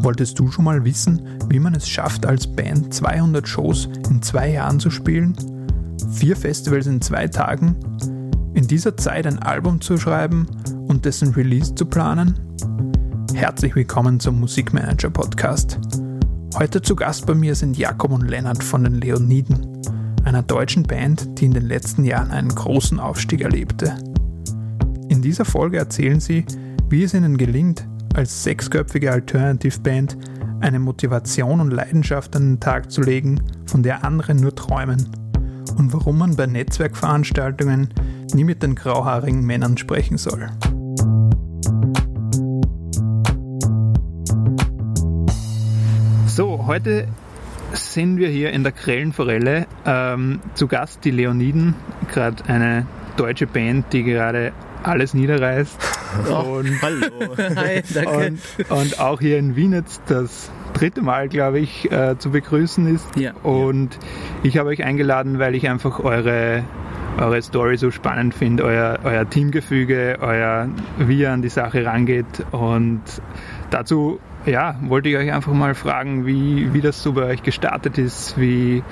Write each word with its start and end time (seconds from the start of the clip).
Wolltest 0.00 0.38
du 0.38 0.48
schon 0.52 0.64
mal 0.64 0.84
wissen, 0.84 1.22
wie 1.48 1.58
man 1.58 1.74
es 1.74 1.88
schafft, 1.88 2.24
als 2.24 2.46
Band 2.46 2.94
200 2.94 3.48
Shows 3.48 3.88
in 4.08 4.22
zwei 4.22 4.52
Jahren 4.52 4.78
zu 4.78 4.90
spielen? 4.90 5.34
Vier 6.12 6.36
Festivals 6.36 6.86
in 6.86 7.00
zwei 7.02 7.26
Tagen? 7.26 7.74
In 8.54 8.68
dieser 8.68 8.96
Zeit 8.96 9.26
ein 9.26 9.40
Album 9.40 9.80
zu 9.80 9.96
schreiben 9.96 10.46
und 10.86 11.04
dessen 11.04 11.34
Release 11.34 11.74
zu 11.74 11.84
planen? 11.84 12.38
Herzlich 13.34 13.74
willkommen 13.74 14.20
zum 14.20 14.38
Musikmanager 14.38 15.10
Podcast. 15.10 15.80
Heute 16.56 16.80
zu 16.80 16.94
Gast 16.94 17.26
bei 17.26 17.34
mir 17.34 17.56
sind 17.56 17.76
Jakob 17.76 18.12
und 18.12 18.28
Lennart 18.28 18.62
von 18.62 18.84
den 18.84 19.00
Leoniden, 19.00 19.82
einer 20.24 20.44
deutschen 20.44 20.84
Band, 20.84 21.40
die 21.40 21.46
in 21.46 21.54
den 21.54 21.66
letzten 21.66 22.04
Jahren 22.04 22.30
einen 22.30 22.54
großen 22.54 23.00
Aufstieg 23.00 23.40
erlebte. 23.40 23.96
In 25.08 25.22
dieser 25.22 25.44
Folge 25.44 25.78
erzählen 25.78 26.20
sie, 26.20 26.44
wie 26.88 27.02
es 27.02 27.14
ihnen 27.14 27.36
gelingt, 27.36 27.84
als 28.18 28.42
sechsköpfige 28.42 29.12
Alternative 29.12 29.78
Band 29.78 30.18
eine 30.58 30.80
Motivation 30.80 31.60
und 31.60 31.70
Leidenschaft 31.70 32.34
an 32.34 32.54
den 32.54 32.60
Tag 32.60 32.90
zu 32.90 33.00
legen, 33.00 33.40
von 33.66 33.84
der 33.84 34.04
andere 34.04 34.34
nur 34.34 34.56
träumen. 34.56 35.08
Und 35.76 35.92
warum 35.92 36.18
man 36.18 36.34
bei 36.34 36.46
Netzwerkveranstaltungen 36.46 37.94
nie 38.34 38.42
mit 38.42 38.64
den 38.64 38.74
grauhaarigen 38.74 39.46
Männern 39.46 39.78
sprechen 39.78 40.18
soll. 40.18 40.48
So, 46.26 46.66
heute 46.66 47.06
sind 47.72 48.16
wir 48.16 48.30
hier 48.30 48.50
in 48.50 48.64
der 48.64 48.72
Grellenforelle. 48.72 49.68
Ähm, 49.86 50.40
zu 50.54 50.66
Gast 50.66 51.04
die 51.04 51.12
Leoniden, 51.12 51.76
gerade 52.12 52.44
eine 52.46 52.84
deutsche 53.16 53.46
Band, 53.46 53.92
die 53.92 54.02
gerade 54.02 54.52
alles 54.82 55.14
niederreißt. 55.14 55.76
Oh, 56.30 56.56
und, 56.56 56.80
hallo. 56.80 57.36
Hi, 57.56 57.82
danke. 57.92 58.10
Und, 58.10 58.70
und, 58.70 58.98
auch 58.98 59.20
hier 59.20 59.38
in 59.38 59.56
Wien 59.56 59.74
jetzt 59.74 60.00
das 60.06 60.50
dritte 60.72 61.02
Mal, 61.02 61.28
glaube 61.28 61.58
ich, 61.58 61.92
äh, 61.92 62.16
zu 62.18 62.30
begrüßen 62.30 62.92
ist. 62.94 63.14
Ja. 63.14 63.34
Und 63.42 63.94
ja. 63.94 64.00
ich 64.44 64.56
habe 64.56 64.70
euch 64.70 64.82
eingeladen, 64.82 65.38
weil 65.38 65.54
ich 65.54 65.68
einfach 65.68 66.00
eure 66.00 66.64
eure 67.18 67.42
Story 67.42 67.76
so 67.76 67.90
spannend 67.90 68.34
finde, 68.34 68.64
euer, 68.64 69.00
euer 69.04 69.28
Teamgefüge, 69.28 70.18
euer, 70.20 70.68
wie 70.98 71.18
ihr 71.18 71.32
an 71.32 71.42
die 71.42 71.48
Sache 71.48 71.84
rangeht. 71.84 72.46
Und 72.52 73.02
dazu 73.70 74.20
ja, 74.48 74.76
wollte 74.82 75.08
ich 75.10 75.16
euch 75.16 75.32
einfach 75.32 75.52
mal 75.52 75.74
fragen, 75.74 76.26
wie, 76.26 76.72
wie 76.72 76.80
das 76.80 77.02
so 77.02 77.12
bei 77.12 77.24
euch 77.24 77.42
gestartet 77.42 77.98
ist. 77.98 78.38
Wie, 78.38 78.82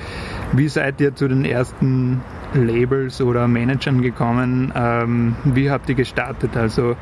wie 0.53 0.69
seid 0.69 1.01
ihr 1.01 1.15
zu 1.15 1.29
den 1.29 1.45
ersten 1.45 2.21
Labels 2.55 3.21
oder 3.21 3.49
Managern 3.49 4.03
gekommen? 4.03 4.73
Ähm, 4.77 5.37
wie 5.45 5.71
habt 5.71 5.89
ihr 5.89 5.95
gestartet? 5.95 6.57
Also 6.57 6.97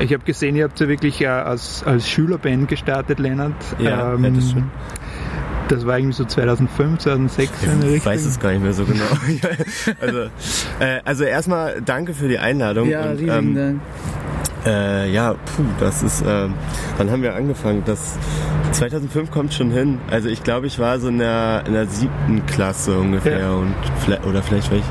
ich 0.00 0.12
habe 0.12 0.24
gesehen, 0.24 0.56
ihr 0.56 0.64
habt 0.64 0.78
ja 0.80 0.88
wirklich 0.88 1.20
äh, 1.20 1.26
als, 1.26 1.84
als 1.84 2.08
Schülerband 2.08 2.68
gestartet, 2.68 3.18
Lennart. 3.18 3.54
Ja, 3.78 4.14
ähm, 4.14 4.24
ja 4.24 4.30
das 4.30 4.50
schon. 4.50 4.70
Das 5.68 5.84
war 5.84 5.98
irgendwie 5.98 6.14
so 6.14 6.24
2005, 6.24 6.98
2006 7.00 7.50
ich 7.92 8.06
weiß 8.06 8.24
es 8.24 8.38
gar 8.38 8.52
nicht 8.52 8.62
mehr 8.62 8.72
so 8.72 8.84
genau. 8.84 9.04
also, 10.00 10.18
äh, 10.78 11.00
also 11.04 11.24
erstmal 11.24 11.82
danke 11.82 12.14
für 12.14 12.28
die 12.28 12.38
Einladung. 12.38 12.88
Ja, 12.88 13.10
und, 13.10 13.20
ähm, 13.20 13.54
Dank. 13.54 13.80
Äh, 14.66 15.10
ja, 15.12 15.34
puh, 15.34 15.62
das 15.78 16.02
ist, 16.02 16.22
äh, 16.22 16.48
wann 16.96 17.10
haben 17.10 17.22
wir 17.22 17.34
angefangen? 17.34 17.82
Das 17.86 18.18
2005 18.72 19.30
kommt 19.30 19.54
schon 19.54 19.70
hin. 19.70 20.00
Also 20.10 20.28
ich 20.28 20.42
glaube, 20.42 20.66
ich 20.66 20.78
war 20.78 20.98
so 20.98 21.08
in 21.08 21.18
der, 21.18 21.64
in 21.66 21.72
der 21.72 21.86
siebten 21.86 22.44
Klasse 22.46 22.98
ungefähr 22.98 23.40
ja. 23.40 23.52
und 23.52 23.74
oder 24.26 24.42
vielleicht 24.42 24.70
war 24.70 24.78
ich 24.78 24.84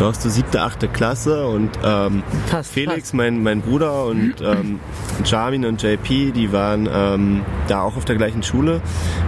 Du 0.00 0.06
hast 0.06 0.24
du 0.24 0.30
siebte, 0.30 0.62
achte 0.62 0.88
Klasse 0.88 1.46
und 1.46 1.78
ähm, 1.84 2.22
passt, 2.50 2.72
Felix, 2.72 2.94
passt. 2.94 3.14
Mein, 3.14 3.42
mein 3.42 3.60
Bruder 3.60 4.06
und 4.06 4.34
ähm, 4.42 4.80
Jarmin 5.26 5.66
und 5.66 5.82
JP, 5.82 6.32
die 6.32 6.52
waren 6.54 6.88
ähm, 6.90 7.42
da 7.68 7.82
auch 7.82 7.98
auf 7.98 8.06
der 8.06 8.16
gleichen 8.16 8.42
Schule 8.42 8.80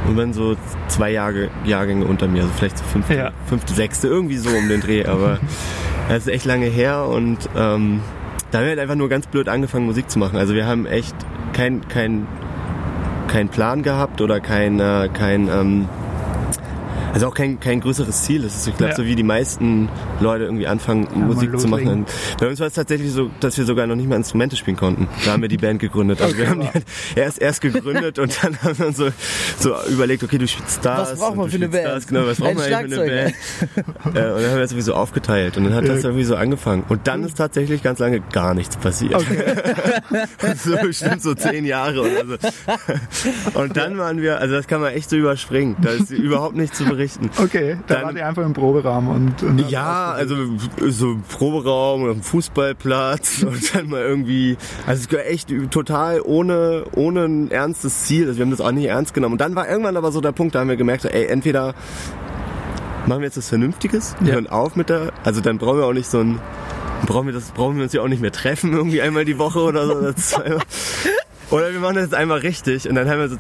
und 0.09 0.17
waren 0.17 0.33
so 0.33 0.57
zwei 0.89 1.11
Jahre, 1.11 1.51
Jahrgänge 1.67 2.07
unter 2.07 2.27
mir, 2.27 2.41
also 2.41 2.55
vielleicht 2.57 2.79
so 2.79 2.85
fünfte, 2.85 3.15
ja. 3.15 3.33
fünfte, 3.45 3.75
sechste, 3.75 4.09
irgendwie 4.09 4.39
so 4.39 4.49
um 4.49 4.71
den 4.71 4.81
Dreh, 4.81 5.05
aber 5.05 5.41
das 6.09 6.27
ist 6.27 6.29
echt 6.29 6.47
lange 6.47 6.67
her 6.67 7.05
und 7.05 7.51
ähm, 7.55 8.01
da 8.53 8.59
haben 8.59 8.65
wir 8.67 8.71
halt 8.71 8.81
einfach 8.81 8.95
nur 8.95 9.09
ganz 9.09 9.27
blöd 9.27 9.49
angefangen 9.49 9.87
Musik 9.87 10.11
zu 10.11 10.19
machen. 10.19 10.37
Also 10.37 10.55
wir 10.55 10.67
haben 10.67 10.85
echt 10.85 11.17
kein, 11.55 11.89
kein, 11.89 12.27
kein 13.27 13.49
Plan 13.49 13.83
gehabt 13.83 14.21
oder 14.21 14.41
kein, 14.41 14.79
äh, 14.79 15.09
kein 15.13 15.49
ähm, 15.49 15.89
also 17.13 17.27
auch 17.27 17.35
kein, 17.35 17.61
kein 17.61 17.81
größeres 17.81 18.23
Ziel. 18.23 18.43
Das 18.43 18.57
ist, 18.57 18.67
ich 18.67 18.77
glaube, 18.77 18.93
ja. 18.93 18.97
so 18.97 19.05
wie 19.05 19.15
die 19.15 19.23
meisten 19.23 19.89
Leute 20.21 20.45
irgendwie 20.45 20.67
anfangen, 20.67 21.07
ja, 21.11 21.19
Musik 21.19 21.59
zu 21.59 21.69
machen. 21.69 22.07
Bei 22.41 22.49
uns 22.49 22.59
war 22.59 22.67
es 22.67 22.75
tatsächlich 22.75 23.13
so, 23.13 23.31
dass 23.41 23.59
wir 23.59 23.65
sogar 23.65 23.87
noch 23.87 23.97
nicht 23.97 24.09
mal 24.09 24.17
Instrumente 24.17 24.57
spielen 24.57 24.77
konnten. 24.77 25.09
Da 25.25 25.33
haben 25.33 25.43
wir 25.43 25.49
die 25.49 25.59
Band 25.59 25.81
gegründet. 25.81 26.23
Also 26.23 26.35
okay, 26.35 26.43
wir 26.43 26.51
haben 26.51 26.61
die 26.61 26.69
halt 26.69 26.85
erst, 27.15 27.41
erst 27.41 27.61
gegründet 27.61 28.19
und 28.19 28.43
dann 28.43 28.57
haben 28.63 28.79
wir 28.79 28.87
uns 28.87 28.97
so, 28.97 29.11
so 29.59 29.75
überlegt, 29.91 30.23
okay, 30.23 30.39
du 30.39 30.49
spielst 30.49 30.85
das. 30.85 31.13
Was 31.13 31.19
braucht 31.19 31.37
man 31.37 31.51
für 31.51 31.57
eine 31.57 31.69
Band? 31.69 31.85
Das, 31.85 32.07
genau, 32.07 32.27
was 32.27 32.39
braucht 32.39 32.55
man 32.55 32.65
für 32.65 32.77
eine 32.77 32.97
Band? 32.97 33.11
äh, 33.11 33.29
und 34.07 34.15
dann 34.15 34.25
haben 34.25 34.55
wir 34.55 34.61
das 34.61 34.73
irgendwie 34.73 34.81
so 34.81 34.95
aufgeteilt 34.95 35.57
und 35.59 35.65
dann 35.65 35.75
hat 35.75 35.87
das 35.87 36.05
irgendwie 36.05 36.25
so 36.25 36.37
angefangen. 36.37 36.85
Und 36.89 37.07
dann 37.07 37.25
ist 37.25 37.37
tatsächlich 37.37 37.83
ganz 37.83 37.99
lange 37.99 38.21
gar 38.33 38.55
nichts 38.55 38.77
passiert. 38.79 39.15
Okay. 39.15 39.55
so 40.57 40.77
bestimmt 40.77 41.23
so 41.23 41.35
zehn 41.35 41.67
Jahre 41.67 42.01
oder 42.01 42.27
so. 42.27 43.59
Und 43.61 43.77
dann 43.77 43.99
waren 43.99 44.23
wir, 44.23 44.41
also 44.41 44.55
das 44.55 44.67
kann 44.67 44.81
man 44.81 44.93
echt 44.93 45.11
so 45.11 45.17
überspringen. 45.17 45.77
Da 45.83 45.91
ist 45.91 46.11
überhaupt 46.11 46.57
nichts 46.57 46.79
zu 46.79 46.85
berichten 46.85 47.02
berichten. 47.03 47.31
Okay, 47.43 47.79
da 47.87 47.95
dann, 47.95 48.05
wart 48.05 48.17
ihr 48.17 48.27
einfach 48.27 48.45
im 48.45 48.53
Proberaum 48.53 49.09
und. 49.09 49.43
und 49.43 49.71
ja, 49.71 50.13
also 50.13 50.37
so 50.89 51.19
Proberaum 51.29 52.03
oder 52.03 52.15
Fußballplatz 52.15 53.43
und 53.47 53.75
dann 53.75 53.89
mal 53.89 54.03
irgendwie, 54.03 54.57
also 54.87 55.07
es 55.07 55.13
war 55.13 55.27
echt 55.27 55.53
total 55.71 56.21
ohne, 56.23 56.85
ohne 56.95 57.25
ein 57.25 57.51
ernstes 57.51 58.05
Ziel. 58.05 58.27
Also 58.27 58.39
wir 58.39 58.45
haben 58.45 58.51
das 58.51 58.61
auch 58.61 58.73
nicht 58.73 58.87
ernst 58.87 59.15
genommen. 59.15 59.35
Und 59.35 59.41
dann 59.41 59.55
war 59.55 59.69
irgendwann 59.69 59.97
aber 59.97 60.13
so 60.13 60.21
der 60.21 60.33
Punkt, 60.33 60.55
da 60.55 60.61
haben 60.61 60.69
wir 60.69 60.77
gemerkt, 60.77 61.05
ey, 61.05 61.27
entweder 61.27 61.75
machen 63.07 63.21
wir 63.21 63.27
jetzt 63.27 63.37
was 63.37 63.49
Vernünftiges, 63.49 64.15
ja. 64.21 64.35
hören 64.35 64.47
auf 64.47 64.77
mit 64.77 64.89
der, 64.89 65.13
also 65.25 65.41
dann 65.41 65.59
brauchen 65.59 65.79
wir 65.79 65.87
auch 65.87 65.93
nicht 65.93 66.09
so 66.09 66.21
ein, 66.21 66.39
brauchen 67.07 67.27
wir 67.27 67.35
das, 67.35 67.51
brauchen 67.51 67.77
wir 67.77 67.85
uns 67.85 67.93
ja 67.93 68.01
auch 68.01 68.09
nicht 68.09 68.23
mehr 68.23 68.33
treffen, 68.33 68.73
irgendwie 68.73 69.03
einmal 69.03 69.25
die 69.25 69.39
Woche 69.39 69.61
oder 69.61 69.87
so. 69.87 69.97
Oder, 69.97 70.15
oder 71.53 71.71
wir 71.73 71.81
machen 71.81 71.97
das 71.97 72.05
jetzt 72.05 72.15
einmal 72.15 72.39
richtig 72.39 72.89
und 72.89 72.95
dann 72.95 73.09
haben 73.09 73.19
wir 73.21 73.39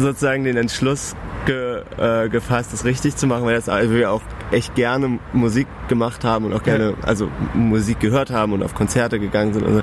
sozusagen 0.00 0.42
den 0.42 0.56
Entschluss 0.56 1.14
ge, 1.46 1.82
äh, 1.96 2.28
gefasst, 2.28 2.72
das 2.72 2.84
richtig 2.84 3.16
zu 3.16 3.28
machen, 3.28 3.44
weil 3.44 3.54
das, 3.54 3.68
also 3.68 3.92
wir 3.92 4.10
auch 4.10 4.22
echt 4.50 4.74
gerne 4.74 5.20
Musik 5.32 5.68
gemacht 5.88 6.24
haben 6.24 6.44
und 6.44 6.54
auch 6.54 6.64
gerne 6.64 6.94
also 7.02 7.28
Musik 7.54 8.00
gehört 8.00 8.30
haben 8.30 8.52
und 8.52 8.64
auf 8.64 8.74
Konzerte 8.74 9.20
gegangen 9.20 9.54
sind. 9.54 9.64
Also, 9.64 9.82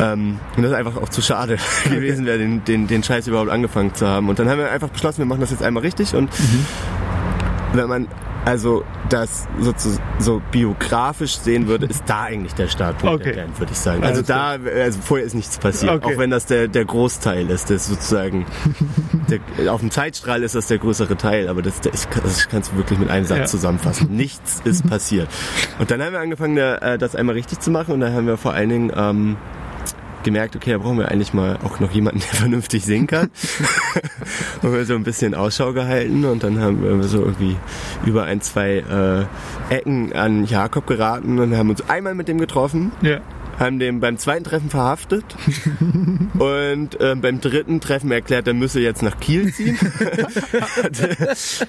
ähm, 0.00 0.38
und 0.56 0.62
das 0.62 0.72
ist 0.72 0.76
einfach 0.76 0.96
auch 0.98 1.08
zu 1.08 1.22
schade 1.22 1.56
gewesen 1.84 2.26
wäre, 2.26 2.38
den, 2.38 2.62
den, 2.64 2.86
den 2.86 3.02
Scheiß 3.02 3.26
überhaupt 3.26 3.50
angefangen 3.50 3.94
zu 3.94 4.06
haben. 4.06 4.28
Und 4.28 4.38
dann 4.38 4.48
haben 4.50 4.58
wir 4.58 4.70
einfach 4.70 4.90
beschlossen, 4.90 5.18
wir 5.18 5.26
machen 5.26 5.40
das 5.40 5.50
jetzt 5.50 5.62
einmal 5.62 5.82
richtig 5.82 6.14
und 6.14 6.30
mhm. 6.38 6.66
wenn 7.72 7.88
man 7.88 8.08
also 8.44 8.84
das 9.08 9.46
so, 9.60 9.72
so 10.18 10.42
biografisch 10.50 11.36
sehen 11.36 11.68
würde, 11.68 11.86
ist 11.86 12.04
da 12.06 12.22
eigentlich 12.22 12.54
der 12.54 12.68
Startpunkt 12.68 13.20
okay. 13.20 13.32
der 13.32 13.42
Band, 13.42 13.60
würde 13.60 13.72
ich 13.72 13.78
sagen. 13.78 14.02
Also 14.02 14.22
da, 14.22 14.56
also 14.58 15.00
vorher 15.00 15.26
ist 15.26 15.34
nichts 15.34 15.58
passiert, 15.58 15.92
okay. 15.92 16.14
auch 16.14 16.18
wenn 16.18 16.30
das 16.30 16.46
der, 16.46 16.68
der 16.68 16.84
Großteil 16.84 17.50
ist, 17.50 17.70
das 17.70 17.86
sozusagen, 17.86 18.46
der, 19.58 19.72
auf 19.72 19.80
dem 19.80 19.90
Zeitstrahl 19.90 20.42
ist 20.42 20.54
das 20.54 20.66
der 20.66 20.78
größere 20.78 21.16
Teil, 21.16 21.48
aber 21.48 21.62
das, 21.62 21.80
das, 21.80 22.08
das 22.22 22.48
kannst 22.48 22.72
du 22.72 22.76
wirklich 22.76 22.98
mit 22.98 23.10
einem 23.10 23.26
Satz 23.26 23.38
ja. 23.38 23.46
zusammenfassen. 23.46 24.08
Nichts 24.16 24.60
ist 24.64 24.88
passiert. 24.88 25.28
Und 25.78 25.90
dann 25.90 26.02
haben 26.02 26.12
wir 26.12 26.20
angefangen, 26.20 26.56
äh, 26.56 26.98
das 26.98 27.14
einmal 27.14 27.34
richtig 27.34 27.60
zu 27.60 27.70
machen 27.70 27.92
und 27.92 28.00
dann 28.00 28.12
haben 28.12 28.26
wir 28.26 28.36
vor 28.36 28.54
allen 28.54 28.68
Dingen 28.68 28.92
ähm, 28.96 29.36
gemerkt, 30.22 30.56
okay, 30.56 30.72
da 30.72 30.78
brauchen 30.78 30.98
wir 30.98 31.08
eigentlich 31.10 31.32
mal 31.32 31.58
auch 31.64 31.80
noch 31.80 31.90
jemanden, 31.92 32.20
der 32.20 32.28
vernünftig 32.38 32.84
singen 32.84 33.06
kann. 33.06 33.30
und 34.62 34.72
wir 34.72 34.84
so 34.84 34.94
ein 34.94 35.04
bisschen 35.04 35.34
Ausschau 35.34 35.72
gehalten 35.72 36.24
und 36.24 36.42
dann 36.42 36.60
haben 36.60 36.82
wir 36.82 37.08
so 37.08 37.20
irgendwie 37.20 37.56
über 38.04 38.24
ein, 38.24 38.40
zwei 38.40 38.78
äh, 39.70 39.74
Ecken 39.74 40.12
an 40.12 40.44
Jakob 40.44 40.86
geraten 40.86 41.38
und 41.38 41.56
haben 41.56 41.70
uns 41.70 41.88
einmal 41.88 42.14
mit 42.14 42.28
dem 42.28 42.38
getroffen. 42.38 42.92
Ja 43.02 43.20
haben 43.58 43.78
den 43.78 44.00
beim 44.00 44.18
zweiten 44.18 44.44
Treffen 44.44 44.70
verhaftet 44.70 45.24
und 46.38 47.00
äh, 47.00 47.14
beim 47.14 47.40
dritten 47.40 47.80
Treffen 47.80 48.10
erklärt, 48.10 48.48
er 48.48 48.54
müsse 48.54 48.80
jetzt 48.80 49.02
nach 49.02 49.20
Kiel 49.20 49.52
ziehen. 49.52 49.78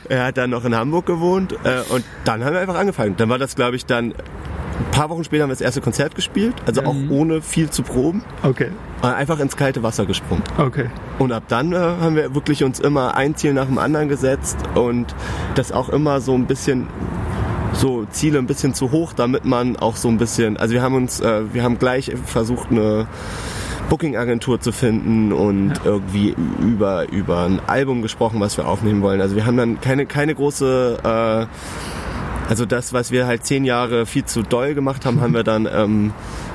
er 0.10 0.26
hat 0.26 0.38
dann 0.38 0.50
noch 0.50 0.66
in 0.66 0.76
Hamburg 0.76 1.06
gewohnt 1.06 1.54
äh, 1.64 1.82
und 1.94 2.04
dann 2.26 2.44
haben 2.44 2.54
wir 2.54 2.62
einfach 2.62 2.78
angefangen. 2.78 3.16
Dann 3.18 3.30
war 3.30 3.38
das, 3.38 3.56
glaube 3.56 3.76
ich, 3.76 3.86
dann 3.86 4.14
ein 4.80 4.92
paar 4.92 5.10
Wochen 5.10 5.24
später 5.24 5.44
haben 5.44 5.50
wir 5.50 5.56
das 5.56 5.62
erste 5.62 5.82
Konzert 5.82 6.16
gespielt, 6.16 6.56
also 6.66 6.82
mhm. 6.82 6.88
auch 6.88 6.96
ohne 7.10 7.42
viel 7.42 7.70
zu 7.70 7.84
proben. 7.84 8.24
Okay. 8.42 8.70
Einfach 9.02 9.40
ins 9.40 9.58
kalte 9.58 9.84
Wasser 9.84 10.06
gesprungen. 10.06 10.44
Okay. 10.58 10.90
Und 11.20 11.32
ab 11.32 11.44
dann 11.48 11.74
äh, 11.74 11.78
haben 11.78 12.16
wir 12.16 12.34
wirklich 12.36 12.64
uns 12.64 12.80
immer 12.80 13.16
ein 13.16 13.36
Ziel 13.36 13.54
nach 13.54 13.66
dem 13.66 13.78
anderen 13.78 14.08
gesetzt 14.08 14.58
und 14.76 15.14
das 15.56 15.72
auch 15.72 15.90
immer 15.90 16.22
so 16.22 16.34
ein 16.34 16.46
bisschen 16.46 16.88
so 17.74 18.06
Ziele 18.06 18.40
ein 18.40 18.46
bisschen 18.46 18.74
zu 18.74 18.92
hoch, 18.92 19.14
damit 19.14 19.46
man 19.46 19.76
auch 19.78 19.96
so 19.96 20.08
ein 20.08 20.18
bisschen, 20.18 20.58
also 20.58 20.74
wir 20.74 20.82
haben 20.82 20.96
uns, 20.96 21.20
äh, 21.20 21.54
wir 21.54 21.64
haben 21.64 21.80
gleich 21.80 22.12
versucht 22.26 22.72
eine 22.72 23.08
Booking-Agentur 23.90 24.60
zu 24.62 24.72
finden 24.72 25.34
und 25.34 25.70
ja. 25.70 25.82
irgendwie 25.86 26.36
über, 26.62 27.10
über 27.12 27.44
ein 27.44 27.60
Album 27.68 28.02
gesprochen, 28.02 28.40
was 28.40 28.58
wir 28.58 28.68
aufnehmen 28.68 29.02
wollen. 29.02 29.22
Also 29.22 29.36
wir 29.36 29.46
haben 29.46 29.58
dann 29.58 29.82
keine, 29.82 30.06
keine 30.06 30.36
große 30.36 31.00
äh, 31.04 31.46
Also 32.50 32.66
das, 32.66 32.94
was 32.94 33.12
wir 33.12 33.26
halt 33.26 33.46
zehn 33.46 33.64
Jahre 33.66 34.06
viel 34.06 34.26
zu 34.26 34.42
doll 34.44 34.74
gemacht 34.74 35.06
haben, 35.06 35.22
haben 35.22 35.34
wir 35.34 35.44
dann 35.44 35.68
ähm, 35.72 36.12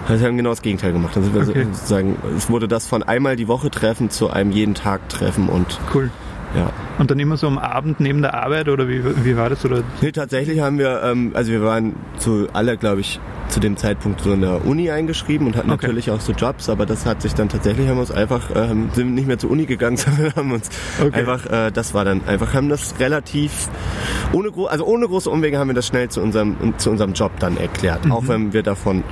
wir 0.07 0.19
haben 0.21 0.37
genau 0.37 0.51
das 0.51 0.63
Gegenteil 0.63 0.93
gemacht. 0.93 1.17
Also 1.17 1.35
wir 1.35 1.43
Okay. 1.49 1.65
sozusagen, 1.73 2.17
es 2.37 2.49
wurde 2.51 2.69
das 2.69 2.87
von 2.87 3.03
einmal 3.03 3.37
die 3.37 3.49
Woche 3.49 3.71
treffen 3.71 4.11
zu 4.11 4.31
einem 4.31 4.53
jeden 4.53 4.75
Tag 4.75 5.09
treffen 5.09 5.49
und 5.49 5.79
Cool. 5.95 6.11
ja. 6.55 6.71
Und 6.99 7.11
dann 7.11 7.19
immer 7.19 7.37
so 7.37 7.47
am 7.47 7.59
Abend 7.59 8.01
neben 8.01 8.23
der 8.23 8.35
Arbeit 8.35 8.69
oder 8.69 8.89
wie, 8.89 9.03
wie 9.25 9.37
war 9.37 9.51
das? 9.51 9.65
Oder? 9.65 9.83
Nee, 10.01 10.13
tatsächlich 10.13 10.61
haben 10.61 10.79
wir, 10.79 11.03
ähm, 11.05 11.33
also 11.35 11.53
wir 11.53 11.63
waren 11.63 11.95
zu 12.19 12.49
alle, 12.53 12.77
glaube 12.77 13.01
ich, 13.01 13.21
zu 13.49 13.61
dem 13.61 13.79
Zeitpunkt 13.79 14.21
so 14.21 14.33
in 14.35 14.43
der 14.43 14.67
Uni 14.67 14.91
eingeschrieben 14.91 15.47
und 15.47 15.57
hatten 15.57 15.71
Okay. 15.71 15.87
natürlich 15.87 16.11
auch 16.11 16.21
so 16.21 16.33
Jobs, 16.33 16.69
aber 16.69 16.85
das 16.85 17.07
hat 17.07 17.23
sich 17.23 17.33
dann 17.35 17.49
tatsächlich, 17.49 17.89
haben 17.89 17.97
wir 17.97 18.01
uns 18.03 18.11
einfach, 18.11 18.51
ähm, 18.55 18.91
sind 18.93 19.15
nicht 19.15 19.27
mehr 19.27 19.39
zur 19.39 19.51
Uni 19.51 19.65
gegangen, 19.65 19.97
sondern 19.97 20.35
haben 20.37 20.53
uns 20.53 20.69
Okay. 21.03 21.15
einfach, 21.21 21.47
äh, 21.47 21.71
das 21.71 21.95
war 21.95 22.05
dann 22.05 22.21
einfach, 22.27 22.53
haben 22.53 22.69
das 22.69 22.95
relativ, 23.01 23.69
ohne, 24.33 24.51
also 24.69 24.85
ohne 24.85 25.07
große 25.07 25.29
Umwege 25.31 25.59
haben 25.59 25.69
wir 25.69 25.75
das 25.75 25.87
schnell 25.87 26.09
zu 26.09 26.21
unserem, 26.21 26.57
zu 26.79 26.91
unserem 26.91 27.13
Job 27.13 27.33
dann 27.41 27.57
erklärt. 27.57 28.05
Mhm. 28.05 28.13
Auch 28.13 28.29
wenn 28.29 28.53
wir 28.53 28.63
davon, 28.63 29.03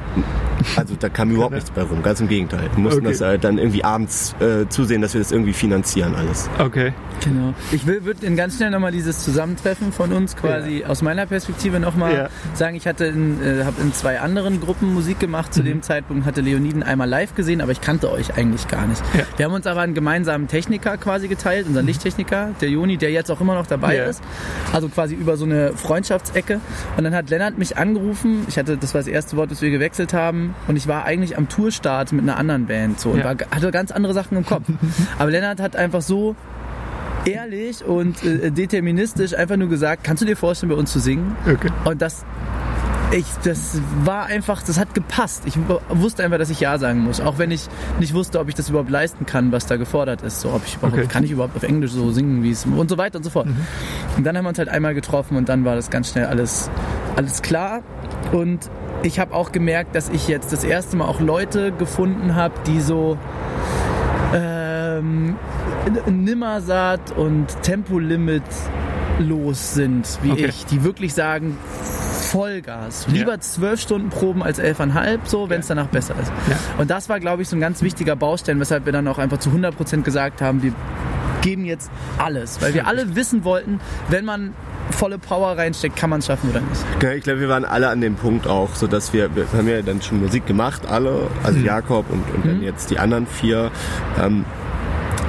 also 0.77 0.95
da 0.99 1.09
kam 1.09 1.31
überhaupt 1.31 1.55
nichts 1.55 1.71
bei 1.71 1.83
rum, 1.83 2.03
ganz 2.03 2.21
im 2.21 2.29
Gegenteil. 2.29 2.69
Wir 2.75 2.83
mussten 2.83 3.01
Okay. 3.07 3.09
das 3.19 3.21
äh, 3.21 3.39
dann 3.39 3.59
irgendwie 3.59 3.85
abends 3.85 4.35
äh, 4.41 4.69
zusehen, 4.69 5.01
dass 5.03 5.15
wir 5.15 5.21
das 5.21 5.33
irgendwie 5.33 5.53
finanzieren 5.53 6.15
alles. 6.15 6.49
Okay. 6.59 6.93
Genau. 7.25 7.55
Ich 7.73 7.87
will 7.87 8.05
würde 8.05 8.31
ganz 8.35 8.57
schnell 8.57 8.71
nochmal 8.71 8.93
dieses 8.93 9.25
Zusammentreffen 9.25 9.91
von 9.93 10.13
uns 10.13 10.37
quasi 10.37 10.85
aus 10.87 11.01
meiner 11.03 11.25
Perspektive 11.27 11.81
nochmal 11.81 12.15
Ja. 12.15 12.29
sagen. 12.55 12.77
Ich 12.77 12.87
hatte 12.87 13.07
in, 13.07 13.43
äh, 13.43 13.65
habe 13.65 13.81
in 13.81 13.93
zwei 13.95 14.21
anderen 14.21 14.61
Gruppen 14.61 14.93
Musik 14.93 15.19
gemacht 15.19 15.55
zu 15.55 15.63
dem 15.63 15.81
Zeitpunkt, 15.83 16.27
hatte 16.27 16.41
Leoniden 16.43 16.83
einmal 16.83 17.09
live 17.09 17.35
gesehen, 17.35 17.61
aber 17.63 17.73
ich 17.73 17.81
kannte 17.81 18.11
euch 18.11 18.37
eigentlich 18.37 18.69
gar 18.69 18.87
nicht. 18.87 19.03
Ja. 19.17 19.25
Wir 19.37 19.47
haben 19.47 19.55
uns 19.55 19.67
aber 19.67 19.81
einen 19.81 19.95
gemeinsamen 19.95 20.47
Techniker 20.49 20.97
quasi 20.99 21.29
geteilt, 21.29 21.67
unseren 21.67 21.87
Lichttechniker, 21.87 22.51
der 22.61 22.69
Joni, 22.69 22.97
der 22.99 23.11
jetzt 23.13 23.31
auch 23.31 23.41
immer 23.41 23.55
noch 23.55 23.67
dabei 23.67 23.97
Ja. 23.97 24.05
ist. 24.05 24.23
Also 24.73 24.89
quasi 24.89 25.06
über 25.15 25.37
so 25.37 25.45
eine 25.45 25.73
Freundschaftsecke. 25.75 26.61
Und 26.97 27.05
dann 27.05 27.15
hat 27.15 27.31
Lennart 27.31 27.59
mich 27.59 27.77
angerufen. 27.77 28.45
Ich 28.49 28.59
hatte, 28.59 28.77
das 28.77 28.95
war 28.95 29.01
das 29.01 29.09
erste 29.09 29.37
Wort, 29.37 29.51
das 29.51 29.63
wir 29.63 29.71
gewechselt 29.71 30.13
haben. 30.13 30.55
Und 30.69 30.77
ich 30.77 30.87
war 30.89 31.05
eigentlich 31.05 31.37
am 31.39 31.49
Tourstart 31.49 32.13
mit 32.13 32.23
einer 32.23 32.37
anderen 32.37 32.67
Band 32.67 32.99
so 33.01 33.11
und 33.11 33.19
Ja. 33.19 33.25
war, 33.25 33.37
hatte 33.51 33.71
ganz 33.71 33.91
andere 33.91 34.15
Sachen 34.15 34.37
im 34.39 34.45
Kopf. 34.47 34.65
aber 35.19 35.31
Lennart 35.31 35.61
hat 35.61 35.77
einfach 35.77 36.03
so 36.03 36.35
ehrlich 37.25 37.85
und 37.85 38.23
äh, 38.25 38.51
deterministisch 38.51 39.35
einfach 39.35 39.57
nur 39.57 39.69
gesagt, 39.69 40.05
kannst 40.05 40.23
du 40.23 40.27
dir 40.27 40.37
vorstellen, 40.37 40.71
bei 40.71 40.77
uns 40.77 40.93
zu 40.93 41.01
singen? 41.01 41.37
Okay. 41.51 41.71
Und 41.85 42.01
das, 42.03 42.25
ich, 43.13 43.25
das 43.45 43.81
war 44.05 44.27
einfach, 44.27 44.63
das 44.63 44.79
hat 44.79 44.95
gepasst. 44.95 45.43
Ich 45.47 45.57
wusste 45.91 46.25
einfach, 46.25 46.39
dass 46.39 46.51
ich 46.51 46.61
Ja 46.61 46.77
sagen 46.79 47.01
muss, 47.01 47.21
auch 47.21 47.39
wenn 47.39 47.51
ich 47.51 47.69
nicht 48.01 48.15
wusste, 48.15 48.41
ob 48.41 48.49
ich 48.49 48.55
das 48.55 48.69
überhaupt 48.69 48.91
leisten 48.91 49.27
kann, 49.27 49.53
was 49.53 49.67
da 49.67 49.77
gefordert 49.77 50.23
ist. 50.23 50.41
So, 50.41 50.51
ob 50.53 50.63
ich 50.67 50.77
überhaupt, 50.77 50.99
Okay. 50.99 51.07
kann 51.07 51.25
ich 51.25 51.31
überhaupt 51.31 51.57
auf 51.57 51.63
Englisch 51.63 51.93
so 51.93 52.11
singen, 52.11 52.43
wie 52.43 52.51
es 52.51 52.67
und 52.67 52.91
so 52.91 52.99
weiter 52.99 53.19
und 53.19 53.23
so 53.25 53.31
fort. 53.31 53.47
Und 54.17 54.25
dann 54.25 54.37
haben 54.37 54.45
wir 54.45 54.49
uns 54.51 54.59
halt 54.59 54.69
einmal 54.69 54.95
getroffen 54.95 55.37
und 55.37 55.49
dann 55.49 55.65
war 55.65 55.77
das 55.77 55.91
ganz 55.91 56.11
schnell 56.11 56.27
alles, 56.27 56.69
alles 57.17 57.43
klar. 57.43 57.83
Und 58.33 58.71
ich 59.03 59.21
habe 59.21 59.35
auch 59.35 59.53
gemerkt, 59.53 59.95
dass 59.95 60.09
ich 60.09 60.27
jetzt 60.27 60.53
das 60.53 60.65
erste 60.65 60.97
Mal 60.97 61.05
auch 61.07 61.21
Leute 61.21 61.71
gefunden 61.73 62.35
habe, 62.35 62.55
die 62.67 62.81
so 62.81 63.17
ähm, 64.35 65.37
Nimmersaat 66.07 67.13
und 67.13 67.47
Tempolimit 67.63 68.43
los 69.19 69.75
sind, 69.75 70.07
wie 70.23 70.33
Okay. 70.33 70.47
ich, 70.47 70.67
die 70.67 70.85
wirklich 70.85 71.15
sagen, 71.15 71.57
Vollgas. 72.31 73.07
Ja. 73.09 73.13
Lieber 73.15 73.41
zwölf 73.41 73.81
Stunden 73.81 74.11
proben 74.11 74.43
als 74.43 74.59
elfeinhalb, 74.59 75.27
so, 75.29 75.49
wenn 75.49 75.61
es 75.61 75.69
danach 75.69 75.87
besser 75.87 76.15
ist. 76.21 76.33
Ja. 76.51 76.57
Und 76.79 76.91
das 76.91 77.09
war, 77.09 77.21
glaube 77.21 77.43
ich, 77.43 77.49
so 77.49 77.57
ein 77.57 77.61
ganz 77.61 77.83
wichtiger 77.83 78.17
Baustein, 78.17 78.59
weshalb 78.61 78.85
wir 78.85 78.93
dann 78.93 79.07
auch 79.09 79.19
einfach 79.19 79.39
zu 79.39 79.51
100% 79.51 80.03
gesagt 80.03 80.43
haben, 80.43 80.63
wir 80.63 80.73
geben 81.43 81.65
jetzt 81.65 81.91
alles. 82.19 82.61
Weil 82.61 82.75
wir 82.75 82.87
alle 82.87 83.15
wissen 83.15 83.45
wollten, 83.45 83.81
wenn 84.09 84.25
man 84.25 84.55
volle 84.91 85.19
Power 85.19 85.57
reinsteckt, 85.57 85.97
kann 85.97 86.11
man 86.11 86.21
es 86.21 86.27
schaffen 86.27 86.51
oder 86.51 86.61
nicht. 86.61 86.85
Ja, 87.03 87.13
ich 87.13 87.23
glaube, 87.25 87.41
wir 87.41 87.49
waren 87.49 87.65
alle 87.65 87.89
an 87.89 88.01
dem 88.01 88.15
Punkt 88.17 88.47
auch, 88.47 88.75
so 88.75 88.87
dass 88.87 89.13
wir, 89.13 89.35
wir 89.35 89.47
haben 89.53 89.69
ja 89.69 89.83
dann 89.83 90.03
schon 90.03 90.21
Musik 90.21 90.47
gemacht, 90.47 90.83
alle, 90.89 91.29
also 91.43 91.59
Jakob 91.59 92.07
und, 92.11 92.23
und 92.35 92.47
dann 92.47 92.63
jetzt 92.63 92.91
die 92.91 92.99
anderen 92.99 93.27
vier. 93.27 93.71
Ähm, 94.21 94.45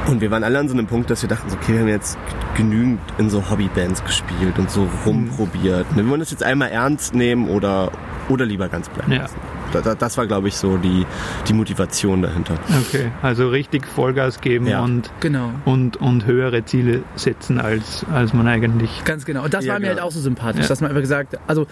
und 0.08 0.22
wir 0.22 0.32
waren 0.32 0.44
alle 0.44 0.60
an 0.60 0.68
so 0.68 0.74
einem 0.74 0.88
Punkt, 0.88 1.10
dass 1.10 1.22
wir 1.22 1.30
dachten, 1.30 1.50
so, 1.50 1.56
okay, 1.58 1.74
wir 1.74 1.80
haben 1.82 1.88
jetzt 1.88 2.18
genügend 2.56 3.00
in 3.18 3.30
so 3.30 3.50
Hobbybands 3.50 4.04
gespielt 4.04 4.58
und 4.58 4.70
so 4.72 4.88
rumprobiert. 5.06 5.90
Ne, 5.96 6.04
Wir 6.04 6.10
wollen 6.10 6.20
das 6.20 6.32
jetzt 6.32 6.44
einmal 6.44 6.70
ernst 6.70 7.14
nehmen 7.14 7.50
oder, 7.50 7.92
oder 8.30 8.46
lieber 8.46 8.70
ganz 8.70 8.90
bleiben 8.90 9.12
Ja. 9.12 9.22
lassen. 9.24 9.36
Da, 9.74 9.82
da, 9.82 9.96
das 9.96 10.18
war, 10.18 10.26
glaube 10.28 10.48
ich, 10.48 10.56
so 10.56 10.78
die, 10.78 11.06
die 11.48 11.54
Motivation 11.54 12.22
dahinter. 12.22 12.56
Okay. 12.88 13.12
Also 13.22 13.50
richtig 13.50 13.86
Vollgas 13.86 14.40
geben 14.42 14.68
Ja. 14.68 14.82
und, 14.82 15.12
Genau. 15.20 15.50
und, 15.66 15.98
und 15.98 16.26
höhere 16.26 16.64
Ziele 16.66 17.04
setzen, 17.16 17.60
als, 17.60 18.06
als 18.14 18.34
man 18.34 18.48
eigentlich. 18.48 19.04
Ganz 19.06 19.26
genau. 19.26 19.44
Und 19.44 19.54
das 19.54 19.66
Ja, 19.66 19.74
war 19.74 19.80
mir 19.80 19.88
genau. 19.90 20.02
halt 20.02 20.08
auch 20.08 20.12
so 20.12 20.20
sympathisch, 20.22 20.64
Ja. 20.64 20.68
dass 20.70 20.82
man 20.82 20.90
einfach 20.92 21.02
gesagt 21.02 21.34
hat, 21.34 21.40
also 21.48 21.68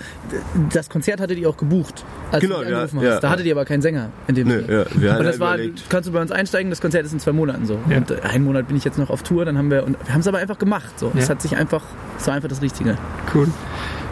das 0.74 0.90
Konzert 0.90 1.20
hattet 1.22 1.38
ihr 1.38 1.50
auch 1.50 1.58
gebucht, 1.58 2.04
als 2.32 2.42
Genau, 2.42 2.60
du 2.62 2.66
angerufen 2.68 3.02
ja, 3.02 3.12
hast. 3.14 3.20
Da 3.24 3.28
ja. 3.28 3.32
hattet 3.34 3.46
ihr 3.46 3.54
aber 3.54 3.66
keinen 3.66 3.82
Sänger 3.82 4.10
in 4.28 4.36
dem 4.36 4.48
Nö, 4.48 4.60
Und 4.60 5.04
das 5.04 5.40
war, 5.40 5.56
überlegt. 5.56 5.84
kannst 5.90 6.10
du 6.10 6.14
bei 6.14 6.22
uns 6.22 6.32
einsteigen, 6.32 6.70
das 6.70 6.82
Konzert 6.82 7.06
ist 7.06 7.14
in 7.14 7.20
zwei 7.20 7.32
Monaten 7.32 7.66
so. 7.66 7.80
Ja. 7.90 7.98
Und 7.98 8.12
einen 8.26 8.44
Monat 8.44 8.68
bin 8.68 8.78
ich 8.78 8.84
jetzt 8.84 8.98
noch 8.98 9.10
auf 9.10 9.24
Tour, 9.24 9.46
dann 9.46 9.58
haben 9.58 9.72
wir, 9.72 9.84
und 9.86 9.98
wir 10.06 10.14
haben 10.14 10.22
es 10.22 10.28
aber 10.28 10.40
einfach 10.40 10.58
gemacht. 10.58 11.00
So. 11.00 11.12
Es 11.16 11.30
hat 11.30 11.42
sich 11.42 11.56
einfach, 11.58 11.84
es 12.18 12.28
war 12.28 12.34
einfach 12.36 12.50
das 12.50 12.62
Richtige. 12.62 12.98
Cool. 13.34 13.48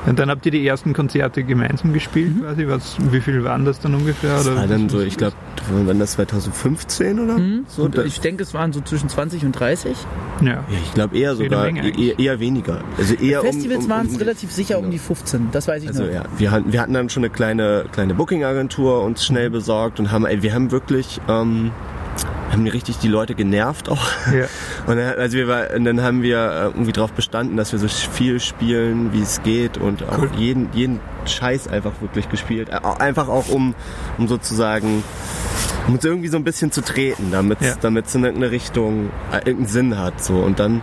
Und 0.06 0.20
dann 0.20 0.30
habt 0.30 0.46
ihr 0.46 0.52
die 0.52 0.68
ersten 0.68 0.92
Konzerte 0.92 1.44
gemeinsam 1.44 1.94
gespielt, 1.94 2.34
quasi. 2.42 2.68
Was, 2.68 2.98
wie 3.12 3.22
viel 3.22 3.46
waren 3.46 3.64
das 3.64 3.80
dann 3.84 3.96
ungefähr? 3.96 4.32
Das 4.34 4.56
war 4.56 4.66
dann 4.68 4.90
so, 4.90 5.02
ich 5.02 5.18
glaube, 5.18 5.36
wann 5.86 6.00
das 6.00 6.14
2015 6.14 7.20
oder 7.20 7.38
so? 7.68 7.84
Und 7.84 7.98
ich 8.00 8.20
denke, 8.20 8.44
es 8.44 8.54
waren 8.54 8.74
so 8.74 8.82
zwischen 8.82 9.10
20 9.10 9.46
und 9.46 9.52
30. 9.54 9.96
Ja. 10.42 10.48
Ja, 10.52 10.64
ich 10.84 10.94
glaube 10.94 11.18
eher 11.18 11.36
sogar, 11.36 11.64
Menge 11.66 11.82
eigentlich. 11.82 12.10
eher, 12.10 12.20
eher 12.20 12.40
weniger. 12.40 12.82
Also 12.98 13.14
eher 13.16 13.42
um- 13.42 13.48
Festivals 13.48 13.84
um, 13.86 13.90
waren 13.90 14.08
um, 14.08 14.14
es 14.14 14.20
relativ 14.20 14.52
sicher 14.52 14.80
um 14.80 14.90
die 14.92 15.00
15, 15.00 15.50
das 15.52 15.68
weiß 15.68 15.84
ich 15.84 15.90
Also 15.90 16.04
noch. 16.04 16.12
ja, 16.12 16.24
wir 16.38 16.52
hatten, 16.52 16.74
wir 16.74 16.82
hatten 16.82 16.94
dann 16.94 17.10
schon 17.10 17.24
eine 17.24 17.30
kleine, 17.32 17.86
kleine 17.92 18.14
Booking-Agentur 18.16 19.02
uns 19.04 19.24
schnell 19.26 19.50
besorgt 19.50 20.00
und 20.00 20.12
haben, 20.12 20.26
ey, 20.26 20.42
wir 20.42 20.54
haben 20.54 20.72
wirklich, 20.72 21.22
ähm, 21.28 21.72
haben 22.52 22.68
richtig 22.68 23.00
die 23.00 23.08
Leute 23.08 23.34
genervt 23.36 23.90
auch. 23.90 24.06
Ja. 24.32 24.46
Und 24.88 24.98
dann, 24.98 25.18
also 25.18 25.38
wir 25.38 25.48
war, 25.48 25.74
und 25.76 25.86
dann 25.86 26.02
haben 26.02 26.22
wir 26.22 26.38
äh, 26.38 26.66
irgendwie 26.66 26.92
darauf 26.92 27.12
bestanden, 27.14 27.58
dass 27.58 27.72
wir 27.72 27.80
so 27.80 27.88
viel 27.88 28.40
spielen, 28.40 29.12
wie 29.14 29.22
es 29.22 29.42
geht 29.44 29.78
und 29.78 30.04
auch 30.08 30.20
Cool. 30.20 30.30
jeden, 30.38 30.70
jeden 30.74 31.00
Scheiß 31.26 31.68
einfach 31.68 31.94
wirklich 32.02 32.30
gespielt. 32.30 32.70
Äh, 32.70 32.80
Einfach 33.02 33.28
auch 33.30 33.48
um, 33.50 33.74
um 34.18 34.28
sozusagen, 34.28 35.04
um 35.88 35.96
uns 35.96 36.06
irgendwie 36.06 36.28
so 36.28 36.38
ein 36.38 36.44
bisschen 36.44 36.72
zu 36.72 36.82
treten, 36.82 37.30
damit 37.32 37.60
Ja. 37.62 37.70
es 37.82 38.16
in 38.16 38.24
irgendeine 38.24 38.52
Richtung 38.52 39.10
äh, 39.32 39.38
irgendeinen 39.38 39.68
Sinn 39.68 39.98
hat. 39.98 40.24
So. 40.24 40.36
Und 40.36 40.60
dann, 40.60 40.82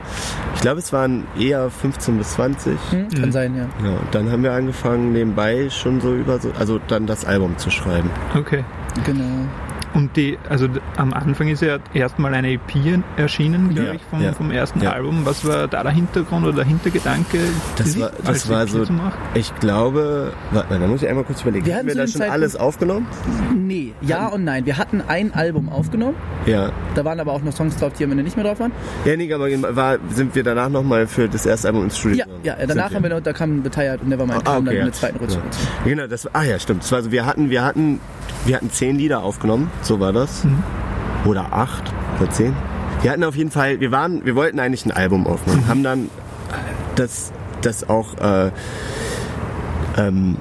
ich 0.56 0.62
glaube, 0.62 0.78
es 0.80 0.92
waren 0.92 1.24
eher 1.38 1.70
15 1.70 2.18
bis 2.18 2.32
20. 2.32 2.72
Hm? 2.90 3.08
Kann 3.10 3.20
Mhm. 3.26 3.32
sein, 3.32 3.56
ja. 3.56 3.66
Ja, 3.86 3.96
und 3.96 4.12
dann 4.14 4.32
haben 4.32 4.42
wir 4.42 4.52
angefangen, 4.52 5.12
nebenbei 5.12 5.68
schon 5.70 6.00
so 6.00 6.14
über 6.14 6.40
so, 6.40 6.50
also 6.58 6.80
dann 6.88 7.06
das 7.06 7.24
Album 7.24 7.56
zu 7.58 7.70
schreiben. 7.70 8.10
Okay. 8.36 8.64
Genau. 9.04 9.46
Und 9.92 10.16
die, 10.16 10.38
also 10.48 10.68
am 10.96 11.12
Anfang 11.12 11.48
ist 11.48 11.62
ja 11.62 11.78
erstmal 11.94 12.32
eine 12.34 12.52
EP 12.52 13.02
erschienen, 13.16 13.70
glaube 13.74 13.88
Ja, 13.88 13.94
ich, 13.94 14.02
vom, 14.08 14.22
ja, 14.22 14.32
vom 14.32 14.50
ersten 14.52 14.80
ja. 14.82 14.92
Album. 14.92 15.22
Was 15.24 15.44
war 15.44 15.66
da 15.66 15.82
der 15.82 15.90
Hintergrund 15.92 16.44
oder 16.44 16.56
der 16.56 16.64
Hintergedanke? 16.64 17.38
Das 17.76 17.98
war, 17.98 18.10
das 18.24 18.48
war 18.48 18.66
so, 18.68 18.84
zu 18.84 18.92
machen? 18.92 19.18
ich 19.34 19.52
glaube, 19.56 20.32
warte, 20.52 20.78
da 20.78 20.86
muss 20.86 21.02
ich 21.02 21.08
einmal 21.08 21.24
kurz 21.24 21.42
überlegen. 21.42 21.66
Wir 21.66 21.72
Haben 21.74 21.78
hatten 21.80 21.88
wir 21.88 21.94
da 21.96 22.02
schon 22.06 22.12
Zeitpunkt- 22.20 22.32
alles 22.32 22.56
aufgenommen? 22.56 23.06
Nee, 23.54 23.92
ja 24.00 24.28
und 24.28 24.44
nein. 24.44 24.64
Wir 24.64 24.78
hatten 24.78 25.02
ein 25.06 25.34
Album 25.34 25.68
aufgenommen, 25.68 26.14
Ja. 26.46 26.70
da 26.94 27.04
waren 27.04 27.18
aber 27.18 27.32
auch 27.32 27.42
noch 27.42 27.52
Songs 27.52 27.76
drauf, 27.76 27.92
die 27.98 28.04
am 28.04 28.12
Ende 28.12 28.22
nicht 28.22 28.36
mehr 28.36 28.44
drauf 28.46 28.60
waren. 28.60 28.72
Ja, 29.04 29.16
nee, 29.16 29.32
aber 29.32 29.48
war, 29.76 29.98
sind 30.10 30.34
wir 30.36 30.44
danach 30.44 30.68
nochmal 30.68 31.06
für 31.08 31.28
das 31.28 31.46
erste 31.46 31.66
Album 31.68 31.84
ins 31.84 31.98
Studio 31.98 32.18
Ja, 32.18 32.24
gegangen? 32.26 32.40
ja, 32.44 32.66
danach 32.66 32.94
haben 32.94 33.02
wir 33.02 33.10
noch, 33.10 33.20
da 33.20 33.32
kam 33.32 33.62
The 33.64 33.70
Tired 33.70 34.02
und 34.02 34.08
Nevermind, 34.08 34.46
Ah, 34.46 34.56
okay, 34.58 34.64
dann 34.66 34.74
ja. 34.74 34.80
in 34.80 34.86
der 34.86 34.92
zweiten 34.92 35.18
Rutsche. 35.18 35.36
Ja. 35.38 35.42
Genau, 35.84 36.06
das, 36.06 36.32
ah 36.34 36.42
ja, 36.44 36.58
stimmt. 36.60 36.82
Das 36.84 36.92
war 36.92 37.02
so, 37.02 37.10
wir 37.10 37.26
hatten, 37.26 37.50
wir 37.50 37.64
hatten, 37.64 37.98
wir 38.44 38.56
hatten 38.56 38.70
zehn 38.70 38.96
Lieder 38.96 39.22
aufgenommen, 39.22 39.70
so 39.82 40.00
war 40.00 40.12
das. 40.12 40.44
Mhm. 40.44 40.62
Oder 41.26 41.52
acht 41.52 41.92
oder 42.18 42.30
zehn. 42.30 42.54
Wir 43.02 43.10
hatten 43.12 43.24
auf 43.24 43.36
jeden 43.36 43.50
Fall, 43.50 43.80
wir 43.80 43.92
waren, 43.92 44.24
wir 44.24 44.36
wollten 44.36 44.58
eigentlich 44.58 44.84
ein 44.84 44.92
Album 44.92 45.26
aufnehmen, 45.26 45.66
haben 45.68 45.82
dann 45.82 46.10
das, 46.96 47.32
das 47.62 47.88
auch, 47.88 48.16
äh, 48.18 48.50
ähm, 49.96 50.36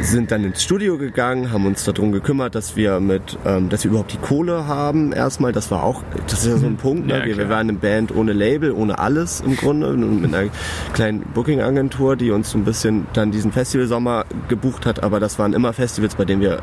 sind 0.00 0.32
dann 0.32 0.44
ins 0.44 0.62
Studio 0.62 0.98
gegangen, 0.98 1.52
haben 1.52 1.64
uns 1.66 1.84
darum 1.84 2.10
gekümmert, 2.10 2.54
dass 2.54 2.74
wir 2.74 2.98
mit, 3.00 3.38
ähm, 3.46 3.68
dass 3.68 3.84
wir 3.84 3.90
überhaupt 3.90 4.12
die 4.12 4.18
Kohle 4.18 4.66
haben 4.66 5.12
erstmal. 5.12 5.52
Das 5.52 5.70
war 5.70 5.84
auch, 5.84 6.02
das 6.26 6.40
ist 6.40 6.46
ja 6.48 6.56
so 6.56 6.66
ein 6.66 6.76
Punkt. 6.76 7.06
Ne? 7.06 7.18
Ja, 7.18 7.24
wir, 7.24 7.36
wir 7.36 7.48
waren 7.48 7.68
eine 7.68 7.74
Band 7.74 8.14
ohne 8.14 8.32
Label, 8.32 8.72
ohne 8.72 8.98
alles 8.98 9.40
im 9.40 9.56
Grunde, 9.56 9.92
mit 9.92 10.34
einer 10.34 10.50
kleinen 10.92 11.20
Booking-Agentur, 11.34 12.16
die 12.16 12.30
uns 12.30 12.50
so 12.50 12.58
ein 12.58 12.64
bisschen 12.64 13.06
dann 13.12 13.30
diesen 13.30 13.52
Festivalsommer 13.52 14.24
gebucht 14.48 14.86
hat. 14.86 15.02
Aber 15.02 15.20
das 15.20 15.38
waren 15.38 15.52
immer 15.52 15.72
Festivals, 15.72 16.16
bei 16.16 16.24
denen 16.24 16.40
wir 16.40 16.60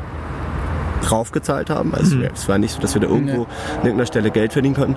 raufgezahlt 1.10 1.70
haben. 1.70 1.94
Also 1.94 2.16
Mhm. 2.16 2.28
es 2.34 2.48
war 2.48 2.58
nicht 2.58 2.72
so, 2.74 2.80
dass 2.80 2.94
wir 2.94 3.00
da 3.00 3.08
irgendwo 3.08 3.32
Nee. 3.42 3.46
an 3.74 3.76
irgendeiner 3.84 4.06
Stelle 4.06 4.30
Geld 4.30 4.52
verdienen 4.52 4.74
konnten. 4.74 4.96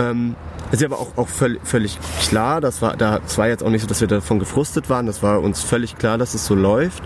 Ähm, 0.00 0.34
es 0.72 0.80
ist 0.80 0.84
aber 0.86 0.98
auch, 0.98 1.16
auch 1.16 1.28
völlig, 1.28 1.60
völlig 1.64 1.98
klar, 2.28 2.60
das 2.60 2.82
war, 2.82 2.96
da, 2.96 3.20
es 3.24 3.38
war 3.38 3.46
jetzt 3.48 3.62
auch 3.62 3.70
nicht 3.70 3.82
so, 3.82 3.86
dass 3.86 4.00
wir 4.00 4.08
davon 4.08 4.38
gefrustet 4.40 4.90
waren, 4.90 5.06
das 5.06 5.22
war 5.22 5.40
uns 5.40 5.62
völlig 5.62 5.96
klar, 5.98 6.18
dass 6.18 6.34
es 6.34 6.46
so 6.46 6.54
läuft. 6.54 7.02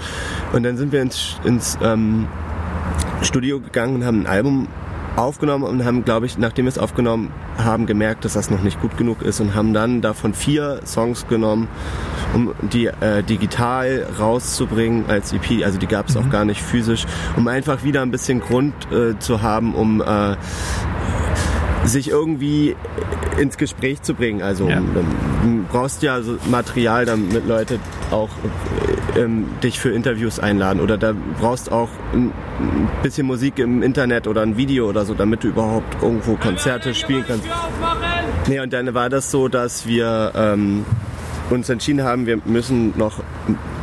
Und 0.52 0.62
dann 0.62 0.76
sind 0.76 0.92
wir 0.92 1.02
ins, 1.02 1.36
ins 1.44 1.76
ähm, 1.82 2.26
Studio 3.22 3.60
gegangen 3.60 3.96
und 3.96 4.04
haben 4.06 4.20
ein 4.22 4.26
Album 4.26 4.68
aufgenommen 5.18 5.64
und 5.64 5.84
haben, 5.84 6.04
glaube 6.04 6.26
ich, 6.26 6.38
nachdem 6.38 6.66
wir 6.66 6.70
es 6.70 6.78
aufgenommen 6.78 7.32
haben, 7.56 7.86
gemerkt, 7.86 8.24
dass 8.24 8.34
das 8.34 8.50
noch 8.50 8.62
nicht 8.62 8.80
gut 8.80 8.96
genug 8.96 9.22
ist 9.22 9.40
und 9.40 9.54
haben 9.54 9.74
dann 9.74 10.00
davon 10.00 10.32
vier 10.32 10.80
Songs 10.86 11.26
genommen, 11.26 11.68
um 12.34 12.54
die 12.72 12.86
äh, 12.86 13.22
digital 13.22 14.06
rauszubringen 14.18 15.06
als 15.08 15.32
EP. 15.32 15.64
Also 15.64 15.78
die 15.78 15.86
gab 15.86 16.08
es 16.08 16.16
auch 16.16 16.30
gar 16.30 16.44
nicht 16.44 16.62
physisch, 16.62 17.06
um 17.36 17.48
einfach 17.48 17.84
wieder 17.84 18.02
ein 18.02 18.10
bisschen 18.10 18.40
Grund 18.40 18.74
äh, 18.92 19.18
zu 19.18 19.42
haben, 19.42 19.74
um 19.74 20.00
äh, 20.00 20.36
sich 21.84 22.10
irgendwie 22.10 22.76
ins 23.38 23.56
Gespräch 23.56 24.02
zu 24.02 24.14
bringen. 24.14 24.42
Also 24.42 24.68
Ja. 24.68 24.80
du 24.80 25.64
brauchst 25.70 26.02
ja 26.02 26.20
so 26.22 26.36
Material, 26.50 27.06
damit 27.06 27.46
Leute 27.46 27.78
auch 28.10 28.30
äh, 29.14 29.20
ähm, 29.20 29.46
dich 29.62 29.78
für 29.78 29.90
Interviews 29.90 30.38
einladen 30.38 30.80
oder 30.80 30.98
da 30.98 31.14
brauchst 31.40 31.70
auch 31.70 31.88
ein, 32.12 32.32
bisschen 33.02 33.26
Musik 33.26 33.58
im 33.58 33.82
Internet 33.82 34.26
oder 34.26 34.42
ein 34.42 34.56
Video 34.56 34.88
oder 34.88 35.04
so, 35.04 35.14
damit 35.14 35.44
du 35.44 35.48
überhaupt 35.48 36.02
irgendwo 36.02 36.34
Konzerte 36.34 36.94
spielen 36.94 37.24
kannst. 37.26 37.44
Nee, 38.48 38.60
und 38.60 38.72
dann 38.72 38.92
war 38.94 39.08
das 39.08 39.30
so, 39.30 39.48
dass 39.48 39.86
wir 39.86 40.32
ähm, 40.34 40.84
uns 41.50 41.68
entschieden 41.68 42.02
haben, 42.02 42.26
wir 42.26 42.40
müssen 42.44 42.94
noch 42.96 43.22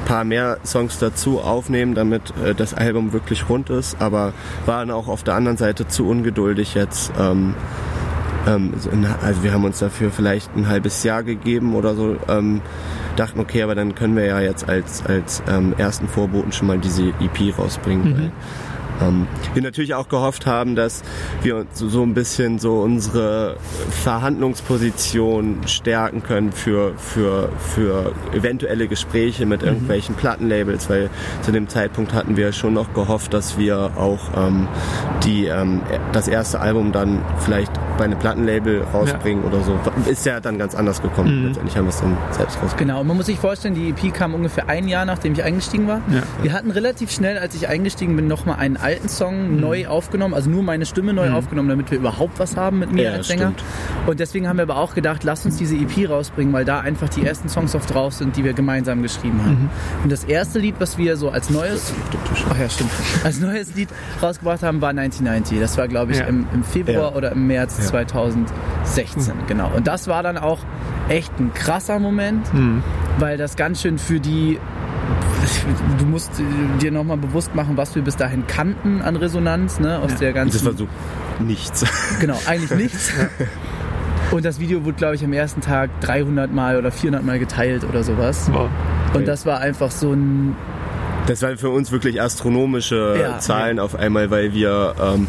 paar 0.05 0.23
mehr 0.23 0.59
Songs 0.63 0.99
dazu 0.99 1.41
aufnehmen, 1.41 1.95
damit 1.95 2.33
äh, 2.43 2.55
das 2.55 2.73
Album 2.73 3.11
wirklich 3.11 3.49
rund 3.49 3.69
ist, 3.69 3.97
aber 3.99 4.33
waren 4.65 4.91
auch 4.91 5.07
auf 5.07 5.23
der 5.23 5.35
anderen 5.35 5.57
Seite 5.57 5.87
zu 5.87 6.07
ungeduldig 6.07 6.75
jetzt. 6.75 7.11
Ähm, 7.19 7.55
ähm, 8.47 8.73
also 9.21 9.43
wir 9.43 9.53
haben 9.53 9.65
uns 9.65 9.79
dafür 9.79 10.11
vielleicht 10.11 10.55
ein 10.55 10.67
halbes 10.67 11.03
Jahr 11.03 11.23
gegeben 11.23 11.75
oder 11.75 11.95
so. 11.95 12.15
Ähm, 12.27 12.61
dachten, 13.15 13.39
okay, 13.39 13.63
aber 13.63 13.75
dann 13.75 13.95
können 13.95 14.15
wir 14.15 14.25
ja 14.25 14.39
jetzt 14.39 14.67
als, 14.67 15.05
als 15.05 15.41
ähm, 15.47 15.73
ersten 15.77 16.07
Vorboten 16.07 16.51
schon 16.51 16.67
mal 16.67 16.77
diese 16.77 17.07
EP 17.07 17.57
rausbringen. 17.57 18.17
Weil, 18.17 18.31
ähm, 19.01 19.27
wir 19.53 19.61
natürlich 19.61 19.93
auch 19.93 20.09
gehofft 20.09 20.45
haben, 20.45 20.75
dass 20.75 21.03
wir 21.41 21.57
uns 21.57 21.77
so, 21.77 21.89
so 21.89 22.03
ein 22.03 22.13
bisschen 22.13 22.59
so 22.59 22.81
unsere 22.81 23.57
Verhandlungsposition 24.03 25.61
stärken 25.65 26.23
können 26.23 26.51
für, 26.51 26.93
für, 26.97 27.49
für 27.59 28.13
eventuelle 28.33 28.87
Gespräche 28.87 29.45
mit 29.45 29.63
irgendwelchen 29.63 30.15
Plattenlabels, 30.15 30.89
weil 30.89 31.09
zu 31.41 31.51
dem 31.51 31.67
Zeitpunkt 31.67 32.13
hatten 32.13 32.37
wir 32.37 32.51
schon 32.51 32.73
noch 32.73 32.93
gehofft, 32.93 33.33
dass 33.33 33.57
wir 33.57 33.91
auch 33.97 34.31
ähm, 34.37 34.67
die, 35.23 35.45
ähm, 35.45 35.81
das 36.11 36.27
erste 36.27 36.59
Album 36.59 36.91
dann 36.91 37.23
vielleicht 37.39 37.71
bei 37.97 38.05
einem 38.05 38.19
Plattenlabel 38.19 38.83
rausbringen 38.93 39.43
oder 39.43 39.61
so. 39.61 39.77
Ist 40.09 40.25
ja 40.25 40.39
dann 40.39 40.57
ganz 40.57 40.75
anders 40.75 41.01
gekommen. 41.01 41.47
Letztendlich 41.47 41.77
haben 41.77 41.85
wir 41.85 41.89
es 41.89 41.99
dann 42.01 42.17
selbst 42.31 42.55
rausgebracht. 42.55 42.77
Genau, 42.77 43.01
und 43.01 43.07
man 43.07 43.17
muss 43.17 43.25
sich 43.27 43.39
vorstellen, 43.39 43.73
die 43.75 43.89
EP 43.89 44.13
kam 44.13 44.33
ungefähr 44.33 44.69
ein 44.69 44.87
Jahr, 44.87 45.05
nachdem 45.05 45.33
ich 45.33 45.43
eingestiegen 45.43 45.87
war. 45.87 46.01
Ja. 46.09 46.21
Wir 46.41 46.53
hatten 46.53 46.71
relativ 46.71 47.11
schnell, 47.11 47.37
als 47.37 47.55
ich 47.55 47.67
eingestiegen 47.67 48.15
bin, 48.15 48.27
nochmal 48.27 48.57
einen 48.57 48.77
alten 48.77 49.09
Song 49.09 49.59
neu 49.59 49.87
aufgenommen, 49.87 50.33
also 50.33 50.49
nur 50.49 50.63
meine 50.63 50.85
Stimme 50.85 51.13
neu 51.13 51.31
aufgenommen, 51.31 51.69
damit 51.69 51.91
wir 51.91 51.97
überhaupt 51.97 52.39
was 52.39 52.55
haben 52.57 52.79
mit 52.79 52.91
mir 52.91 53.03
Ja, 53.03 53.11
als 53.13 53.27
Sänger. 53.27 53.51
stimmt. 53.53 53.63
Und 54.07 54.19
deswegen 54.19 54.47
haben 54.47 54.57
wir 54.57 54.63
aber 54.63 54.77
auch 54.77 54.93
gedacht, 54.95 55.23
lass 55.23 55.45
uns 55.45 55.57
diese 55.57 55.75
EP 55.75 56.09
rausbringen, 56.09 56.53
weil 56.53 56.65
da 56.65 56.79
einfach 56.79 57.09
die 57.09 57.25
ersten 57.25 57.49
Songs 57.49 57.75
auf 57.75 57.85
drauf 57.85 58.13
sind, 58.13 58.35
die 58.37 58.43
wir 58.43 58.53
gemeinsam 58.53 59.01
geschrieben 59.01 59.39
haben. 59.43 59.69
Und 60.03 60.11
das 60.11 60.23
erste 60.23 60.59
Lied, 60.59 60.75
was 60.79 60.97
wir 60.97 61.17
so 61.17 61.29
als 61.29 61.49
neues, 61.49 61.93
ach 62.49 62.59
ja, 62.59 62.69
stimmt, 62.69 62.91
als 63.23 63.39
neues 63.39 63.73
Lied 63.75 63.89
rausgebracht 64.21 64.63
haben, 64.63 64.81
war 64.81 64.89
1990. 64.89 65.59
Das 65.59 65.77
war, 65.77 65.87
glaube 65.87 66.11
ich, 66.11 66.19
Ja. 66.19 66.25
im, 66.25 66.45
im 66.53 66.63
Februar 66.63 67.11
Ja. 67.11 67.15
oder 67.15 67.31
im 67.31 67.47
März 67.47 67.84
2016, 67.85 69.33
genau. 69.47 69.71
Und 69.75 69.87
das 69.87 70.07
war 70.07 70.23
dann 70.23 70.37
auch 70.37 70.59
echt 71.09 71.31
ein 71.39 71.53
krasser 71.53 71.99
Moment, 71.99 72.47
weil 73.19 73.37
das 73.37 73.55
ganz 73.55 73.81
schön 73.81 73.97
für 73.97 74.19
die 74.19 74.59
du 75.99 76.05
musst 76.05 76.31
dir 76.81 76.91
nochmal 76.91 77.17
bewusst 77.17 77.53
machen, 77.53 77.77
was 77.77 77.93
wir 77.95 78.01
bis 78.01 78.15
dahin 78.15 78.47
kannten 78.47 79.01
an 79.01 79.15
Resonanz, 79.15 79.79
ne, 79.79 79.99
aus 79.99 80.15
der 80.15 80.33
ganzen 80.33 80.57
Das 80.57 80.65
war 80.65 80.73
so 80.73 80.87
nichts. 81.39 81.85
Genau, 82.19 82.39
eigentlich 82.47 82.71
nichts. 82.75 83.11
Und 84.31 84.43
das 84.43 84.59
Video 84.59 84.83
wurde, 84.83 84.97
glaube 84.97 85.15
ich, 85.15 85.23
am 85.23 85.33
ersten 85.33 85.61
Tag 85.61 85.89
300 86.01 86.51
Mal 86.51 86.77
oder 86.77 86.91
400 86.91 87.23
Mal 87.23 87.39
geteilt 87.39 87.83
oder 87.83 88.03
sowas. 88.03 88.49
Wow. 88.51 88.69
Und 89.13 89.27
das 89.27 89.45
war 89.45 89.59
einfach 89.59 89.91
so 89.91 90.13
ein. 90.13 90.55
Das 91.27 91.41
waren 91.41 91.57
für 91.57 91.69
uns 91.69 91.91
wirklich 91.91 92.21
astronomische 92.21 93.17
Ja. 93.19 93.39
Zahlen 93.39 93.79
auf 93.79 93.95
einmal, 93.95 94.29
weil 94.31 94.53
wir 94.53 94.95
ähm, 95.01 95.27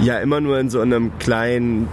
ja 0.00 0.18
immer 0.18 0.40
nur 0.40 0.58
in 0.58 0.70
so 0.70 0.80
einem 0.80 1.16
kleinen 1.18 1.88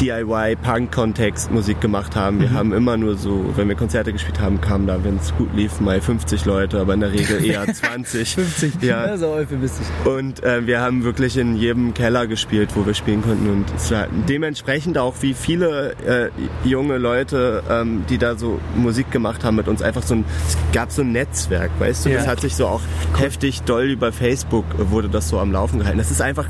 DIY-Punk-Kontext 0.00 1.50
Musik 1.52 1.80
gemacht 1.80 2.16
haben. 2.16 2.36
Mhm. 2.36 2.40
Wir 2.40 2.50
haben 2.52 2.72
immer 2.72 2.96
nur 2.96 3.16
so, 3.16 3.52
wenn 3.56 3.68
wir 3.68 3.76
Konzerte 3.76 4.12
gespielt 4.12 4.40
haben, 4.40 4.60
kamen 4.60 4.86
da, 4.86 5.02
wenn 5.04 5.16
es 5.16 5.34
gut 5.36 5.54
lief, 5.54 5.80
mal 5.80 6.00
50 6.00 6.44
Leute, 6.44 6.80
aber 6.80 6.94
in 6.94 7.00
der 7.00 7.12
Regel 7.12 7.44
eher 7.44 7.66
20. 7.72 8.34
50. 8.34 8.82
Ja. 8.82 9.06
Ne, 9.06 9.18
so 9.18 9.28
euphemistisch. 9.28 9.86
Und 10.04 10.42
äh, 10.42 10.66
wir 10.66 10.80
haben 10.80 11.04
wirklich 11.04 11.36
in 11.36 11.56
jedem 11.56 11.94
Keller 11.94 12.26
gespielt, 12.26 12.70
wo 12.74 12.84
wir 12.86 12.94
spielen 12.94 13.22
konnten. 13.22 13.48
Und 13.48 13.66
es 13.76 13.90
war 13.90 14.08
dementsprechend 14.28 14.98
auch, 14.98 15.14
wie 15.20 15.34
viele 15.34 15.94
äh, 16.06 16.30
junge 16.68 16.98
Leute, 16.98 17.62
ähm, 17.70 18.04
die 18.08 18.18
da 18.18 18.36
so 18.36 18.60
Musik 18.76 19.10
gemacht 19.10 19.44
haben 19.44 19.56
mit 19.56 19.68
uns, 19.68 19.82
einfach 19.82 20.02
so 20.02 20.16
ein, 20.16 20.24
es 20.46 20.56
gab 20.72 20.90
so 20.90 21.02
ein 21.02 21.12
Netzwerk, 21.12 21.70
weißt 21.78 22.06
du? 22.06 22.10
Ja. 22.10 22.16
Das 22.16 22.26
hat 22.26 22.40
sich 22.40 22.56
so 22.56 22.66
auch 22.66 22.82
heftig 23.16 23.62
doll 23.62 23.84
über 23.84 24.12
Facebook 24.12 24.64
wurde 24.90 25.08
das 25.08 25.28
so 25.28 25.38
am 25.38 25.52
Laufen 25.52 25.78
gehalten. 25.78 25.98
Das 25.98 26.10
ist 26.10 26.20
einfach, 26.20 26.46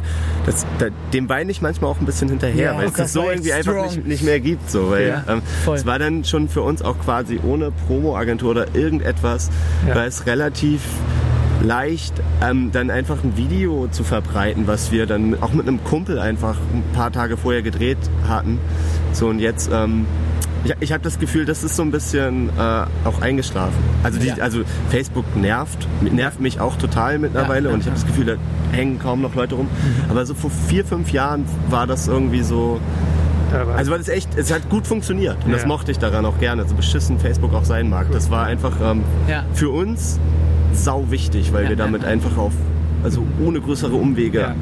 das, 0.47 0.67
da, 0.79 0.87
dem 1.13 1.29
weine 1.29 1.51
ich 1.51 1.61
manchmal 1.61 1.91
auch 1.91 2.01
ein 2.01 2.07
bisschen 2.07 2.29
hinterher, 2.29 2.73
Ja, 2.73 2.77
weil 2.77 2.87
es 2.87 2.93
das 2.93 3.05
das 3.05 3.13
so 3.13 3.34
irgendwie 3.35 3.50
echt 3.50 3.59
einfach 3.69 3.73
strong. 3.73 3.95
nicht, 3.97 4.07
nicht 4.07 4.23
mehr 4.25 4.41
gibt. 4.41 4.71
So, 4.71 4.91
weil 4.91 5.09
Ja, 5.09 5.25
ähm, 5.29 5.43
es 5.75 5.87
war 5.87 5.99
dann 5.99 6.25
schon 6.25 6.49
für 6.49 6.62
uns 6.62 6.83
auch 6.83 6.99
quasi 6.99 7.38
ohne 7.43 7.71
Promo-Agentur 7.87 8.50
oder 8.50 8.75
irgendetwas, 8.75 9.50
Ja. 9.88 9.95
war 9.95 10.07
es 10.07 10.26
relativ 10.26 10.81
leicht, 11.62 12.12
ähm, 12.43 12.71
dann 12.73 12.91
einfach 12.91 13.23
ein 13.25 13.37
Video 13.37 13.88
zu 13.91 14.05
verbreiten, 14.05 14.67
was 14.67 14.93
wir 14.93 15.07
dann 15.07 15.41
auch 15.41 15.53
mit 15.53 15.67
einem 15.67 15.83
Kumpel 15.85 16.19
einfach 16.19 16.57
ein 16.73 16.83
paar 16.95 17.11
Tage 17.11 17.37
vorher 17.37 17.62
gedreht 17.62 17.97
hatten. 18.29 18.59
So 19.12 19.29
und 19.29 19.38
jetzt, 19.38 19.71
ähm, 19.73 20.05
ich, 20.64 20.75
ich 20.81 20.93
habe 20.93 21.03
das 21.03 21.19
Gefühl, 21.19 21.45
das 21.47 21.62
ist 21.64 21.76
so 21.76 21.83
ein 21.83 21.91
bisschen 21.91 22.49
äh, 22.59 22.85
auch 23.07 23.21
eingeschlafen. 23.23 23.76
Also, 24.03 24.19
die, 24.19 24.26
Ja. 24.29 24.35
also 24.41 24.61
Facebook 24.91 25.25
nervt, 25.37 25.87
nervt 26.03 26.41
mich 26.41 26.61
auch 26.61 26.76
total 26.76 27.19
mittlerweile 27.19 27.69
Ja, 27.69 27.75
und 27.75 27.81
ich 27.81 27.87
habe 27.87 27.97
das 27.97 28.07
Gefühl, 28.07 28.25
da 28.26 28.35
hängen 28.73 28.99
kaum 28.99 29.23
noch 29.23 29.35
Leute 29.35 29.55
rum. 29.55 29.69
Aber 30.11 30.26
so 30.26 30.35
vor 30.35 30.50
vier, 30.69 30.85
fünf 30.85 31.12
Jahren 31.12 31.45
war 31.71 31.87
das 31.87 32.09
irgendwie 32.09 32.43
so, 32.43 32.79
War 33.66 33.76
also 33.76 33.90
war 33.90 33.99
das 33.99 34.08
echt, 34.08 34.28
es 34.37 34.52
hat 34.52 34.68
gut 34.68 34.87
funktioniert 34.87 35.37
und 35.44 35.52
das 35.52 35.62
Ja. 35.62 35.68
mochte 35.68 35.90
ich 35.90 35.99
daran 35.99 36.25
auch 36.26 36.38
gerne, 36.38 36.66
so 36.68 36.75
beschissen 36.75 37.18
Facebook 37.18 37.54
auch 37.54 37.64
sein 37.64 37.88
mag. 37.88 38.06
Das 38.12 38.30
war 38.30 38.44
einfach 38.46 38.73
ähm, 38.82 39.02
Ja. 39.28 39.44
für 39.54 39.70
uns 39.70 40.18
sau 40.73 41.11
wichtig, 41.11 41.52
weil 41.52 41.64
Ja, 41.64 41.68
wir 41.70 41.76
damit 41.76 42.04
einfach 42.04 42.37
auf, 42.37 42.52
also 43.02 43.25
ohne 43.44 43.61
größere 43.61 43.94
Umwege 43.94 44.40
Ja. 44.40 44.54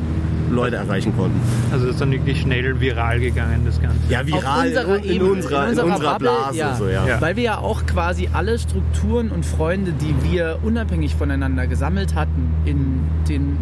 Leute 0.50 0.76
erreichen 0.76 1.16
konnten. 1.16 1.40
Also 1.72 1.86
das 1.86 1.94
ist 1.94 2.00
dann 2.02 2.10
wirklich 2.12 2.42
schnell 2.42 2.78
viral 2.78 3.20
gegangen, 3.20 3.62
das 3.64 3.80
Ganze. 3.80 3.96
Ja, 4.10 4.26
viral 4.26 4.66
unserer 4.68 4.96
in, 4.98 5.04
in, 5.04 5.22
unserer, 5.22 5.64
in 5.72 5.78
unserer 5.78 6.12
Bubble, 6.12 6.28
Blase. 6.28 6.58
ja. 6.58 6.74
So, 6.74 6.88
ja. 6.88 7.06
Ja. 7.06 7.20
Weil 7.22 7.36
wir 7.36 7.42
ja 7.42 7.58
auch 7.58 7.86
quasi 7.86 8.28
alle 8.34 8.58
Strukturen 8.58 9.30
und 9.30 9.46
Freunde, 9.46 9.92
die 9.92 10.14
wir 10.30 10.58
unabhängig 10.62 11.14
voneinander 11.14 11.66
gesammelt 11.66 12.14
hatten 12.14 12.50
in 12.66 13.00
den 13.30 13.56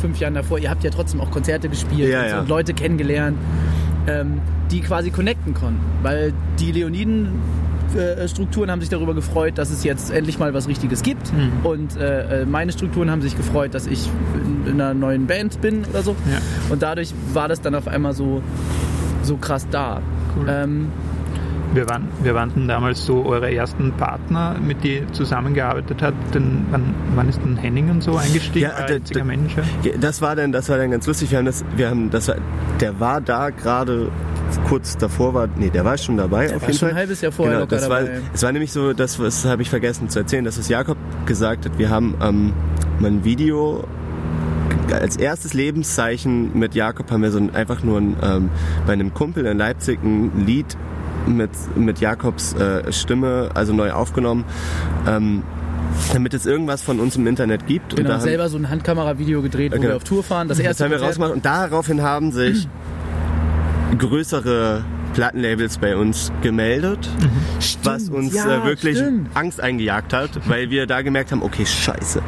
fünf 0.00 0.20
Jahren 0.20 0.34
davor, 0.34 0.58
ihr 0.60 0.70
habt 0.70 0.84
ja 0.84 0.90
trotzdem 0.90 1.20
auch 1.20 1.30
Konzerte 1.32 1.68
gespielt 1.68 2.10
Ja, 2.12 2.20
und, 2.20 2.28
so 2.28 2.34
ja. 2.34 2.40
und 2.42 2.48
Leute 2.48 2.74
kennengelernt, 2.74 3.38
ähm, 4.06 4.40
die 4.70 4.80
quasi 4.80 5.10
connecten 5.10 5.54
konnten. 5.54 5.80
Weil 6.02 6.32
die 6.58 6.72
Leoniden 6.72 7.28
äh, 7.96 8.28
Strukturen 8.28 8.70
haben 8.70 8.80
sich 8.80 8.90
darüber 8.90 9.14
gefreut, 9.14 9.58
dass 9.58 9.70
es 9.70 9.84
jetzt 9.84 10.10
endlich 10.10 10.38
mal 10.38 10.54
was 10.54 10.68
Richtiges 10.68 11.02
gibt. 11.02 11.32
Mhm. 11.32 11.52
Und 11.64 11.96
äh, 11.96 12.42
äh, 12.42 12.46
meine 12.46 12.72
Strukturen 12.72 13.10
haben 13.10 13.22
sich 13.22 13.36
gefreut, 13.36 13.74
dass 13.74 13.86
ich 13.86 14.08
in, 14.34 14.72
in 14.72 14.80
einer 14.80 14.94
neuen 14.94 15.26
Band 15.26 15.60
bin 15.60 15.84
oder 15.84 16.02
so. 16.02 16.16
Ja. 16.30 16.38
Und 16.70 16.82
dadurch 16.82 17.12
war 17.32 17.48
das 17.48 17.60
dann 17.60 17.74
auf 17.74 17.88
einmal 17.88 18.12
so, 18.12 18.42
so 19.22 19.36
krass 19.36 19.66
da. 19.70 20.00
Cool. 20.36 20.46
Ähm, 20.48 20.88
Wir 21.74 21.88
waren, 21.88 22.08
wir 22.22 22.34
waren 22.34 22.52
denn 22.54 22.68
damals 22.68 23.04
so 23.04 23.24
eure 23.26 23.52
ersten 23.52 23.92
Partner, 23.92 24.56
mit 24.64 24.82
die 24.84 24.98
ihr 24.98 25.12
zusammengearbeitet 25.12 26.00
habt. 26.02 26.34
Denn 26.34 26.64
wann, 26.70 26.94
wann 27.14 27.28
ist 27.28 27.40
denn 27.44 27.56
Henning 27.56 27.90
und 27.90 28.02
so 28.02 28.16
eingestiegen? 28.16 28.60
Ja, 28.70 28.86
der- 28.86 28.96
einziger 28.96 29.20
der- 29.20 29.24
Manager? 29.26 29.62
Das 30.00 30.22
war 30.22 30.36
dann, 30.36 30.52
das 30.52 30.68
war 30.68 30.78
dann 30.78 30.90
ganz 30.90 31.06
lustig. 31.06 31.30
Wir 31.30 31.38
haben 31.38 31.44
das, 31.44 31.64
wir 31.76 31.90
haben 31.90 32.10
das, 32.10 32.28
war, 32.28 32.36
der 32.80 32.98
war 33.00 33.20
da 33.20 33.50
gerade 33.50 34.10
kurz 34.68 34.96
davor 34.96 35.34
war, 35.34 35.48
nee, 35.56 35.70
der 35.70 35.84
war 35.84 35.98
schon 35.98 36.16
dabei 36.16 36.46
auf 36.54 36.62
war 36.62 36.68
jeden 36.68 36.78
schon 36.78 36.88
Fall. 36.88 36.90
ein 36.90 36.96
halbes 36.96 37.20
Jahr 37.20 37.32
vorher 37.32 37.56
Genau, 37.56 37.66
das 37.66 37.90
war, 37.90 38.00
dabei. 38.02 38.20
es 38.32 38.42
war 38.42 38.52
nämlich 38.52 38.72
so, 38.72 38.92
das, 38.92 39.16
das 39.18 39.44
habe 39.44 39.60
ich 39.62 39.68
vergessen 39.68 40.08
zu 40.08 40.20
erzählen, 40.20 40.44
dass 40.44 40.56
es 40.56 40.68
Jakob 40.68 40.96
gesagt 41.26 41.64
hat. 41.66 41.78
Wir 41.78 41.90
haben 41.90 42.14
ähm, 42.22 42.52
mal 43.00 43.08
ein 43.10 43.24
Video 43.24 43.84
als 44.92 45.16
erstes 45.16 45.52
Lebenszeichen 45.52 46.56
mit 46.56 46.74
Jakob 46.76 47.10
haben 47.10 47.22
wir 47.22 47.32
so 47.32 47.38
ein, 47.38 47.54
einfach 47.54 47.82
nur 47.82 47.98
ein, 48.00 48.16
ähm, 48.22 48.50
bei 48.86 48.92
einem 48.92 49.12
Kumpel 49.12 49.44
in 49.46 49.58
Leipzig 49.58 49.98
ein 50.02 50.46
Lied 50.46 50.76
mit, 51.26 51.50
mit 51.76 52.00
Jakobs 52.00 52.52
äh, 52.54 52.92
Stimme, 52.92 53.50
also 53.54 53.72
neu 53.72 53.92
aufgenommen, 53.92 54.44
ähm, 55.06 55.42
damit 56.12 56.34
es 56.34 56.46
irgendwas 56.46 56.82
von 56.82 57.00
uns 57.00 57.16
im 57.16 57.26
Internet 57.26 57.66
gibt. 57.66 57.96
Genau, 57.96 58.08
da 58.08 58.14
haben- 58.14 58.20
selber 58.22 58.48
so 58.48 58.56
ein 58.58 58.68
Handkamera-Video 58.68 59.42
gedreht, 59.42 59.72
wo 59.76 59.80
wir 59.82 59.96
auf 59.96 60.04
Tour 60.04 60.22
fahren. 60.22 60.48
Das 60.48 60.58
das 60.58 60.66
erste 60.66 60.84
haben 60.84 60.90
wir 60.90 61.02
rausgemacht 61.02 61.32
und 61.32 61.44
daraufhin 61.44 62.02
haben 62.02 62.32
sich 62.32 62.68
größere 63.98 64.84
Plattenlabels 65.14 65.78
bei 65.78 65.96
uns 65.96 66.30
gemeldet, 66.42 67.08
was 67.82 68.08
uns 68.10 68.34
ja, 68.34 68.62
äh, 68.62 68.64
wirklich 68.64 68.98
stimmt. 68.98 69.28
Angst 69.34 69.60
eingejagt 69.62 70.12
hat, 70.12 70.30
weil 70.48 70.68
wir 70.68 70.86
da 70.86 71.00
gemerkt 71.00 71.32
haben, 71.32 71.42
okay, 71.42 71.64
scheiße. 71.64 72.20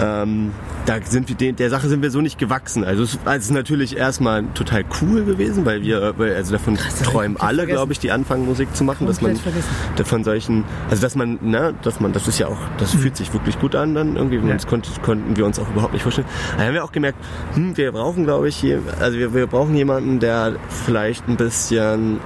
Ähm, 0.00 0.52
da 0.86 0.98
sind 1.04 1.28
wir 1.28 1.36
den, 1.36 1.56
der 1.56 1.70
Sache 1.70 1.88
sind 1.88 2.02
wir 2.02 2.10
so 2.10 2.20
nicht 2.20 2.38
gewachsen. 2.38 2.84
Also 2.84 3.02
es, 3.02 3.18
also 3.24 3.38
es 3.38 3.44
ist 3.46 3.50
natürlich 3.50 3.96
erstmal 3.96 4.44
total 4.54 4.84
cool 5.02 5.24
gewesen, 5.24 5.66
weil 5.66 5.82
wir, 5.82 6.14
also 6.18 6.52
davon 6.52 6.76
Krass, 6.76 7.02
träumen 7.02 7.36
komplett 7.36 7.58
alle, 7.58 7.66
glaube 7.66 7.92
ich, 7.92 7.98
die 7.98 8.10
anfangen 8.10 8.46
Musik 8.46 8.74
zu 8.74 8.84
machen, 8.84 9.06
dass 9.06 9.20
man 9.20 9.34
Komplett 9.34 9.54
vergessen. 9.54 10.04
von 10.04 10.24
solchen, 10.24 10.64
also 10.88 11.02
dass 11.02 11.14
man, 11.14 11.38
ne, 11.42 11.74
dass 11.82 12.00
man, 12.00 12.12
das 12.12 12.26
ist 12.28 12.38
ja 12.38 12.46
auch, 12.46 12.58
das 12.78 12.94
fühlt 12.94 13.16
sich 13.16 13.32
wirklich 13.32 13.58
gut 13.58 13.74
an 13.74 13.94
dann 13.94 14.16
irgendwie. 14.16 14.36
Ja. 14.36 14.54
Das 14.54 14.66
konnte, 14.66 14.90
konnten 15.02 15.36
wir 15.36 15.44
uns 15.44 15.58
auch 15.58 15.68
überhaupt 15.68 15.92
nicht 15.92 16.02
vorstellen. 16.02 16.28
Da 16.56 16.64
haben 16.64 16.74
wir 16.74 16.84
auch 16.84 16.92
gemerkt, 16.92 17.18
hm, 17.54 17.76
wir 17.76 17.92
brauchen, 17.92 18.24
glaube 18.24 18.48
ich, 18.48 18.56
hier, 18.56 18.80
also 19.00 19.18
wir, 19.18 19.34
wir 19.34 19.46
brauchen 19.46 19.74
jemanden, 19.74 20.20
der 20.20 20.56
vielleicht 20.86 21.28
ein 21.28 21.36
bisschen 21.36 22.20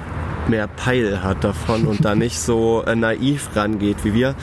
mehr 0.48 0.66
Peil 0.66 1.22
hat 1.22 1.44
davon 1.44 1.86
und 1.86 2.04
da 2.04 2.14
nicht 2.14 2.38
so 2.38 2.82
äh, 2.84 2.94
naiv 2.94 3.50
rangeht 3.54 4.04
wie 4.04 4.14
wir. 4.14 4.34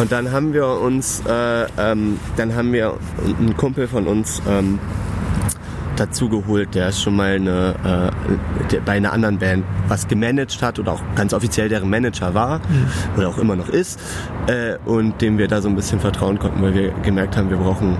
Und 0.00 0.12
dann 0.12 0.32
haben 0.32 0.52
wir 0.52 0.66
uns, 0.66 1.22
äh, 1.26 1.66
ähm, 1.78 2.18
dann 2.36 2.54
haben 2.54 2.72
wir 2.72 2.94
einen 3.38 3.56
Kumpel 3.56 3.88
von 3.88 4.06
uns 4.06 4.42
ähm, 4.48 4.78
dazu 5.96 6.28
geholt, 6.28 6.74
der 6.74 6.92
schon 6.92 7.16
mal 7.16 7.34
eine, 7.34 7.74
äh, 7.84 8.66
der 8.70 8.80
bei 8.80 8.92
einer 8.92 9.12
anderen 9.12 9.38
Band 9.38 9.64
was 9.88 10.06
gemanagt 10.06 10.62
hat 10.62 10.78
oder 10.78 10.92
auch 10.92 11.02
ganz 11.16 11.34
offiziell 11.34 11.68
deren 11.68 11.90
Manager 11.90 12.34
war 12.34 12.60
oder 13.16 13.28
auch 13.28 13.38
immer 13.38 13.56
noch 13.56 13.68
ist 13.68 14.00
äh, 14.46 14.76
und 14.84 15.20
dem 15.20 15.38
wir 15.38 15.48
da 15.48 15.60
so 15.60 15.68
ein 15.68 15.76
bisschen 15.76 16.00
vertrauen 16.00 16.38
konnten, 16.38 16.62
weil 16.62 16.74
wir 16.74 16.90
gemerkt 17.02 17.36
haben, 17.36 17.50
wir 17.50 17.56
brauchen 17.56 17.96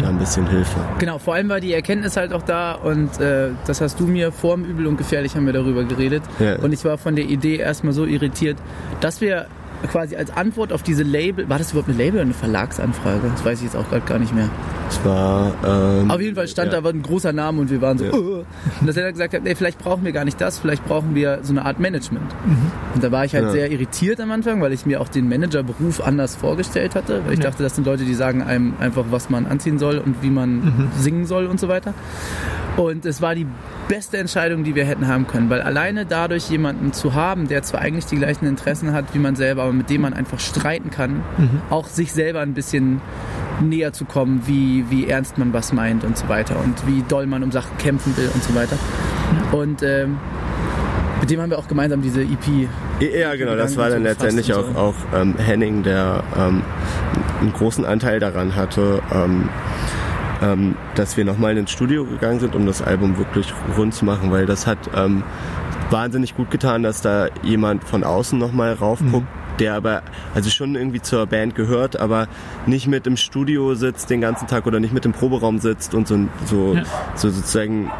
da 0.00 0.08
ein 0.08 0.18
bisschen 0.18 0.48
Hilfe. 0.48 0.78
Genau, 0.98 1.18
vor 1.18 1.34
allem 1.34 1.48
war 1.48 1.60
die 1.60 1.72
Erkenntnis 1.72 2.16
halt 2.16 2.32
auch 2.32 2.42
da 2.42 2.72
und 2.72 3.20
äh, 3.20 3.50
das 3.66 3.80
hast 3.80 4.00
du 4.00 4.06
mir 4.06 4.32
vor 4.32 4.56
dem 4.56 4.64
Übel 4.64 4.86
und 4.86 4.96
Gefährlich 4.96 5.36
haben 5.36 5.46
wir 5.46 5.52
darüber 5.52 5.84
geredet. 5.84 6.22
Ja. 6.38 6.56
Und 6.56 6.72
ich 6.72 6.84
war 6.84 6.98
von 6.98 7.16
der 7.16 7.26
Idee 7.26 7.56
erstmal 7.56 7.92
so 7.92 8.04
irritiert, 8.04 8.56
dass 9.00 9.20
wir 9.20 9.46
quasi 9.86 10.16
als 10.16 10.30
Antwort 10.30 10.72
auf 10.72 10.82
diese 10.82 11.02
Label, 11.02 11.48
war 11.48 11.58
das 11.58 11.72
überhaupt 11.72 11.88
eine 11.88 11.98
Label 11.98 12.14
oder 12.16 12.22
eine 12.22 12.34
Verlagsanfrage? 12.34 13.20
Das 13.32 13.44
weiß 13.44 13.58
ich 13.58 13.64
jetzt 13.64 13.76
auch 13.76 13.88
gerade 13.88 14.02
gar 14.06 14.18
nicht 14.18 14.34
mehr. 14.34 14.48
Es 14.88 15.04
war 15.04 15.52
ähm, 15.64 16.10
Auf 16.10 16.20
jeden 16.20 16.36
Fall 16.36 16.46
stand 16.48 16.72
ja. 16.72 16.80
da 16.80 16.88
ein 16.88 17.02
großer 17.02 17.32
Name 17.32 17.60
und 17.60 17.70
wir 17.70 17.80
waren 17.80 17.98
so, 17.98 18.04
Ja. 18.04 18.12
"Uh." 18.12 18.44
und 18.80 18.86
dass 18.86 18.96
er 18.96 19.04
dann 19.04 19.12
gesagt 19.12 19.34
hat, 19.34 19.42
nee, 19.42 19.54
vielleicht 19.54 19.78
brauchen 19.78 20.04
wir 20.04 20.12
gar 20.12 20.24
nicht 20.24 20.40
das, 20.40 20.58
vielleicht 20.58 20.84
brauchen 20.86 21.14
wir 21.14 21.40
so 21.42 21.52
eine 21.52 21.64
Art 21.64 21.80
Management. 21.80 22.24
Mhm. 22.46 22.56
Und 22.94 23.02
da 23.04 23.10
war 23.10 23.24
ich 23.24 23.34
halt 23.34 23.44
Ja. 23.46 23.50
sehr 23.50 23.70
irritiert 23.70 24.20
am 24.20 24.30
Anfang, 24.30 24.60
weil 24.60 24.72
ich 24.72 24.86
mir 24.86 25.00
auch 25.00 25.08
den 25.08 25.28
Managerberuf 25.28 26.00
anders 26.00 26.36
vorgestellt 26.36 26.94
hatte, 26.94 27.22
weil 27.24 27.34
ich 27.34 27.40
dachte, 27.40 27.62
das 27.62 27.74
sind 27.74 27.86
Leute, 27.86 28.04
die 28.04 28.14
sagen 28.14 28.42
einem 28.42 28.74
einfach, 28.78 29.04
was 29.10 29.28
man 29.30 29.46
anziehen 29.46 29.78
soll 29.78 29.98
und 29.98 30.22
wie 30.22 30.30
man 30.30 30.56
Mhm. 30.56 30.88
singen 30.98 31.26
soll 31.26 31.46
und 31.46 31.58
so 31.58 31.68
weiter. 31.68 31.94
Und 32.76 33.06
es 33.06 33.22
war 33.22 33.34
die 33.34 33.46
beste 33.88 34.18
Entscheidung, 34.18 34.62
die 34.62 34.74
wir 34.74 34.84
hätten 34.84 35.08
haben 35.08 35.26
können, 35.26 35.48
weil 35.48 35.62
alleine 35.62 36.04
dadurch 36.04 36.50
jemanden 36.50 36.92
zu 36.92 37.14
haben, 37.14 37.48
der 37.48 37.62
zwar 37.62 37.80
eigentlich 37.80 38.04
die 38.06 38.16
gleichen 38.16 38.46
Interessen 38.46 38.92
hat 38.92 39.06
wie 39.14 39.18
man 39.18 39.34
selber, 39.34 39.62
aber 39.62 39.72
mit 39.72 39.88
dem 39.88 40.02
man 40.02 40.12
einfach 40.12 40.40
streiten 40.40 40.90
kann, 40.90 41.22
Mhm. 41.38 41.62
auch 41.70 41.86
sich 41.86 42.12
selber 42.12 42.40
ein 42.40 42.52
bisschen 42.52 43.00
näher 43.62 43.94
zu 43.94 44.04
kommen, 44.04 44.42
wie, 44.46 44.84
wie 44.90 45.06
ernst 45.08 45.38
man 45.38 45.54
was 45.54 45.72
meint 45.72 46.04
und 46.04 46.18
so 46.18 46.28
weiter 46.28 46.56
und 46.62 46.86
wie 46.86 47.02
doll 47.08 47.26
man 47.26 47.42
um 47.42 47.50
Sachen 47.50 47.78
kämpfen 47.78 48.14
will 48.18 48.28
und 48.34 48.42
so 48.42 48.54
weiter. 48.54 48.76
Und 49.52 49.82
ähm, 49.82 50.18
mit 51.20 51.30
dem 51.30 51.40
haben 51.40 51.48
wir 51.50 51.58
auch 51.58 51.68
gemeinsam 51.68 52.02
diese 52.02 52.20
EP. 52.20 52.68
Ja, 53.00 53.34
genau, 53.36 53.56
das 53.56 53.76
war 53.78 53.88
dann 53.88 54.02
so 54.02 54.08
letztendlich 54.08 54.52
auch, 54.52 54.66
gefasst 54.68 54.76
auch 54.76 54.94
ähm, 55.18 55.34
Henning, 55.38 55.82
der 55.82 56.22
ähm, 56.38 56.62
einen 57.40 57.52
großen 57.54 57.86
Anteil 57.86 58.20
daran 58.20 58.54
hatte, 58.54 59.00
ähm, 59.14 59.48
ähm, 60.42 60.76
dass 60.94 61.16
wir 61.16 61.24
nochmal 61.24 61.56
ins 61.56 61.70
Studio 61.70 62.04
gegangen 62.04 62.40
sind, 62.40 62.54
um 62.54 62.66
das 62.66 62.82
Album 62.82 63.16
wirklich 63.18 63.52
rund 63.76 63.94
zu 63.94 64.04
machen, 64.04 64.30
weil 64.30 64.46
das 64.46 64.66
hat 64.66 64.78
ähm, 64.94 65.22
wahnsinnig 65.90 66.34
gut 66.36 66.50
getan, 66.50 66.82
dass 66.82 67.00
da 67.02 67.28
jemand 67.42 67.84
von 67.84 68.04
außen 68.04 68.38
nochmal 68.38 68.72
raufguckt, 68.74 69.26
der 69.60 69.74
aber 69.74 70.02
also 70.34 70.50
schon 70.50 70.74
irgendwie 70.74 71.00
zur 71.00 71.26
Band 71.26 71.54
gehört, 71.54 71.98
aber 71.98 72.28
nicht 72.66 72.86
mit 72.88 73.06
im 73.06 73.16
Studio 73.16 73.74
sitzt 73.74 74.10
den 74.10 74.20
ganzen 74.20 74.46
Tag 74.46 74.66
oder 74.66 74.80
nicht 74.80 74.92
mit 74.92 75.06
im 75.06 75.12
Proberaum 75.12 75.58
sitzt 75.58 75.94
und 75.94 76.06
so, 76.08 76.18
so, 76.44 76.74
Ja. 76.74 76.82
so 77.14 77.30
sozusagen 77.30 77.90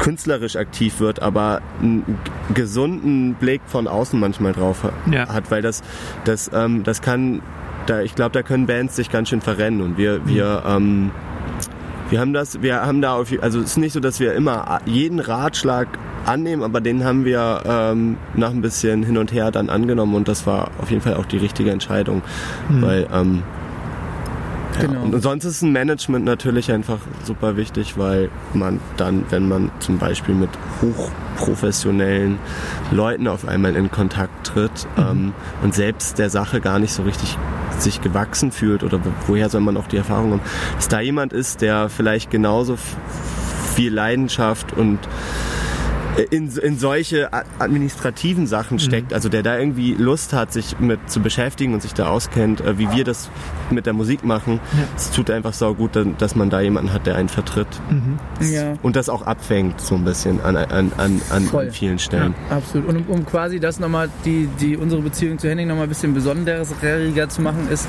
künstlerisch 0.00 0.56
aktiv 0.56 1.00
wird, 1.00 1.22
aber 1.22 1.62
einen 1.80 2.18
gesunden 2.52 3.34
Blick 3.34 3.62
von 3.66 3.86
außen 3.86 4.18
manchmal 4.18 4.52
drauf 4.52 4.84
Ja. 5.10 5.28
hat, 5.32 5.50
weil 5.50 5.62
das, 5.62 5.82
das, 6.24 6.50
ähm, 6.52 6.82
das 6.82 7.00
kann, 7.00 7.40
da, 7.86 8.00
ich 8.02 8.14
glaube, 8.14 8.32
da 8.32 8.42
können 8.42 8.66
Bands 8.66 8.96
sich 8.96 9.10
ganz 9.10 9.28
schön 9.28 9.40
verrennen 9.40 9.80
und 9.80 9.96
wir, 9.96 10.26
wir, 10.26 10.62
ähm, 10.66 11.10
wir 12.10 12.20
haben 12.20 12.32
das, 12.32 12.62
wir 12.62 12.82
haben 12.82 13.00
da 13.00 13.14
auf, 13.14 13.28
also 13.40 13.60
es 13.60 13.70
ist 13.70 13.76
nicht 13.78 13.92
so, 13.92 14.00
dass 14.00 14.20
wir 14.20 14.34
immer 14.34 14.80
jeden 14.86 15.20
Ratschlag 15.20 15.88
annehmen, 16.26 16.62
aber 16.62 16.80
den 16.80 17.04
haben 17.04 17.24
wir 17.24 17.62
ähm, 17.66 18.16
nach 18.34 18.50
ein 18.50 18.62
bisschen 18.62 19.02
hin 19.02 19.16
und 19.18 19.32
her 19.32 19.50
dann 19.50 19.68
angenommen 19.70 20.14
und 20.14 20.28
das 20.28 20.46
war 20.46 20.70
auf 20.80 20.90
jeden 20.90 21.02
Fall 21.02 21.14
auch 21.14 21.26
die 21.26 21.38
richtige 21.38 21.70
Entscheidung, 21.70 22.22
weil 22.68 23.06
ähm, 23.12 23.42
ja, 24.80 24.86
Genau. 24.86 25.02
und 25.02 25.20
sonst 25.22 25.44
ist 25.44 25.62
ein 25.62 25.70
Management 25.70 26.24
natürlich 26.24 26.72
einfach 26.72 26.98
super 27.22 27.56
wichtig, 27.56 27.96
weil 27.96 28.28
man 28.54 28.80
dann, 28.96 29.24
wenn 29.30 29.48
man 29.48 29.70
zum 29.78 29.98
Beispiel 29.98 30.34
mit 30.34 30.50
hochprofessionellen 30.82 32.38
Leuten 32.90 33.28
auf 33.28 33.46
einmal 33.46 33.76
in 33.76 33.90
Kontakt 33.92 34.48
tritt 34.48 34.86
ähm, 34.98 35.32
und 35.62 35.74
selbst 35.74 36.18
der 36.18 36.28
Sache 36.30 36.60
gar 36.60 36.78
nicht 36.80 36.92
so 36.92 37.02
richtig 37.04 37.38
sich 37.78 38.00
gewachsen 38.00 38.52
fühlt 38.52 38.82
oder 38.82 38.98
wo- 39.04 39.12
woher 39.26 39.48
soll 39.48 39.60
man 39.60 39.76
auch 39.76 39.86
die 39.86 39.96
Erfahrung 39.96 40.32
haben, 40.32 40.40
dass 40.76 40.88
da 40.88 41.00
jemand 41.00 41.32
ist, 41.32 41.60
der 41.62 41.88
vielleicht 41.88 42.30
genauso 42.30 42.76
viel 43.74 43.92
Leidenschaft 43.92 44.72
und 44.72 44.98
in, 46.30 46.48
in 46.56 46.78
solche 46.78 47.30
administrativen 47.58 48.46
Sachen 48.46 48.78
steckt, 48.78 49.12
also 49.12 49.28
der 49.28 49.42
da 49.42 49.58
irgendwie 49.58 49.94
Lust 49.94 50.32
hat, 50.32 50.52
sich 50.52 50.78
mit 50.78 51.10
zu 51.10 51.20
beschäftigen 51.20 51.74
und 51.74 51.82
sich 51.82 51.92
da 51.94 52.06
auskennt, 52.06 52.60
äh, 52.60 52.78
wie 52.78 52.90
wir 52.92 53.04
das 53.04 53.30
mit 53.70 53.86
der 53.86 53.92
Musik 53.92 54.24
machen. 54.24 54.60
Ja. 54.72 54.84
Es 54.96 55.10
tut 55.10 55.30
einfach 55.30 55.52
sau 55.52 55.74
gut, 55.74 55.90
dass 56.18 56.36
man 56.36 56.50
da 56.50 56.60
jemanden 56.60 56.92
hat, 56.92 57.06
der 57.06 57.16
einen 57.16 57.28
vertritt 57.28 57.66
Ja. 58.40 58.74
und 58.82 58.96
das 58.96 59.08
auch 59.08 59.22
abfängt 59.22 59.80
so 59.80 59.94
ein 59.96 60.04
bisschen 60.04 60.40
an, 60.42 60.56
an, 60.56 60.92
an, 60.96 61.20
an, 61.30 61.42
Voll. 61.44 61.66
an 61.66 61.70
vielen 61.72 61.98
Stellen. 61.98 62.34
Absolut. 62.50 62.88
Und 62.88 62.96
um, 62.96 63.06
um 63.08 63.26
quasi 63.26 63.58
das 63.58 63.80
nochmal, 63.80 64.08
die, 64.24 64.48
die, 64.60 64.76
unsere 64.76 65.02
Beziehung 65.02 65.38
zu 65.38 65.48
Henning 65.48 65.66
nochmal 65.68 65.84
ein 65.86 65.88
bisschen 65.88 66.14
besonderer 66.14 66.64
zu 67.28 67.42
machen, 67.42 67.68
ist, 67.70 67.88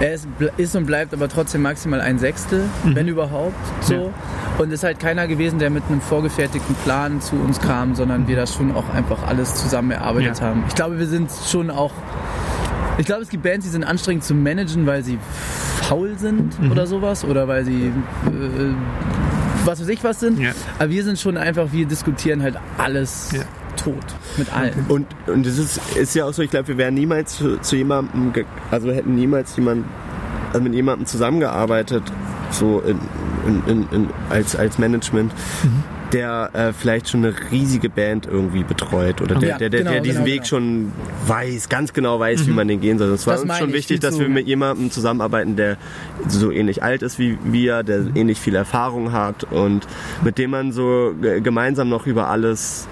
er 0.00 0.14
ist, 0.14 0.26
ist 0.56 0.74
und 0.74 0.86
bleibt 0.86 1.14
aber 1.14 1.28
trotzdem 1.28 1.62
maximal 1.62 2.00
ein 2.00 2.18
Sechstel, 2.18 2.64
wenn 2.84 3.06
überhaupt, 3.08 3.54
so. 3.80 4.12
Und 4.58 4.72
ist 4.72 4.84
halt 4.84 4.98
keiner 5.00 5.26
gewesen, 5.26 5.58
der 5.58 5.70
mit 5.70 5.84
einem 5.88 6.00
vorgefertigten 6.02 6.74
Plan 6.84 7.20
zu 7.20 7.36
uns 7.36 7.60
kam, 7.60 7.94
sondern 7.94 8.28
wir 8.28 8.36
das 8.36 8.54
schon 8.54 8.74
auch 8.74 8.88
einfach 8.92 9.26
alles 9.26 9.54
zusammen 9.54 9.90
erarbeitet 9.92 10.38
Ja. 10.40 10.46
haben. 10.48 10.64
Ich 10.68 10.74
glaube, 10.74 10.98
wir 10.98 11.06
sind 11.06 11.30
schon 11.46 11.70
auch, 11.70 11.92
ich 12.98 13.06
glaube, 13.06 13.22
es 13.22 13.30
gibt 13.30 13.42
Bands, 13.42 13.64
die 13.64 13.70
sind 13.72 13.84
anstrengend 13.84 14.24
zu 14.24 14.34
managen, 14.34 14.86
weil 14.86 15.02
sie 15.02 15.18
faul 15.82 16.18
sind 16.18 16.60
Mhm. 16.60 16.72
oder 16.72 16.86
sowas, 16.86 17.24
oder 17.24 17.48
weil 17.48 17.64
sie, 17.64 17.86
äh, 17.86 18.74
was 19.64 19.80
weiß 19.80 19.88
ich 19.88 20.04
was 20.04 20.20
sind. 20.20 20.38
Ja. 20.38 20.50
Aber 20.78 20.90
wir 20.90 21.04
sind 21.04 21.18
schon 21.18 21.36
einfach, 21.38 21.68
wir 21.72 21.86
diskutieren 21.86 22.42
halt 22.42 22.56
alles 22.76 23.30
Ja. 23.32 23.40
tot. 23.76 23.94
Mit 24.36 24.52
allen. 24.54 24.74
Und, 24.88 25.06
und 25.26 25.46
es 25.46 25.56
ist, 25.58 25.80
ist 25.96 26.14
ja 26.14 26.26
auch 26.26 26.34
so, 26.34 26.42
ich 26.42 26.50
glaube, 26.50 26.68
wir 26.68 26.76
wären 26.76 26.94
niemals 26.94 27.36
zu, 27.36 27.58
zu 27.60 27.76
jemandem, 27.76 28.32
ge- 28.34 28.44
also 28.70 28.88
wir 28.88 28.94
hätten 28.94 29.14
niemals 29.14 29.56
jemand, 29.56 29.86
also 30.52 30.62
mit 30.62 30.74
jemandem 30.74 31.06
zusammengearbeitet, 31.06 32.02
so 32.50 32.80
in, 32.80 32.98
in, 33.46 33.62
in, 33.66 33.88
in, 33.92 34.08
als, 34.28 34.56
als 34.56 34.78
Management, 34.78 35.32
der 36.12 36.50
äh, 36.54 36.72
vielleicht 36.72 37.08
schon 37.08 37.24
eine 37.24 37.34
riesige 37.52 37.88
Band 37.88 38.26
irgendwie 38.26 38.64
betreut 38.64 39.20
oder 39.20 39.36
der, 39.36 39.48
Ja, 39.50 39.58
der, 39.58 39.70
der, 39.70 39.80
genau, 39.80 39.92
der 39.92 40.00
diesen 40.00 40.24
genau, 40.24 40.26
Weg 40.26 40.36
genau. 40.42 40.46
schon 40.48 40.92
weiß, 41.26 41.68
ganz 41.68 41.92
genau 41.92 42.18
weiß, 42.18 42.46
wie 42.48 42.50
man 42.52 42.66
den 42.68 42.80
gehen 42.80 42.98
soll. 42.98 43.08
Es 43.10 43.26
war 43.26 43.34
Das 43.34 43.42
uns 43.44 43.58
schon 43.58 43.68
ich, 43.68 43.74
wichtig, 43.76 44.00
dass 44.00 44.14
zu- 44.14 44.20
wir 44.22 44.28
mit 44.28 44.46
jemandem 44.48 44.90
zusammenarbeiten, 44.90 45.54
der 45.56 45.76
so 46.26 46.50
ähnlich 46.50 46.82
alt 46.82 47.02
ist 47.02 47.18
wie 47.18 47.38
wir, 47.44 47.82
der 47.84 48.06
ähnlich 48.14 48.38
viel 48.40 48.54
Erfahrung 48.56 49.12
hat 49.12 49.44
und 49.44 49.86
mit 50.24 50.38
dem 50.38 50.50
man 50.50 50.72
so 50.72 51.14
ge- 51.20 51.40
gemeinsam 51.40 51.88
noch 51.88 52.06
über 52.06 52.28
alles 52.28 52.88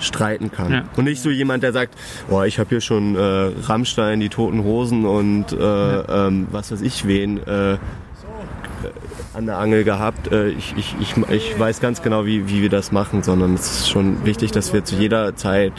streiten 0.00 0.52
kann. 0.52 0.70
Ja. 0.70 0.84
Und 0.96 1.04
nicht 1.04 1.22
so 1.22 1.30
jemand, 1.30 1.62
der 1.62 1.72
sagt, 1.72 1.94
boah, 2.28 2.44
ich 2.44 2.58
habe 2.58 2.68
hier 2.68 2.82
schon 2.82 3.16
äh, 3.16 3.50
Rammstein, 3.64 4.20
die 4.20 4.28
Toten 4.28 4.62
Hosen 4.64 5.06
und 5.06 5.50
äh, 5.52 5.56
ähm, 5.56 6.46
was 6.52 6.70
weiß 6.70 6.82
ich 6.82 7.06
wen 7.06 7.38
äh, 7.46 7.78
an 9.34 9.46
der 9.46 9.58
Angel 9.58 9.84
gehabt. 9.84 10.30
Äh, 10.32 10.48
ich, 10.48 10.74
ich, 10.76 10.94
ich, 11.00 11.14
ich 11.30 11.58
weiß 11.58 11.80
ganz 11.80 12.02
genau, 12.02 12.26
wie, 12.26 12.48
wie 12.48 12.62
wir 12.62 12.68
das 12.70 12.92
machen, 12.92 13.22
sondern 13.22 13.54
es 13.54 13.70
ist 13.80 13.90
schon 13.90 14.24
wichtig, 14.24 14.52
dass 14.52 14.72
wir 14.72 14.84
zu 14.84 14.96
jeder 14.96 15.34
Zeit 15.36 15.72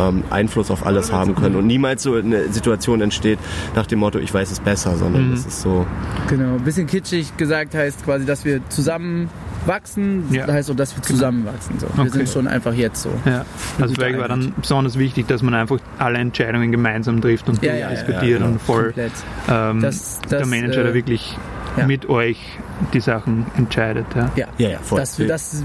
ähm, 0.00 0.24
Einfluss 0.30 0.70
auf 0.70 0.84
alles 0.86 1.12
haben 1.12 1.34
können 1.36 1.54
und 1.56 1.66
niemals 1.66 2.02
so 2.02 2.14
eine 2.14 2.48
Situation 2.52 3.00
entsteht 3.00 3.38
nach 3.76 3.86
dem 3.86 4.00
Motto, 4.00 4.18
ich 4.18 4.34
weiß 4.34 4.50
es 4.50 4.58
besser, 4.60 4.96
sondern 4.96 5.32
es 5.32 5.46
ist 5.46 5.62
so, 5.62 5.86
Genau. 6.28 6.54
Ein 6.56 6.64
bisschen 6.64 6.86
kitschig 6.86 7.36
gesagt 7.36 7.74
heißt 7.74 8.04
quasi, 8.04 8.26
dass 8.26 8.44
wir 8.44 8.60
zusammen 8.70 9.30
wachsen, 9.66 10.24
Ja. 10.30 10.46
heißt 10.48 10.66
so, 10.68 10.74
dass 10.74 10.94
wir 10.96 11.02
zusammenwachsen. 11.02 11.78
So. 11.78 11.86
Wir 11.94 12.02
Okay. 12.02 12.10
sind 12.10 12.28
schon 12.28 12.48
einfach 12.48 12.74
jetzt 12.74 13.02
so. 13.02 13.10
Ja, 13.24 13.44
also 13.80 13.94
vielleicht 13.94 14.18
war 14.18 14.28
dann 14.28 14.52
besonders 14.60 14.98
wichtig, 14.98 15.26
dass 15.28 15.42
man 15.42 15.54
einfach 15.54 15.78
alle 15.98 16.18
Entscheidungen 16.18 16.70
gemeinsam 16.72 17.20
trifft 17.22 17.48
und 17.48 17.62
Ja, 17.62 17.72
ja, 17.72 17.78
ja, 17.78 17.90
diskutiert 17.90 18.42
und 18.42 18.60
voll 18.60 18.86
Komplett. 18.86 19.12
ähm, 19.48 19.80
Das- 19.80 20.20
der 20.28 20.40
das, 20.40 20.48
Manager, 20.48 20.80
äh, 20.80 20.84
der 20.84 20.94
wirklich 20.94 21.38
ja. 21.76 21.86
mit 21.86 22.08
euch 22.08 22.58
die 22.92 23.00
Sachen 23.00 23.46
entscheidet. 23.56 24.06
Ja. 24.14 24.30
Ja. 24.36 24.46
ja, 24.58 24.68
ja, 24.70 24.78
voll. 24.78 25.00
Das, 25.00 25.16
das 25.16 25.62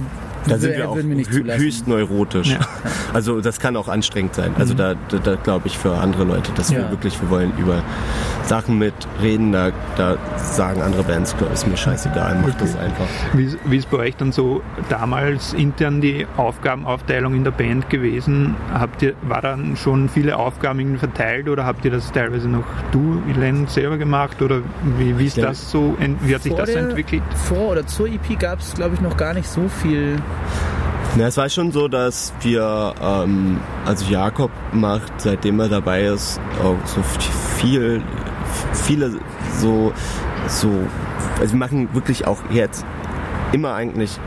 Da 0.48 0.58
sind 0.58 0.78
wir 0.78 0.90
auch 0.90 0.96
wir 0.96 1.24
zulassen. 1.30 1.62
höchst 1.62 1.88
neurotisch. 1.88 2.52
Ja. 2.52 2.60
Also 3.14 3.42
das 3.42 3.60
kann 3.60 3.76
auch 3.76 3.88
anstrengend 3.88 4.36
sein. 4.36 4.54
Also 4.58 4.74
da, 4.74 4.96
da, 5.10 5.18
da 5.18 5.36
glaube 5.36 5.68
ich 5.68 5.78
für 5.78 5.96
andere 5.98 6.24
Leute, 6.24 6.52
dass 6.54 6.72
wir 6.72 6.80
Ja. 6.80 6.90
wirklich, 6.92 7.20
wir 7.22 7.30
wollen 7.30 7.52
über 7.58 7.82
Sachen 8.46 8.78
mit 8.80 8.94
reden, 9.22 9.52
da, 9.52 9.72
da 9.98 10.18
sagen 10.38 10.82
andere 10.82 11.04
Bands, 11.04 11.36
ist 11.54 11.68
mir 11.68 11.78
scheißegal, 11.78 12.38
mach 12.46 12.54
das 12.56 12.76
einfach. 12.78 13.06
Wie, 13.34 13.56
wie 13.66 13.78
ist 13.78 13.90
bei 13.92 13.98
euch 13.98 14.16
dann 14.16 14.32
so 14.32 14.62
damals 14.90 15.54
intern 15.54 16.02
die 16.02 16.26
Aufgabenaufteilung 16.38 17.34
in 17.36 17.44
der 17.44 17.52
Band 17.52 17.90
gewesen? 17.90 18.56
Habt 18.74 19.02
ihr, 19.02 19.14
war 19.24 19.42
dann 19.42 19.76
schon 19.76 20.10
viele 20.10 20.38
Aufgaben 20.38 20.98
verteilt 20.98 21.50
oder 21.50 21.66
habt 21.66 21.86
ihr 21.86 21.92
das 21.92 22.12
teilweise 22.12 22.48
noch 22.48 22.64
du, 22.92 23.22
Len, 23.40 23.68
selber 23.68 23.98
gemacht? 23.98 24.42
Oder 24.42 24.62
wie, 24.98 25.18
wie 25.20 25.26
ist 25.26 25.38
Ja. 25.38 25.48
das 25.48 25.70
so, 25.72 25.96
wie 26.22 26.34
hat 26.36 26.44
sich 26.44 26.54
das 26.54 26.72
so 26.72 26.78
entwickelt? 26.80 27.22
Vor 27.48 27.72
oder 27.72 27.86
zur 27.88 28.08
EP 28.08 28.38
gab 28.40 28.60
es, 28.60 28.74
glaube 28.74 28.96
ich, 28.96 29.02
noch 29.02 29.18
gar 29.18 29.34
nicht 29.34 29.48
so 29.50 29.68
viel. 29.68 30.16
Na, 31.16 31.26
es 31.26 31.38
war 31.38 31.50
schon 31.50 31.72
so, 31.72 31.88
dass 31.88 32.34
wir, 32.42 32.94
ähm, 33.02 33.60
also 33.86 34.06
Jakob 34.06 34.52
macht, 34.72 35.12
seitdem 35.18 35.60
er 35.60 35.68
dabei 35.70 36.04
ist, 36.04 36.40
auch 36.64 36.78
so 36.86 37.02
viel, 37.58 38.02
viele 38.74 39.12
so, 39.60 39.92
so, 40.48 40.70
also 41.40 41.54
wir 41.54 41.60
machen 41.60 41.94
wirklich 41.94 42.28
auch 42.28 42.38
jetzt 42.52 42.86
immer 43.52 43.74
eigentlich 43.74 44.20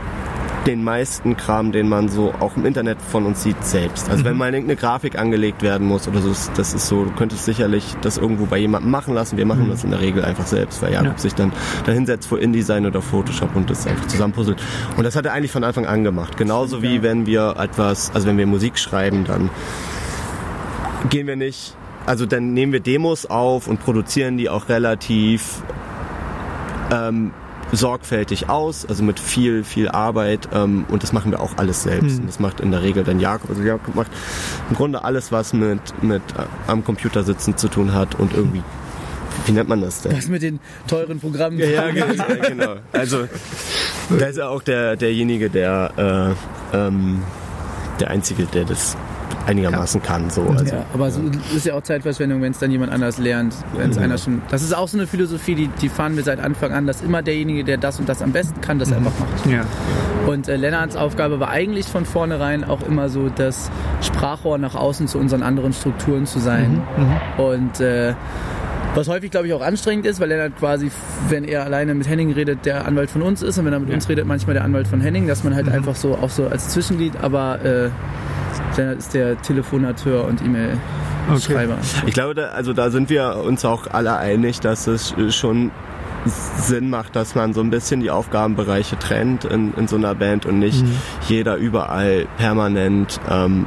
den 0.65 0.83
meisten 0.83 1.35
Kram, 1.35 1.71
den 1.73 1.89
man 1.89 2.07
so 2.07 2.33
auch 2.39 2.55
im 2.55 2.65
Internet 2.65 3.01
von 3.01 3.25
uns 3.25 3.43
sieht, 3.43 3.61
selbst. 3.65 4.09
Also 4.09 4.23
wenn 4.23 4.37
mal 4.37 4.53
irgendeine 4.53 4.79
Grafik 4.79 5.17
angelegt 5.19 5.61
werden 5.61 5.85
muss 5.87 6.07
oder 6.07 6.21
so, 6.21 6.29
das 6.55 6.73
ist 6.73 6.87
so, 6.87 7.03
du 7.03 7.11
könntest 7.11 7.43
sicherlich 7.45 7.95
das 8.01 8.17
irgendwo 8.17 8.45
bei 8.45 8.57
jemandem 8.57 8.89
machen 8.89 9.13
lassen. 9.13 9.35
Wir 9.37 9.45
machen 9.45 9.67
das 9.69 9.83
in 9.83 9.91
der 9.91 9.99
Regel 9.99 10.23
einfach 10.23 10.47
selbst, 10.47 10.81
weil 10.81 10.93
Jakob 10.93 11.13
Ja. 11.13 11.17
sich 11.17 11.35
dann 11.35 11.51
da 11.85 11.91
hinsetzt 11.91 12.27
vor 12.29 12.39
InDesign 12.39 12.85
oder 12.85 13.01
Photoshop 13.01 13.55
und 13.55 13.69
das 13.69 13.85
einfach 13.85 14.07
zusammenpuzzelt. 14.07 14.61
Und 14.95 15.03
das 15.03 15.15
hat 15.17 15.25
er 15.25 15.33
eigentlich 15.33 15.51
von 15.51 15.63
Anfang 15.65 15.85
an 15.85 16.03
gemacht. 16.03 16.37
Genauso 16.37 16.81
wie 16.81 17.03
wenn 17.03 17.25
wir 17.25 17.55
etwas, 17.59 18.11
also 18.13 18.27
wenn 18.27 18.37
wir 18.37 18.47
Musik 18.47 18.77
schreiben, 18.79 19.25
dann 19.25 19.49
gehen 21.09 21.27
wir 21.27 21.35
nicht, 21.35 21.75
also 22.05 22.25
dann 22.25 22.53
nehmen 22.53 22.71
wir 22.71 22.79
Demos 22.79 23.25
auf 23.25 23.67
und 23.67 23.81
produzieren 23.83 24.37
die 24.37 24.49
auch 24.49 24.69
relativ 24.69 25.61
ähm, 26.91 27.31
sorgfältig 27.75 28.49
aus, 28.49 28.85
also 28.85 29.03
mit 29.03 29.19
viel, 29.19 29.63
viel 29.63 29.89
Arbeit 29.89 30.47
ähm, 30.53 30.85
und 30.89 31.01
das 31.03 31.11
machen 31.11 31.31
wir 31.31 31.39
auch 31.41 31.57
alles 31.57 31.83
selbst. 31.83 32.13
Hm. 32.15 32.19
Und 32.21 32.27
das 32.27 32.39
macht 32.39 32.59
in 32.59 32.71
der 32.71 32.83
Regel 32.83 33.03
dann 33.03 33.19
Jakob. 33.19 33.49
Also 33.49 33.63
Jakob 33.63 33.95
macht 33.95 34.11
im 34.69 34.75
Grunde 34.75 35.03
alles, 35.03 35.31
was 35.31 35.53
mit, 35.53 35.81
mit 36.03 36.21
äh, 36.37 36.43
am 36.67 36.83
Computer 36.85 37.23
sitzen 37.23 37.57
zu 37.57 37.67
tun 37.67 37.93
hat 37.93 38.15
und 38.19 38.33
irgendwie, 38.33 38.61
wie 39.47 39.51
nennt 39.51 39.67
man 39.69 39.81
das 39.81 40.01
denn? 40.03 40.15
Was 40.15 40.27
mit 40.27 40.43
den 40.43 40.59
teuren 40.87 41.19
Programmen. 41.19 41.57
Ja, 41.57 41.65
ja, 41.65 41.89
ge- 41.91 42.15
ja, 42.15 42.47
genau. 42.47 42.75
Also 42.91 43.27
da 44.17 44.25
ist 44.27 44.37
er 44.37 44.49
auch 44.51 44.61
der, 44.61 44.95
derjenige, 44.95 45.49
der 45.49 46.35
äh, 46.73 46.77
ähm, 46.77 47.23
der 47.99 48.11
Einzige, 48.11 48.43
der 48.45 48.65
das 48.65 48.95
einigermaßen 49.45 50.01
kann. 50.01 50.29
So. 50.29 50.41
Also, 50.43 50.75
Ja, 50.75 50.85
aber 50.93 51.11
so 51.11 51.21
ist 51.55 51.65
ja 51.65 51.73
auch 51.75 51.81
Zeitverschwendung, 51.81 52.41
wenn 52.41 52.51
es 52.51 52.59
dann 52.59 52.71
jemand 52.71 52.91
anders 52.91 53.17
lernt. 53.17 53.53
Wenn 53.75 53.91
es 53.91 53.97
Mhm. 53.97 54.03
einer 54.03 54.17
schon. 54.17 54.41
Das 54.49 54.61
ist 54.63 54.73
auch 54.75 54.87
so 54.87 54.97
eine 54.97 55.07
Philosophie, 55.07 55.55
die, 55.55 55.67
die 55.81 55.89
fahren 55.89 56.15
wir 56.15 56.23
seit 56.23 56.39
Anfang 56.39 56.71
an, 56.71 56.87
dass 56.87 57.01
immer 57.01 57.21
derjenige, 57.21 57.63
der 57.63 57.77
das 57.77 57.99
und 57.99 58.07
das 58.09 58.21
am 58.21 58.31
besten 58.31 58.61
kann, 58.61 58.79
das 58.79 58.91
einfach 58.91 59.11
macht. 59.19 59.45
Ja. 59.45 59.61
Und 60.27 60.47
äh, 60.47 60.55
Lennarts 60.55 60.95
Aufgabe 60.95 61.39
war 61.39 61.49
eigentlich 61.49 61.85
von 61.87 62.05
vornherein 62.05 62.63
auch 62.63 62.81
immer 62.87 63.09
so, 63.09 63.29
das 63.29 63.69
Sprachrohr 64.01 64.57
nach 64.57 64.75
außen 64.75 65.07
zu 65.07 65.17
unseren 65.19 65.43
anderen 65.43 65.73
Strukturen 65.73 66.25
zu 66.25 66.39
sein. 66.39 66.81
Und 67.37 67.79
äh, 67.81 68.13
was 68.95 69.07
häufig, 69.09 69.31
glaube 69.31 69.47
ich, 69.47 69.53
auch 69.53 69.61
anstrengend 69.61 70.05
ist, 70.05 70.19
weil 70.19 70.29
Lennart 70.29 70.55
quasi, 70.57 70.91
wenn 71.27 71.43
er 71.45 71.63
alleine 71.63 71.95
mit 71.95 72.07
Henning 72.07 72.31
redet, 72.31 72.65
der 72.65 72.85
Anwalt 72.85 73.09
von 73.09 73.23
uns 73.23 73.41
ist 73.41 73.57
und 73.57 73.65
wenn 73.65 73.73
er 73.73 73.79
mit 73.79 73.89
Ja. 73.89 73.95
uns 73.95 74.07
redet, 74.07 74.25
manchmal 74.27 74.53
der 74.53 74.63
Anwalt 74.63 74.87
von 74.87 75.01
Henning, 75.01 75.27
dass 75.27 75.43
man 75.43 75.55
halt 75.55 75.67
einfach 75.67 75.95
so 75.95 76.15
auch 76.21 76.29
so 76.29 76.47
als 76.47 76.69
Zwischenglied, 76.69 77.13
aber 77.21 77.59
äh, 77.65 77.89
Lennart 78.77 78.97
ist 78.97 79.13
der 79.13 79.41
Telefonateur 79.41 80.25
und 80.25 80.41
E-Mail-Schreiber. 80.41 81.77
Ich 82.05 82.13
glaube, 82.13 82.33
da, 82.33 82.47
also 82.49 82.73
da 82.73 82.89
sind 82.89 83.09
wir 83.09 83.37
uns 83.43 83.65
auch 83.65 83.87
alle 83.87 84.17
einig, 84.17 84.59
dass 84.59 84.87
es 84.87 85.13
äh, 85.17 85.31
schon 85.31 85.71
Sinn 86.25 86.89
macht, 86.89 87.15
dass 87.15 87.35
man 87.35 87.53
so 87.53 87.61
ein 87.61 87.69
bisschen 87.69 87.99
die 87.99 88.09
Aufgabenbereiche 88.09 88.97
trennt 88.97 89.45
in, 89.45 89.73
in 89.75 89.87
so 89.87 89.97
einer 89.97 90.15
Band 90.15 90.45
und 90.45 90.59
nicht 90.59 90.83
jeder 91.27 91.57
überall 91.57 92.27
permanent 92.37 93.19
ähm, 93.29 93.65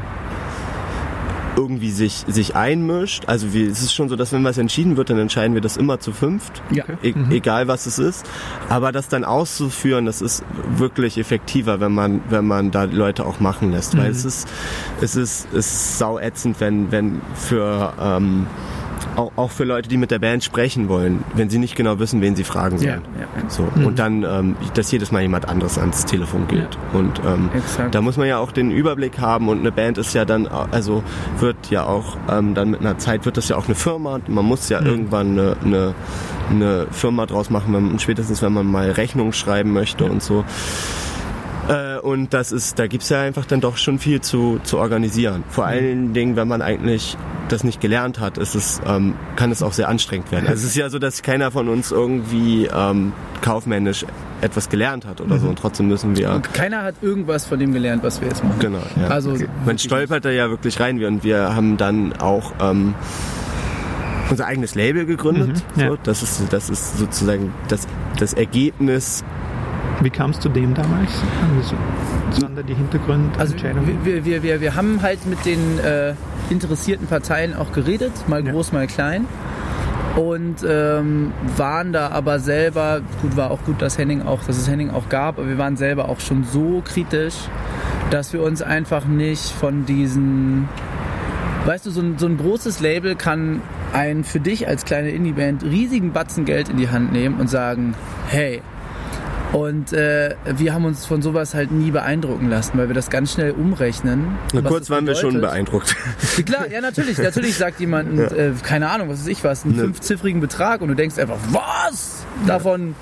irgendwie 1.57 1.91
sich, 1.91 2.25
sich 2.29 2.55
einmischt. 2.55 3.25
Also 3.27 3.53
wie, 3.53 3.65
es 3.65 3.81
ist 3.83 3.95
schon 3.95 4.09
so, 4.09 4.17
dass 4.17 4.33
wenn 4.33 4.45
was 4.45 4.59
entschieden 4.59 4.97
wird, 4.97 5.11
dann 5.11 5.19
entscheiden 5.19 5.55
wir 5.55 5.61
das 5.61 5.77
immer 5.77 5.99
zu 6.01 6.13
fünft. 6.13 6.63
Ja. 6.71 6.85
E 7.03 7.15
Egal 7.31 7.69
was 7.69 7.87
es 7.87 7.99
ist. 7.99 8.27
Aber 8.69 8.93
das 8.93 9.09
dann 9.09 9.25
auszuführen, 9.25 10.07
das 10.07 10.21
ist 10.21 10.45
wirklich 10.77 11.19
effektiver, 11.19 11.81
wenn 11.81 11.93
man, 11.93 12.21
wenn 12.29 12.47
man 12.47 12.71
da 12.71 12.85
Leute 12.85 13.25
auch 13.25 13.41
machen 13.41 13.73
lässt. 13.73 13.97
Weil 13.97 14.11
es 14.11 14.25
ist, 14.25 14.49
es 15.01 15.17
ist, 15.17 15.49
es 15.53 15.67
ist 15.67 15.99
sau 15.99 16.19
ätzend, 16.19 16.61
wenn, 16.61 16.93
wenn 16.93 17.21
für, 17.35 17.93
ähm, 18.01 18.47
auch, 19.17 19.33
auch 19.37 19.51
für 19.51 19.65
Leute, 19.65 19.89
die 19.89 19.97
mit 19.97 20.11
der 20.11 20.19
Band 20.19 20.45
sprechen 20.45 20.89
wollen, 20.89 21.25
wenn 21.35 21.51
sie 21.51 21.59
nicht 21.59 21.75
genau 21.77 21.99
wissen, 21.99 22.21
wen 22.21 22.37
sie 22.37 22.45
fragen 22.45 22.77
Ja, 22.79 22.95
sollen. 22.95 23.03
ja. 23.19 23.27
So. 23.49 23.69
Und 23.85 23.99
dann, 23.99 24.23
ähm, 24.25 24.57
dass 24.75 24.91
jedes 24.93 25.13
Mal 25.13 25.23
jemand 25.23 25.49
anderes 25.49 25.79
ans 25.79 26.05
Telefon 26.05 26.47
geht. 26.49 26.69
Und 26.93 27.21
ähm, 27.27 27.49
da 27.91 28.01
muss 28.01 28.17
man 28.17 28.29
ja 28.29 28.39
auch 28.39 28.53
den 28.53 28.71
Überblick 28.71 29.19
haben 29.19 29.49
und 29.49 29.61
eine 29.61 29.73
Band 29.73 29.99
ist 29.99 30.15
ja 30.15 30.25
dann, 30.25 30.47
also 30.47 31.03
wird 31.39 31.57
ja 31.71 31.85
auch 31.85 32.17
ähm, 32.31 32.55
dann 32.55 32.71
mit 32.71 32.81
einer 32.81 32.99
Zeit 32.99 33.25
wird 33.25 33.37
das 33.37 33.49
ja 33.49 33.57
auch 33.57 33.67
eine 33.67 33.75
Firma. 33.75 34.21
Man 34.29 34.45
muss 34.45 34.69
ja 34.69 34.81
irgendwann 34.83 35.31
eine, 35.39 35.57
eine, 35.65 35.95
eine 36.51 36.87
Firma 36.91 37.27
draus 37.27 37.51
machen, 37.51 37.73
wenn, 37.75 37.99
spätestens 37.99 38.43
wenn 38.43 38.53
man 38.53 38.67
mal 38.67 38.91
Rechnungen 38.91 39.33
schreiben 39.33 39.73
möchte 39.73 40.05
und 40.05 40.23
so. 40.23 40.45
Äh, 41.69 41.99
und 41.99 42.33
das 42.33 42.53
ist, 42.53 42.79
da 42.79 42.87
gibt's 42.87 43.09
ja 43.09 43.21
einfach 43.23 43.45
dann 43.47 43.61
doch 43.61 43.77
schon 43.77 43.99
viel 43.99 44.21
zu, 44.21 44.61
zu 44.63 44.79
organisieren. 44.79 45.43
Vor 45.49 45.67
allen 45.67 46.13
Dingen, 46.15 46.37
wenn 46.37 46.47
man 46.49 46.63
eigentlich 46.63 47.17
das 47.49 47.65
nicht 47.65 47.81
gelernt 47.81 48.19
hat, 48.21 48.39
ist 48.39 48.55
es, 48.55 48.81
ähm, 48.87 49.15
kann 49.37 49.51
es 49.53 49.63
auch 49.63 49.73
sehr 49.73 49.89
anstrengend 49.89 50.31
werden. 50.33 50.47
Also 50.49 50.61
es 50.63 50.71
ist 50.71 50.77
ja 50.77 50.89
so, 50.91 50.99
dass 50.99 51.23
keiner 51.23 51.51
von 51.51 51.69
uns 51.69 51.91
irgendwie 51.93 52.67
ähm, 52.73 53.13
kaufmännisch 53.41 54.05
etwas 54.41 54.69
gelernt 54.69 55.07
hat 55.07 55.21
oder 55.21 55.39
so 55.39 55.49
und 55.49 55.59
trotzdem 55.59 55.89
müssen 55.89 56.17
wir 56.17 56.31
Und 56.31 56.53
keiner 56.53 56.83
hat 56.83 56.97
irgendwas 57.03 57.47
von 57.47 57.59
dem 57.59 57.73
gelernt, 57.73 58.03
was 58.03 58.21
wir 58.21 58.29
jetzt 58.29 58.45
machen. 58.45 58.59
Genau, 58.59 58.83
ja. 59.01 59.09
Also 59.09 59.31
Man 59.31 59.41
wirklich 59.65 59.83
stolpert 59.83 60.25
da 60.25 60.31
ja 60.31 60.51
wirklich 60.51 60.79
rein. 60.81 60.99
Wir- 61.01 61.09
Und 61.09 61.25
wir 61.25 61.55
haben 61.55 61.77
dann 61.77 62.13
auch 62.15 62.53
ähm, 62.61 62.95
unser 64.31 64.47
eigenes 64.47 64.75
Label 64.75 65.07
gegründet. 65.07 65.63
Mhm, 65.77 65.81
ja. 65.81 65.89
so, 65.91 65.99
das, 66.03 66.23
ist, 66.23 66.53
das 66.53 66.69
ist 66.69 66.99
sozusagen 66.99 67.53
das, 67.69 67.87
das 68.19 68.33
Ergebnis. 68.35 69.25
Wie 70.03 70.11
kamst 70.11 70.45
du 70.45 70.49
dem 70.49 70.75
damals? 70.75 71.11
Was 72.31 72.43
waren 72.43 72.55
da 72.55 72.63
die 72.63 72.75
Hintergründe? 72.75 73.39
Also 73.39 73.55
wir, 74.05 74.25
wir, 74.25 74.43
wir, 74.43 74.61
wir 74.61 74.75
haben 74.75 75.01
halt 75.03 75.25
mit 75.27 75.45
den 75.45 75.79
äh, 75.79 76.15
interessierten 76.51 77.07
Parteien 77.07 77.55
auch 77.55 77.73
geredet, 77.73 78.13
mal 78.29 78.45
Ja. 78.45 78.53
groß, 78.53 78.73
mal 78.73 78.87
klein. 78.87 79.27
Und 80.17 80.57
ähm, 80.67 81.33
waren 81.57 81.93
da 81.93 82.09
aber 82.09 82.39
selber, 82.41 83.01
gut, 83.21 83.37
war 83.37 83.51
auch 83.51 83.63
gut, 83.65 83.83
dass 83.83 83.99
Henning 83.99 84.23
auch, 84.23 84.43
dass 84.45 84.57
es 84.57 84.69
Henning 84.69 84.91
auch 84.91 85.09
gab, 85.11 85.39
aber 85.39 85.49
wir 85.49 85.59
waren 85.59 85.77
selber 85.77 86.09
auch 86.09 86.21
schon 86.21 86.45
so 86.45 86.83
kritisch, 86.83 87.35
dass 88.11 88.33
wir 88.33 88.43
uns 88.43 88.63
einfach 88.63 89.05
nicht 89.05 89.51
von 89.51 89.85
diesen, 89.85 90.69
weißt 91.67 91.85
du, 91.87 91.91
so 91.91 92.01
ein, 92.01 92.17
so 92.19 92.27
ein 92.27 92.39
großes 92.39 92.81
Label 92.81 93.15
kann 93.15 93.61
ein 93.93 94.25
für 94.25 94.41
dich 94.41 94.67
als 94.69 94.85
kleine 94.87 95.11
Indie-Band 95.11 95.65
riesigen 95.65 96.13
Batzen 96.13 96.45
Geld 96.47 96.71
in 96.71 96.77
die 96.79 96.89
Hand 96.89 97.13
nehmen 97.13 97.39
und 97.39 97.49
sagen, 97.49 97.95
hey, 98.29 98.63
und 99.57 99.91
äh, 99.95 100.35
wir 100.59 100.75
haben 100.75 100.85
uns 100.85 101.07
von 101.07 101.23
sowas 101.23 101.55
halt 101.55 101.71
nie 101.71 101.91
beeindrucken 101.91 102.51
lassen, 102.51 102.77
weil 102.77 102.89
wir 102.89 102.95
das 102.95 103.09
ganz 103.09 103.33
schnell 103.33 103.53
umrechnen. 103.53 104.27
Na, 104.53 104.61
kurz 104.61 104.91
waren 104.91 105.07
wir 105.07 105.15
schon 105.15 105.41
beeindruckt. 105.41 105.97
Ja, 106.37 106.43
Klar, 106.43 106.71
ja 106.71 106.81
natürlich. 106.83 107.17
Natürlich 107.17 107.57
sagt 107.57 107.81
jemand, 107.81 108.19
äh, 108.33 108.53
keine 108.63 108.91
Ahnung, 108.91 109.09
was 109.09 109.21
weiß 109.21 109.29
ich 109.29 109.43
was, 109.45 109.65
einen 109.65 109.77
Ne. 109.77 109.83
fünfziffrigen 109.85 110.43
Betrag 110.43 110.83
und 110.83 110.89
du 110.89 110.95
denkst 110.95 111.19
einfach, 111.19 111.39
was? 111.53 112.27
Davon, 112.47 112.95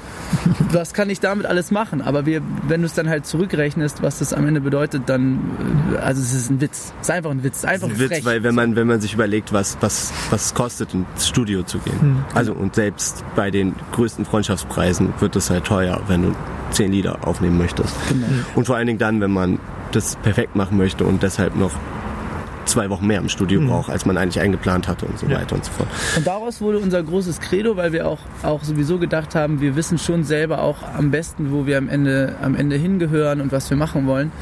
was 0.71 0.95
kann 0.95 1.11
ich 1.11 1.19
damit 1.19 1.45
alles 1.47 1.73
machen? 1.73 2.01
Aber 2.01 2.25
wir, 2.25 2.41
wenn 2.69 2.83
du 2.83 2.87
es 2.87 2.95
dann 2.95 3.09
halt 3.09 3.27
zurückrechnest, 3.27 4.01
was 4.03 4.21
das 4.21 4.33
am 4.33 4.47
Ende 4.47 4.61
bedeutet, 4.61 5.03
dann, 5.07 5.41
äh, 5.93 5.99
also 5.99 6.23
es 6.23 6.33
ist 6.35 6.51
ein 6.51 6.61
Witz. 6.61 6.93
Es 7.01 7.09
ist 7.09 7.11
einfach 7.11 7.33
ein 7.33 7.43
Witz. 7.43 7.57
Es 7.57 7.65
ist 7.65 7.69
einfach 7.69 7.89
Das 7.89 7.97
ist 7.97 8.03
ein 8.03 8.09
frech. 8.09 8.19
Witz, 8.19 8.27
weil 8.27 8.43
wenn 8.45 8.55
man, 8.55 8.77
wenn 8.77 8.87
man 8.87 9.01
sich 9.01 9.13
überlegt, 9.13 9.53
was, 9.53 9.77
was, 9.81 10.13
was 10.31 10.47
es 10.47 10.55
kostet, 10.55 10.95
ins 10.95 11.27
Studio 11.27 11.65
zu 11.65 11.79
gehen. 11.81 12.25
Also 12.33 12.53
und 12.53 12.77
selbst 12.77 13.25
bei 13.35 13.51
den 13.51 13.75
größten 13.91 14.25
Freundschaftspreisen 14.25 15.13
wird 15.19 15.35
es 15.35 15.51
halt 15.51 15.65
teuer, 15.65 16.01
wenn 16.07 16.23
du 16.23 16.37
zehn 16.71 16.93
Lieder 16.93 17.19
aufnehmen 17.27 17.59
möchtest. 17.59 17.95
Genau. 18.09 18.27
Und 18.55 18.67
vor 18.67 18.77
allen 18.77 18.87
Dingen 18.87 18.99
dann, 18.99 19.21
wenn 19.21 19.31
man 19.31 19.59
das 19.93 20.17
perfekt 20.17 20.57
machen 20.57 20.77
möchte 20.77 21.05
und 21.05 21.23
deshalb 21.23 21.55
noch 21.57 21.71
zwei 22.67 22.89
Wochen 22.89 23.07
mehr 23.07 23.19
im 23.21 23.29
Studio 23.29 23.61
braucht, 23.61 23.91
als 23.91 24.07
man 24.07 24.17
eigentlich 24.17 24.41
eingeplant 24.43 24.89
hatte 24.89 25.05
und 25.05 25.19
so 25.19 25.27
Ja. 25.27 25.39
weiter 25.39 25.55
und 25.55 25.65
so 25.65 25.71
fort. 25.71 25.89
Und 26.17 26.27
daraus 26.27 26.61
wurde 26.63 26.79
unser 26.79 27.03
großes 27.03 27.41
Credo, 27.41 27.77
weil 27.77 27.93
wir 27.93 28.09
auch, 28.09 28.19
auch 28.43 28.65
sowieso 28.65 28.99
gedacht 28.99 29.35
haben, 29.35 29.61
wir 29.61 29.77
wissen 29.77 29.99
schon 29.99 30.25
selber 30.25 30.63
auch 30.63 30.79
am 30.97 31.11
besten, 31.11 31.53
wo 31.53 31.67
wir 31.67 31.77
am 31.79 31.89
Ende, 31.91 32.35
am 32.43 32.55
Ende 32.57 32.77
hingehören 32.77 33.41
und 33.43 33.53
was 33.53 33.69
wir 33.69 33.77
machen 33.77 34.07
wollen, 34.07 34.33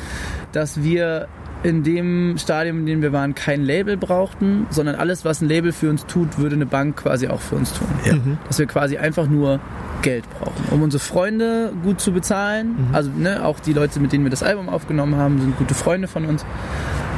dass 0.53 0.83
wir 0.85 1.27
in 1.63 1.83
dem 1.83 2.37
Stadium, 2.39 2.79
in 2.81 2.87
dem 2.87 3.03
wir 3.03 3.13
waren, 3.13 3.35
kein 3.35 3.63
Label 3.63 3.97
brauchten, 3.97 4.67
sondern 4.71 4.97
alles, 4.97 5.25
was 5.25 5.41
ein 5.41 5.49
Label 5.49 5.73
für 5.73 5.91
uns 5.91 6.07
tut, 6.07 6.39
würde 6.39 6.57
eine 6.57 6.67
Bank 6.67 6.97
quasi 6.97 7.29
auch 7.29 7.41
für 7.41 7.57
uns 7.57 7.73
tun. 7.73 7.89
Ja. 8.05 8.15
Dass 8.49 8.59
wir 8.59 8.67
quasi 8.67 8.97
einfach 8.97 9.29
nur 9.29 9.61
Geld 10.03 10.25
brauchen, 10.39 10.65
um 10.71 10.83
unsere 10.83 11.03
Freunde 11.03 11.73
gut 11.85 12.01
zu 12.01 12.13
bezahlen. 12.13 12.89
Also 12.93 13.11
ne, 13.17 13.45
auch 13.45 13.61
die 13.61 13.73
Leute, 13.73 14.01
mit 14.01 14.13
denen 14.13 14.25
wir 14.25 14.31
das 14.31 14.43
Album 14.43 14.69
aufgenommen 14.69 15.17
haben, 15.17 15.41
sind 15.41 15.57
gute 15.57 15.75
Freunde 15.75 16.09
von 16.09 16.27
uns. 16.27 16.45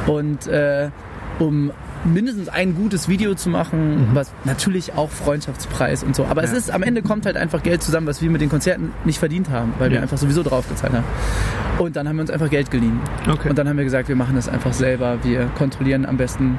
Und 0.05 0.47
äh, 0.47 0.89
um 1.39 1.71
mindestens 2.05 2.49
ein 2.49 2.75
gutes 2.75 3.09
Video 3.09 3.33
zu 3.35 3.49
machen, 3.49 4.09
was 4.13 4.31
natürlich 4.43 4.93
auch 4.93 5.09
Freundschaftspreis 5.09 6.03
und 6.03 6.15
so. 6.15 6.25
Aber 6.25 6.43
es 6.43 6.51
Ja. 6.51 6.57
ist 6.57 6.71
am 6.71 6.83
Ende 6.83 7.01
kommt 7.01 7.25
halt 7.25 7.35
einfach 7.37 7.63
Geld 7.63 7.81
zusammen, 7.83 8.07
was 8.07 8.21
wir 8.21 8.29
mit 8.29 8.41
den 8.41 8.49
Konzerten 8.49 8.91
nicht 9.05 9.19
verdient 9.19 9.49
haben, 9.49 9.73
weil 9.79 9.89
wir 9.89 9.97
Ja. 9.97 10.01
einfach 10.03 10.17
sowieso 10.17 10.43
draufgezahlt 10.43 10.93
haben. 10.93 11.03
Und 11.79 11.95
dann 11.95 12.07
haben 12.07 12.15
wir 12.17 12.21
uns 12.21 12.29
einfach 12.31 12.49
Geld 12.49 12.71
geliehen. 12.71 12.99
Okay. 13.29 13.49
Und 13.49 13.57
dann 13.57 13.67
haben 13.67 13.77
wir 13.77 13.83
gesagt, 13.83 14.07
wir 14.07 14.15
machen 14.15 14.35
das 14.35 14.47
einfach 14.47 14.71
selber. 14.73 15.17
Wir 15.23 15.47
kontrollieren 15.57 16.05
am 16.05 16.15
besten, 16.17 16.57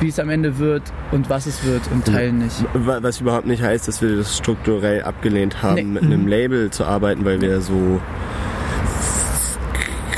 wie 0.00 0.08
es 0.08 0.18
am 0.20 0.28
Ende 0.30 0.58
wird 0.58 0.82
und 1.10 1.28
was 1.30 1.46
es 1.46 1.64
wird 1.64 1.82
und 1.92 2.04
teilen 2.04 2.38
nicht. 2.38 2.62
Wa- 2.74 2.98
Was 3.02 3.20
überhaupt 3.20 3.46
nicht 3.46 3.62
heißt, 3.62 3.88
dass 3.88 4.02
wir 4.02 4.16
das 4.16 4.36
strukturell 4.36 5.02
abgelehnt 5.02 5.62
haben, 5.62 5.74
Nee. 5.76 5.82
mit 5.84 6.02
einem 6.04 6.26
Label 6.28 6.70
zu 6.70 6.84
arbeiten, 6.84 7.24
weil 7.24 7.40
wir 7.40 7.60
so 7.60 8.00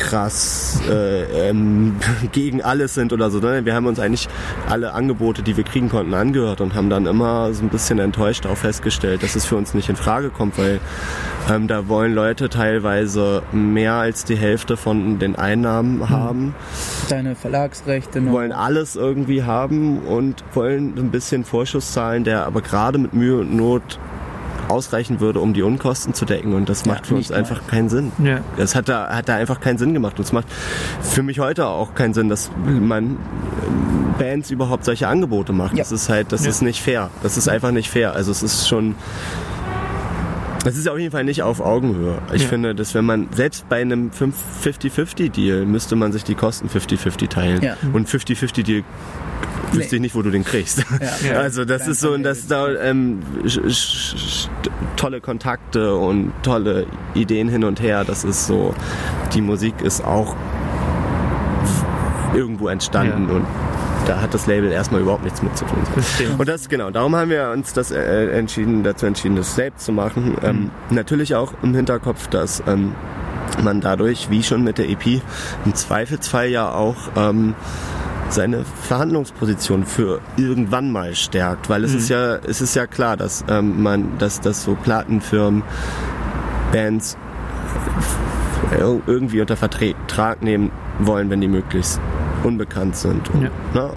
krass 0.05 0.81
äh, 0.89 1.49
ähm, 1.49 1.97
gegen 2.33 2.63
alles 2.63 2.95
sind 2.95 3.13
oder 3.13 3.31
so. 3.31 3.39
Ne? 3.39 3.65
Wir 3.65 3.75
haben 3.75 3.87
uns 3.87 3.99
eigentlich 3.99 4.29
alle 4.69 4.93
Angebote, 4.93 5.43
die 5.43 5.57
wir 5.57 5.65
kriegen 5.65 5.89
konnten, 5.89 6.15
angehört 6.15 6.61
und 6.61 6.75
haben 6.75 6.91
dann 6.91 7.07
immer 7.07 7.53
so 7.55 7.63
ein 7.63 7.69
bisschen 7.69 7.99
enttäuscht 7.99 8.47
auch 8.47 8.57
festgestellt, 8.57 9.23
dass 9.23 9.35
es 9.35 9.45
für 9.45 9.57
uns 9.57 9.75
nicht 9.75 9.89
in 9.89 9.97
Frage 9.97 10.31
kommt, 10.31 10.59
weil 10.59 10.81
ähm, 11.51 11.69
da 11.69 11.89
wollen 11.89 12.15
Leute 12.15 12.49
teilweise 12.49 13.43
mehr 13.53 13.95
als 13.95 14.25
die 14.25 14.37
Hälfte 14.37 14.77
von 14.77 15.19
den 15.19 15.37
Einnahmen 15.37 16.09
haben 16.11 16.55
Deine 17.09 17.35
Verlagsrechte 17.35 18.21
noch. 18.21 18.33
wollen 18.33 18.53
alles 18.53 18.97
irgendwie 18.97 19.43
haben 19.43 19.99
und 20.01 20.45
wollen 20.55 20.95
ein 20.99 21.11
bisschen 21.11 21.45
Vorschuss 21.45 21.93
zahlen, 21.93 22.25
der 22.25 22.47
aber 22.47 22.61
gerade 22.63 22.99
mit 22.99 23.15
Mühe 23.15 23.39
und 23.39 23.55
Not 23.55 23.99
ausreichen 24.69 25.21
würde, 25.21 25.41
um 25.41 25.55
die 25.55 25.63
Unkosten 25.63 26.15
zu 26.15 26.25
decken. 26.25 26.55
Und 26.55 26.69
das 26.69 26.85
Ja, 26.85 26.93
macht 26.93 27.07
für 27.07 27.15
uns 27.15 27.31
einfach 27.33 27.67
keinen 27.67 27.89
Sinn. 27.89 28.13
Ja. 28.23 28.39
Das 28.57 28.75
hat 28.75 28.89
da, 28.89 29.09
hat 29.15 29.29
da 29.29 29.37
einfach 29.37 29.61
keinen 29.61 29.79
Sinn 29.79 29.95
gemacht. 29.95 30.19
Und 30.19 30.25
es 30.25 30.33
macht 30.33 30.47
für 31.01 31.23
mich 31.23 31.39
heute 31.41 31.67
auch 31.67 31.95
keinen 31.95 32.15
Sinn, 32.15 32.29
dass 32.29 32.51
man 32.65 33.17
Bands 34.19 34.51
überhaupt 34.51 34.85
solche 34.85 35.09
Angebote 35.09 35.53
macht. 35.53 35.73
Ja. 35.73 35.79
Das 35.79 35.93
ist 35.93 36.09
halt, 36.09 36.33
das 36.33 36.45
Ja. 36.45 36.51
ist 36.51 36.63
nicht 36.63 36.83
fair. 36.83 37.11
Das 37.23 37.37
ist 37.37 37.49
einfach 37.49 37.71
nicht 37.73 37.91
fair. 37.91 38.15
Also 38.15 38.31
es 38.31 38.43
ist 38.43 38.69
schon. 38.69 38.95
Das 40.65 40.77
ist 40.77 40.89
auf 40.89 40.99
jeden 40.99 41.11
Fall 41.13 41.25
nicht 41.25 41.43
auf 41.43 41.61
Augenhöhe. 41.61 42.19
Ich 42.33 42.45
Ja. 42.45 42.49
finde, 42.49 42.75
dass 42.75 42.95
wenn 42.95 43.05
man, 43.05 43.29
selbst 43.35 43.69
bei 43.69 43.83
einem 43.83 44.11
50-50-Deal, 44.11 45.67
müsste 45.67 45.95
man 45.95 46.11
sich 46.11 46.25
die 46.25 46.35
Kosten 46.35 46.69
50-50 46.71 47.29
teilen. 47.29 47.61
Ja. 47.63 47.77
Und 47.93 48.09
50-50-Deal 48.09 48.83
wüsste 49.75 49.97
ich 49.97 50.03
nicht, 50.03 50.15
wo 50.15 50.23
du 50.23 50.31
den 50.31 50.45
kriegst. 50.45 50.79
Ja. 51.25 51.39
Also 51.45 51.65
das 51.65 51.87
ist 51.89 52.01
so, 52.01 52.13
und 52.13 52.23
das 52.23 52.47
da 52.47 52.69
ähm, 52.69 53.21
tolle 54.97 55.21
Kontakte 55.21 55.95
und 55.97 56.33
tolle 56.43 56.87
Ideen 57.15 57.49
hin 57.49 57.65
und 57.65 57.81
her. 57.81 58.05
Das 58.05 58.25
ist 58.25 58.47
so, 58.47 58.75
die 59.35 59.41
Musik 59.41 59.81
ist 59.83 60.05
auch 60.05 60.35
irgendwo 62.35 62.69
entstanden 62.69 63.29
Ja. 63.29 63.37
und 63.37 63.47
da 64.07 64.21
hat 64.21 64.35
das 64.35 64.47
Label 64.47 64.71
erstmal 64.71 65.01
überhaupt 65.01 65.25
nichts 65.25 65.43
mit 65.43 65.57
zu 65.57 65.65
tun. 65.65 65.79
Und 66.37 66.47
das 66.49 66.69
genau, 66.69 66.91
darum 66.91 67.17
haben 67.17 67.31
wir 67.31 67.51
uns 67.51 67.73
das 67.73 67.91
äh, 67.91 68.31
entschieden, 68.39 68.83
dazu 68.85 69.07
entschieden, 69.07 69.37
das 69.37 69.55
selbst 69.55 69.87
zu 69.87 69.93
machen. 69.93 70.37
Ähm, 70.43 70.71
natürlich 70.91 71.35
auch 71.35 71.55
im 71.63 71.75
Hinterkopf, 71.75 72.27
dass 72.29 72.63
ähm, 72.67 72.93
man 73.63 73.81
dadurch, 73.81 74.29
wie 74.31 74.43
schon 74.43 74.63
mit 74.63 74.77
der 74.77 74.91
EP, 74.91 75.23
im 75.65 75.75
Zweifelsfall 75.75 76.49
ja 76.49 76.71
auch 76.71 76.97
ähm, 77.17 77.55
seine 78.31 78.65
Verhandlungsposition 78.83 79.85
für 79.85 80.21
irgendwann 80.37 80.91
mal 80.91 81.15
stärkt, 81.15 81.69
weil 81.69 81.85
es 81.85 81.95
ist 81.95 82.09
ja, 82.09 82.37
es 82.37 82.61
ist 82.61 82.75
ja 82.75 82.87
klar, 82.87 83.17
dass 83.17 83.45
ähm, 83.49 83.83
man, 83.83 84.19
dass, 84.19 84.41
dass 84.41 84.63
so 84.65 84.75
Plattenfirmen 84.75 85.63
Bands 86.73 87.17
ir- 88.73 89.01
irgendwie 89.07 89.41
unter 89.41 89.57
Vertrag 89.57 90.43
nehmen 90.43 90.71
wollen, 90.99 91.31
wenn 91.31 91.41
die 91.41 91.49
möglichst 91.49 92.01
unbekannt 92.43 92.97
sind 92.97 93.29
und 93.31 93.43
Ja. 93.45 93.51
ne, 93.75 93.91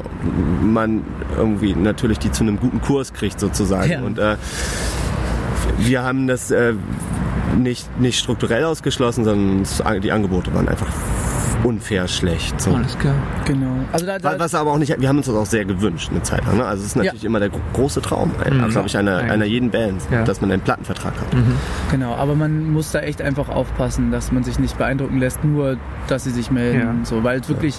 man 0.62 1.04
irgendwie 1.38 1.74
natürlich 1.74 2.20
die 2.20 2.32
zu 2.32 2.44
einem 2.44 2.60
guten 2.60 2.82
Kurs 2.82 3.14
kriegt 3.14 3.40
sozusagen 3.40 3.92
Ja. 3.92 4.02
und 4.02 4.20
äh, 4.20 4.38
wir 5.80 6.04
haben 6.04 6.28
das 6.28 6.52
äh, 6.52 6.74
nicht, 7.58 8.00
nicht 8.00 8.20
strukturell 8.20 8.64
ausgeschlossen, 8.66 9.26
sondern 9.26 10.02
die 10.02 10.12
Angebote 10.12 10.54
waren 10.54 10.68
einfach 10.70 10.88
unfair 11.64 12.08
schlecht. 12.08 12.60
So. 12.62 12.74
Alles 12.74 12.98
klar. 12.98 13.16
Genau. 13.46 13.72
Also 13.92 14.06
da, 14.06 14.20
da, 14.20 14.40
Was 14.40 14.54
aber 14.56 14.72
auch 14.72 14.78
nicht, 14.78 15.00
wir 15.00 15.08
haben 15.08 15.18
uns 15.18 15.26
das 15.28 15.36
auch 15.36 15.46
sehr 15.46 15.66
gewünscht 15.66 16.10
eine 16.12 16.22
Zeit 16.24 16.46
lang. 16.46 16.58
Ne? 16.58 16.66
Also 16.66 16.82
es 16.82 16.90
ist 16.90 16.96
natürlich 16.96 17.24
immer 17.26 17.40
der 17.40 17.50
gro- 17.50 17.60
große 17.74 18.02
Traum, 18.02 18.32
Mhm. 18.50 18.70
glaube 18.70 18.88
ich, 18.88 18.98
einer, 18.98 19.18
einer 19.18 19.46
jeden 19.46 19.72
Band, 19.72 20.02
Ja. 20.12 20.24
dass 20.24 20.42
man 20.42 20.52
einen 20.52 20.62
Plattenvertrag 20.62 21.14
hat. 21.14 21.28
Genau, 21.92 22.14
aber 22.16 22.36
man 22.36 22.72
muss 22.72 22.92
da 22.92 23.00
echt 23.00 23.22
einfach 23.22 23.50
aufpassen, 23.50 24.12
dass 24.12 24.32
man 24.32 24.44
sich 24.44 24.60
nicht 24.60 24.78
beeindrucken 24.78 25.20
lässt, 25.20 25.44
nur 25.44 25.78
dass 26.08 26.24
sie 26.24 26.32
sich 26.32 26.52
melden. 26.52 26.80
Ja. 26.80 26.96
So, 27.06 27.24
weil 27.24 27.40
es 27.40 27.50
wirklich, 27.50 27.76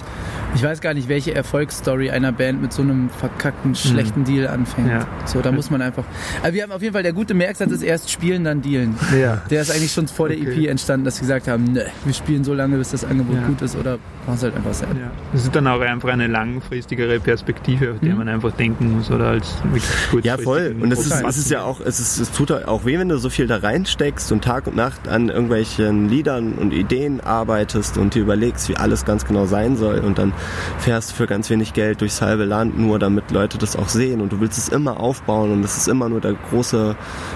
ich 0.55 0.63
weiß 0.63 0.81
gar 0.81 0.93
nicht, 0.93 1.09
welche 1.09 1.33
Erfolgsstory 1.33 2.09
einer 2.11 2.31
Band 2.31 2.61
mit 2.61 2.73
so 2.73 2.81
einem 2.81 3.09
verkackten, 3.09 3.75
schlechten 3.75 4.23
Deal 4.23 4.47
anfängt. 4.47 4.87
Mhm. 4.87 4.93
Ja. 4.93 5.07
So, 5.25 5.41
da 5.41 5.51
muss 5.51 5.69
man 5.69 5.81
einfach. 5.81 6.03
Aber 6.43 6.53
wir 6.53 6.63
haben 6.63 6.71
auf 6.71 6.81
jeden 6.81 6.93
Fall 6.93 7.03
der 7.03 7.13
gute 7.13 7.33
Merksatz 7.33 7.71
ist 7.71 7.81
erst 7.83 8.11
spielen, 8.11 8.43
dann 8.43 8.61
dealen. 8.61 8.95
Ja. 9.19 9.41
Der 9.49 9.61
ist 9.61 9.71
eigentlich 9.71 9.91
schon 9.91 10.07
vor 10.07 10.27
der 10.29 10.37
Okay. 10.37 10.65
EP 10.65 10.69
entstanden, 10.69 11.05
dass 11.05 11.15
sie 11.15 11.21
gesagt 11.21 11.47
haben, 11.47 11.65
ne, 11.73 11.85
wir 12.05 12.13
spielen 12.13 12.43
so 12.43 12.53
lange, 12.53 12.77
bis 12.77 12.91
das 12.91 13.03
Angebot 13.05 13.35
Ja. 13.37 13.47
gut 13.47 13.61
ist 13.61 13.68
oder 13.75 13.97
machen 14.25 14.35
es 14.35 14.43
halt 14.43 14.55
einfach 14.55 14.73
selbst. 14.73 14.95
Ja. 14.97 15.11
Das 15.33 15.43
ist 15.43 15.55
dann 15.55 15.67
auch 15.67 15.79
einfach 15.81 16.09
eine 16.09 16.27
langfristigere 16.27 17.19
Perspektive, 17.19 17.91
auf 17.91 17.99
die 17.99 18.09
Mhm. 18.09 18.17
man 18.17 18.29
einfach 18.29 18.51
denken 18.51 18.95
muss, 18.95 19.09
oder 19.11 19.27
als 19.27 19.55
wirklich 19.71 20.25
Ja, 20.25 20.37
voll. 20.37 20.75
Und 20.79 20.91
es 20.91 21.05
ist, 21.05 21.23
es 21.23 21.37
ist 21.37 21.49
ja 21.51 21.63
auch, 21.63 21.79
es, 21.81 21.99
ist, 21.99 22.19
es 22.19 22.31
tut 22.31 22.51
auch 22.51 22.85
weh, 22.85 22.97
wenn 22.99 23.09
du 23.09 23.17
so 23.17 23.29
viel 23.29 23.47
da 23.47 23.57
reinsteckst 23.57 24.31
und 24.31 24.43
Tag 24.43 24.67
und 24.67 24.75
Nacht 24.75 25.07
an 25.07 25.29
irgendwelchen 25.29 26.09
Liedern 26.09 26.53
und 26.53 26.73
Ideen 26.73 27.21
arbeitest 27.21 27.97
und 27.97 28.15
dir 28.15 28.21
überlegst, 28.23 28.69
wie 28.69 28.77
alles 28.77 29.05
ganz 29.05 29.25
genau 29.25 29.45
sein 29.45 29.77
soll 29.77 29.99
und 29.99 30.17
dann 30.17 30.33
fährst 30.79 31.11
du 31.11 31.15
für 31.15 31.27
ganz 31.27 31.49
wenig 31.49 31.73
Geld 31.73 32.01
durchs 32.01 32.21
halbe 32.21 32.45
Land, 32.45 32.77
nur 32.77 32.99
damit 32.99 33.31
Leute 33.31 33.57
das 33.57 33.75
auch 33.75 33.89
sehen 33.89 34.21
und 34.21 34.31
du 34.31 34.39
willst 34.39 34.57
es 34.57 34.69
immer 34.69 34.99
aufbauen 34.99 35.51
und 35.51 35.63
es 35.63 35.77
ist 35.77 35.87
immer 35.87 36.09
nur 36.09 36.21
der 36.21 36.33
große 36.49 36.95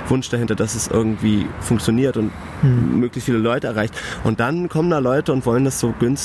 Wunsch 0.09 0.29
dahinter, 0.29 0.55
dass 0.55 0.75
es 0.75 0.87
irgendwie 0.87 1.47
funktioniert 1.61 2.17
und 2.17 2.31
möglichst 2.63 3.25
viele 3.25 3.37
Leute 3.39 3.67
erreicht. 3.67 3.93
Und 4.23 4.39
dann 4.39 4.69
kommen 4.69 4.89
da 4.89 4.99
Leute 4.99 5.33
und 5.33 5.45
wollen 5.45 5.65
das 5.65 5.79
so 5.79 5.93
günstig, 5.99 6.22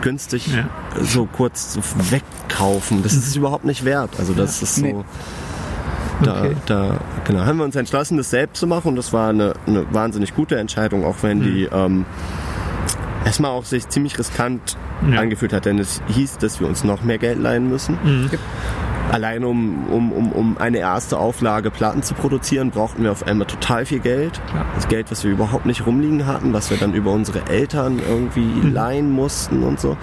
günstig 0.00 0.48
Ja. 0.48 0.64
so 1.02 1.26
kurz 1.26 1.78
wegkaufen. 2.10 3.02
Das 3.02 3.12
ist 3.14 3.26
es 3.28 3.36
überhaupt 3.36 3.64
nicht 3.64 3.84
wert. 3.84 4.10
Also 4.18 4.32
das 4.32 4.62
ist 4.62 4.76
so. 4.76 4.82
Nee. 4.82 4.94
Da, 6.22 6.40
Okay. 6.42 6.56
da 6.66 7.00
genau, 7.24 7.40
haben 7.46 7.58
wir 7.58 7.64
uns 7.64 7.74
entschlossen, 7.74 8.16
das 8.16 8.30
selbst 8.30 8.60
zu 8.60 8.66
machen 8.68 8.88
und 8.88 8.96
das 8.96 9.12
war 9.12 9.30
eine, 9.30 9.54
eine 9.66 9.92
wahnsinnig 9.92 10.34
gute 10.36 10.56
Entscheidung, 10.56 11.04
auch 11.04 11.16
wenn 11.22 11.40
die 11.42 11.64
ähm, 11.72 12.04
erstmal 13.24 13.50
auch 13.52 13.64
sich 13.64 13.88
ziemlich 13.88 14.18
riskant 14.18 14.76
Ja. 15.10 15.20
angefühlt 15.20 15.52
hat, 15.52 15.64
denn 15.64 15.78
es 15.78 16.00
hieß, 16.08 16.38
dass 16.38 16.60
wir 16.60 16.68
uns 16.68 16.84
noch 16.84 17.02
mehr 17.02 17.18
Geld 17.18 17.38
leihen 17.40 17.68
müssen. 17.68 17.98
Mhm. 18.04 18.30
Allein 19.10 19.44
um, 19.44 19.86
um, 19.90 20.12
um, 20.12 20.32
um 20.32 20.58
eine 20.58 20.78
erste 20.78 21.18
Auflage 21.18 21.70
Platten 21.70 22.02
zu 22.02 22.14
produzieren, 22.14 22.70
brauchten 22.70 23.02
wir 23.02 23.10
auf 23.12 23.26
einmal 23.26 23.46
total 23.46 23.84
viel 23.84 23.98
Geld. 23.98 24.40
Klar. 24.50 24.64
Das 24.76 24.88
Geld, 24.88 25.10
was 25.10 25.24
wir 25.24 25.30
überhaupt 25.32 25.66
nicht 25.66 25.84
rumliegen 25.86 26.26
hatten, 26.26 26.52
was 26.52 26.70
wir 26.70 26.76
dann 26.78 26.94
über 26.94 27.10
unsere 27.10 27.46
Eltern 27.48 28.00
irgendwie 28.08 28.40
Mhm. 28.40 28.72
leihen 28.72 29.10
mussten 29.10 29.64
und 29.64 29.80
so. 29.80 29.96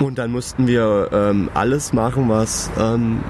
Und 0.00 0.18
dann 0.18 0.30
mussten 0.32 0.66
wir 0.66 1.08
ähm, 1.12 1.50
alles 1.54 1.92
machen, 1.92 2.28
was 2.28 2.70
ähm, 2.78 3.20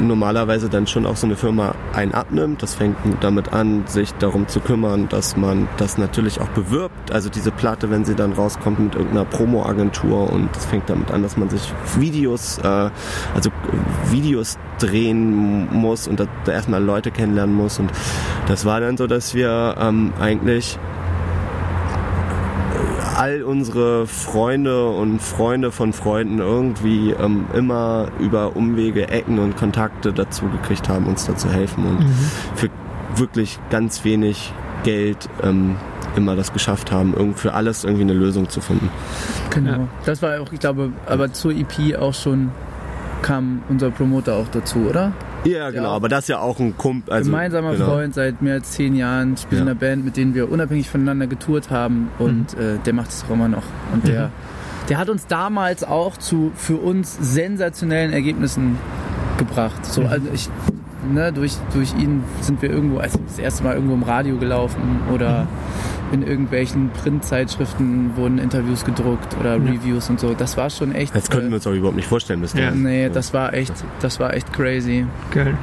normalerweise 0.00 0.68
dann 0.68 0.86
schon 0.86 1.06
auch 1.06 1.16
so 1.16 1.26
eine 1.26 1.36
Firma 1.36 1.74
einen 1.92 2.12
abnimmt. 2.12 2.62
Das 2.62 2.74
fängt 2.74 2.96
damit 3.20 3.52
an, 3.52 3.84
sich 3.86 4.12
darum 4.14 4.48
zu 4.48 4.60
kümmern, 4.60 5.08
dass 5.08 5.36
man 5.36 5.68
das 5.76 5.98
natürlich 5.98 6.40
auch 6.40 6.48
bewirbt. 6.48 7.12
Also 7.12 7.28
diese 7.28 7.50
Platte, 7.50 7.90
wenn 7.90 8.04
sie 8.04 8.14
dann 8.14 8.32
rauskommt 8.32 8.80
mit 8.80 8.94
irgendeiner 8.94 9.24
Promo-Agentur 9.24 10.30
und 10.32 10.54
das 10.54 10.66
fängt 10.66 10.88
damit 10.88 11.10
an, 11.10 11.22
dass 11.22 11.36
man 11.36 11.48
sich 11.50 11.72
Videos, 11.96 12.58
äh, 12.58 12.90
also 13.34 13.50
Videos 14.10 14.58
drehen 14.78 15.68
muss 15.72 16.08
und 16.08 16.20
da, 16.20 16.26
da 16.44 16.52
erstmal 16.52 16.82
Leute 16.82 17.10
kennenlernen 17.10 17.54
muss. 17.54 17.78
Und 17.78 17.90
das 18.48 18.64
war 18.64 18.80
dann 18.80 18.96
so, 18.96 19.06
dass 19.06 19.34
wir 19.34 19.76
ähm, 19.78 20.12
eigentlich 20.20 20.78
all 23.20 23.42
unsere 23.42 24.06
Freunde 24.06 24.88
und 24.88 25.20
Freunde 25.20 25.72
von 25.72 25.92
Freunden 25.92 26.38
irgendwie 26.38 27.10
ähm, 27.10 27.44
immer 27.52 28.08
über 28.18 28.56
Umwege, 28.56 29.08
Ecken 29.08 29.38
und 29.38 29.58
Kontakte 29.58 30.14
dazu 30.14 30.46
gekriegt 30.46 30.88
haben, 30.88 31.06
uns 31.06 31.26
da 31.26 31.36
zu 31.36 31.50
helfen 31.50 31.84
und 31.84 32.06
für 32.54 32.70
wirklich 33.16 33.58
ganz 33.68 34.04
wenig 34.04 34.54
Geld 34.84 35.28
ähm, 35.42 35.76
immer 36.16 36.34
das 36.34 36.54
geschafft 36.54 36.92
haben, 36.92 37.12
irgend 37.12 37.38
für 37.38 37.52
alles 37.52 37.84
irgendwie 37.84 38.04
eine 38.04 38.14
Lösung 38.14 38.48
zu 38.48 38.62
finden. 38.62 38.88
Genau. 39.50 39.70
Ja. 39.70 39.88
Das 40.06 40.22
war 40.22 40.40
auch, 40.40 40.50
ich 40.50 40.60
glaube, 40.60 40.90
aber 41.04 41.30
zur 41.30 41.52
EP 41.52 41.98
auch 41.98 42.14
schon 42.14 42.50
kam 43.20 43.62
unser 43.68 43.90
Promoter 43.90 44.36
auch 44.36 44.48
dazu, 44.48 44.78
oder? 44.88 45.12
Ja, 45.44 45.70
genau, 45.70 45.90
aber 45.92 46.08
das 46.08 46.24
ist 46.24 46.28
ja 46.28 46.38
auch 46.40 46.58
ein 46.60 46.76
Kumpel. 46.76 47.12
Also, 47.14 47.30
Gemeinsamer 47.30 47.72
genau. 47.72 47.86
Freund 47.86 48.14
seit 48.14 48.42
mehr 48.42 48.54
als 48.54 48.72
zehn 48.72 48.94
Jahren, 48.94 49.36
spielt 49.36 49.62
in 49.62 49.68
einer 49.68 49.74
Band, 49.74 50.04
mit 50.04 50.16
denen 50.16 50.34
wir 50.34 50.50
unabhängig 50.50 50.88
voneinander 50.90 51.26
getourt 51.26 51.70
haben 51.70 52.10
und 52.18 52.56
Mhm. 52.56 52.62
äh, 52.62 52.78
der 52.84 52.92
macht 52.92 53.08
es 53.10 53.24
auch 53.26 53.30
immer 53.32 53.48
noch. 53.48 53.62
Und 53.92 54.06
der, 54.06 54.30
der 54.88 54.98
hat 54.98 55.08
uns 55.08 55.26
damals 55.26 55.82
auch 55.84 56.16
zu 56.16 56.52
für 56.54 56.76
uns 56.76 57.16
sensationellen 57.20 58.12
Ergebnissen 58.12 58.76
gebracht. 59.38 59.86
So, 59.86 60.02
also 60.04 60.26
ich, 60.34 60.50
ne, 61.10 61.32
durch, 61.32 61.54
durch 61.72 61.94
ihn 61.94 62.22
sind 62.42 62.60
wir 62.60 62.70
irgendwo, 62.70 62.98
also 62.98 63.18
das 63.26 63.38
erste 63.38 63.64
Mal 63.64 63.74
irgendwo 63.76 63.94
im 63.94 64.02
Radio 64.02 64.36
gelaufen 64.36 65.00
oder 65.14 65.46
in 66.12 66.22
irgendwelchen 66.26 66.90
Printzeitschriften 66.90 68.16
wurden 68.16 68.38
Interviews 68.38 68.84
gedruckt 68.84 69.36
oder 69.38 69.54
Reviews 69.56 70.10
und 70.10 70.18
so. 70.20 70.34
Das 70.34 70.56
war 70.56 70.70
schon 70.70 70.92
echt. 70.94 71.14
Das 71.14 71.30
könnten 71.30 71.46
äh, 71.46 71.50
wir 71.50 71.54
uns 71.56 71.66
auch 71.66 71.72
überhaupt 71.72 71.96
nicht 71.96 72.08
vorstellen 72.08 72.40
bis 72.40 72.52
Ja. 72.54 72.66
dahin. 72.66 72.82
Nee, 72.82 73.08
das 73.12 73.32
war 73.32 73.54
echt, 73.54 73.72
das 74.00 74.18
war 74.20 74.34
echt 74.34 74.52
crazy. 74.52 75.06
Geil. 75.30 75.54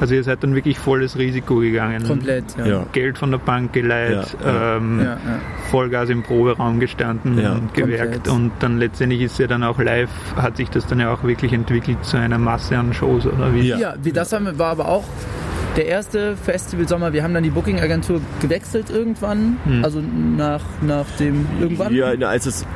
Also 0.00 0.14
ihr 0.14 0.22
seid 0.22 0.44
dann 0.44 0.54
wirklich 0.54 0.78
volles 0.78 1.18
Risiko 1.18 1.56
gegangen. 1.56 2.04
Komplett, 2.04 2.44
ja. 2.56 2.66
Ja. 2.66 2.86
Geld 2.92 3.18
von 3.18 3.32
der 3.32 3.38
Bank 3.38 3.72
geleiht, 3.72 4.36
Ja, 4.44 4.46
ja. 4.52 4.76
ähm, 4.76 5.00
Ja, 5.00 5.04
ja. 5.06 5.18
Vollgas 5.70 6.08
im 6.08 6.22
Proberaum 6.22 6.78
gestanden 6.78 7.36
Ja. 7.40 7.54
und 7.54 7.74
gewerkt 7.74 8.12
Komplett. 8.26 8.28
und 8.28 8.52
dann 8.60 8.78
letztendlich 8.78 9.22
ist 9.22 9.38
ja 9.40 9.48
dann 9.48 9.64
auch 9.64 9.80
live, 9.80 10.08
hat 10.36 10.56
sich 10.56 10.70
das 10.70 10.86
dann 10.86 11.00
ja 11.00 11.12
auch 11.12 11.24
wirklich 11.24 11.52
entwickelt 11.52 12.04
zu 12.04 12.16
einer 12.16 12.38
Masse 12.38 12.78
an 12.78 12.92
Shows 12.94 13.26
oder 13.26 13.52
wie? 13.52 13.62
Ja. 13.68 13.76
Ja, 13.78 13.94
wie 14.00 14.12
das 14.12 14.32
haben, 14.32 14.44
wir- 14.44 14.58
war 14.58 14.70
aber 14.70 14.86
auch 14.88 15.04
der 15.76 15.86
erste 15.86 16.36
Festival-Sommer. 16.36 17.12
Wir 17.12 17.22
haben 17.22 17.34
dann 17.34 17.42
die 17.44 17.50
Booking-Agentur 17.50 18.20
gewechselt 18.40 18.90
irgendwann. 18.90 19.58
Hm. 19.64 19.84
Also 19.84 20.00
nach, 20.00 20.62
nach 20.82 21.06
dem 21.18 21.46
irgendwann. 21.60 21.94
Ja, 21.94 22.06
als 22.28 22.46
es 22.46 22.66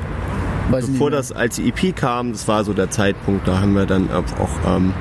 Weiß 0.71 0.87
bevor 0.87 1.11
das, 1.11 1.33
als 1.33 1.57
die 1.57 1.69
EP 1.69 1.95
kam, 1.95 2.33
das 2.33 2.47
war 2.49 2.65
so 2.65 2.73
der 2.73 2.89
Zeitpunkt, 2.91 3.47
da 3.49 3.61
haben 3.61 3.75
wir 3.75 3.85
dann 3.85 4.09
auch 4.11 4.25
ähm, 4.77 4.95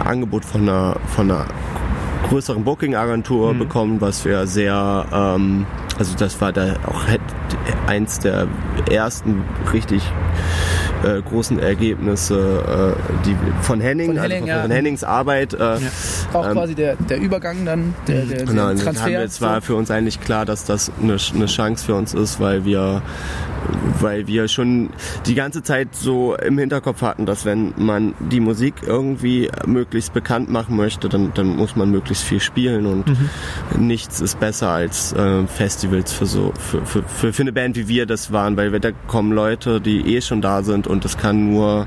ein 0.00 0.06
Angebot 0.06 0.44
von 0.44 0.62
einer, 0.62 0.96
von 1.14 1.30
einer 1.30 1.46
größeren 2.28 2.64
Booking-Agentur 2.64 3.54
Mhm. 3.54 3.58
bekommen, 3.58 4.00
was 4.00 4.24
wir 4.24 4.46
sehr, 4.46 5.06
ähm, 5.12 5.64
also 5.98 6.14
das 6.16 6.40
war 6.40 6.52
da 6.52 6.74
auch 6.86 7.06
het- 7.08 7.20
eins 7.86 8.18
der 8.18 8.46
ersten 8.90 9.42
richtig 9.72 10.02
äh, 11.04 11.20
großen 11.22 11.58
Ergebnisse 11.58 12.94
äh, 12.96 13.24
die 13.26 13.36
von 13.62 13.80
Henning, 13.80 14.08
Von 14.08 14.16
Henning, 14.20 14.32
also 14.38 14.38
von, 14.40 14.48
ja. 14.48 14.62
von 14.62 14.70
Hennings 14.70 15.04
Arbeit. 15.04 15.54
Äh, 15.54 15.78
auch 16.32 16.46
ähm, 16.46 16.52
quasi 16.52 16.74
der, 16.74 16.96
der 16.96 17.18
Übergang 17.20 17.64
dann, 17.64 17.94
der, 18.08 18.24
der, 18.24 18.36
der 18.38 18.46
Genau, 18.46 18.68
dann 18.68 18.78
haben 18.78 18.82
Transfer. 18.84 19.22
es 19.24 19.40
war 19.40 19.60
für 19.62 19.74
uns 19.74 19.90
eigentlich 19.90 20.20
klar, 20.20 20.44
dass 20.44 20.64
das 20.64 20.90
eine, 21.02 21.16
eine 21.34 21.46
Chance 21.46 21.84
für 21.86 21.94
uns 21.94 22.14
ist, 22.14 22.40
weil 22.40 22.64
wir, 22.64 23.02
weil 24.00 24.26
wir 24.26 24.48
schon 24.48 24.90
die 25.26 25.34
ganze 25.34 25.62
Zeit 25.62 25.88
so 25.94 26.34
im 26.36 26.58
Hinterkopf 26.58 27.02
hatten, 27.02 27.26
dass 27.26 27.44
wenn 27.44 27.74
man 27.76 28.14
die 28.18 28.40
Musik 28.40 28.74
irgendwie 28.86 29.50
möglichst 29.66 30.12
bekannt 30.14 30.50
machen 30.50 30.76
möchte, 30.76 31.08
dann, 31.08 31.32
dann 31.34 31.56
muss 31.56 31.76
man 31.76 31.90
möglichst 31.90 32.24
viel 32.24 32.40
spielen 32.40 32.86
und 32.86 33.04
nichts 33.78 34.20
ist 34.20 34.40
besser 34.40 34.70
als 34.70 35.12
äh, 35.12 35.46
Festivals 35.86 36.12
für 36.12 36.26
so 36.26 36.52
für, 36.58 36.84
für, 36.84 37.02
für, 37.02 37.32
für 37.32 37.42
eine 37.42 37.52
Band 37.52 37.76
wie 37.76 37.88
wir 37.88 38.06
das 38.06 38.32
waren, 38.32 38.56
weil 38.56 38.78
da 38.80 38.90
kommen 39.06 39.32
Leute, 39.32 39.80
die 39.80 40.16
eh 40.16 40.20
schon 40.20 40.40
da 40.40 40.62
sind 40.62 40.86
und 40.86 41.04
das 41.04 41.16
kann 41.16 41.50
nur 41.52 41.86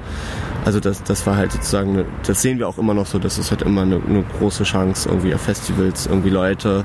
also 0.65 0.79
das, 0.81 1.01
das 1.03 1.25
war 1.25 1.37
halt 1.37 1.53
sozusagen, 1.53 1.91
eine, 1.93 2.05
das 2.27 2.41
sehen 2.41 2.59
wir 2.59 2.67
auch 2.67 2.77
immer 2.77 2.93
noch 2.93 3.05
so, 3.05 3.17
das 3.17 3.37
ist 3.37 3.49
halt 3.49 3.61
immer 3.61 3.83
eine, 3.83 3.95
eine 4.07 4.23
große 4.39 4.63
Chance, 4.65 5.07
irgendwie 5.07 5.33
auf 5.33 5.41
Festivals, 5.41 6.05
irgendwie 6.05 6.29
Leute 6.29 6.83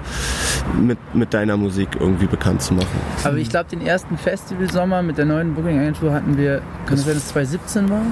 mit, 0.81 0.96
mit 1.12 1.35
deiner 1.35 1.57
Musik 1.57 1.88
irgendwie 1.98 2.27
bekannt 2.27 2.62
zu 2.62 2.74
machen. 2.74 2.87
Aber 3.24 3.37
ich 3.37 3.50
glaube, 3.50 3.68
den 3.70 3.85
ersten 3.85 4.16
Festivalsommer 4.16 5.03
mit 5.03 5.18
der 5.18 5.24
neuen 5.24 5.55
Booking-Agentur 5.55 6.12
hatten 6.12 6.38
wir, 6.38 6.62
kann 6.87 6.96
das 6.96 7.05
sein, 7.05 7.14
dass 7.14 7.24
es 7.24 7.29
2017 7.31 7.90
war? 7.90 8.03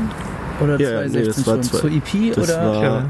Oder 0.60 0.80
Ja, 0.80 0.90
ja, 0.90 1.08
2016 1.08 1.20
nee, 1.20 1.26
das 1.28 1.46
war 1.46 1.54
schon? 1.54 1.62
zwei- 1.62 1.78
Zur 1.78 1.90
EP 1.92 2.34
Das 2.34 2.44
oder? 2.50 2.66
war, 2.74 2.82
Ja. 2.82 3.04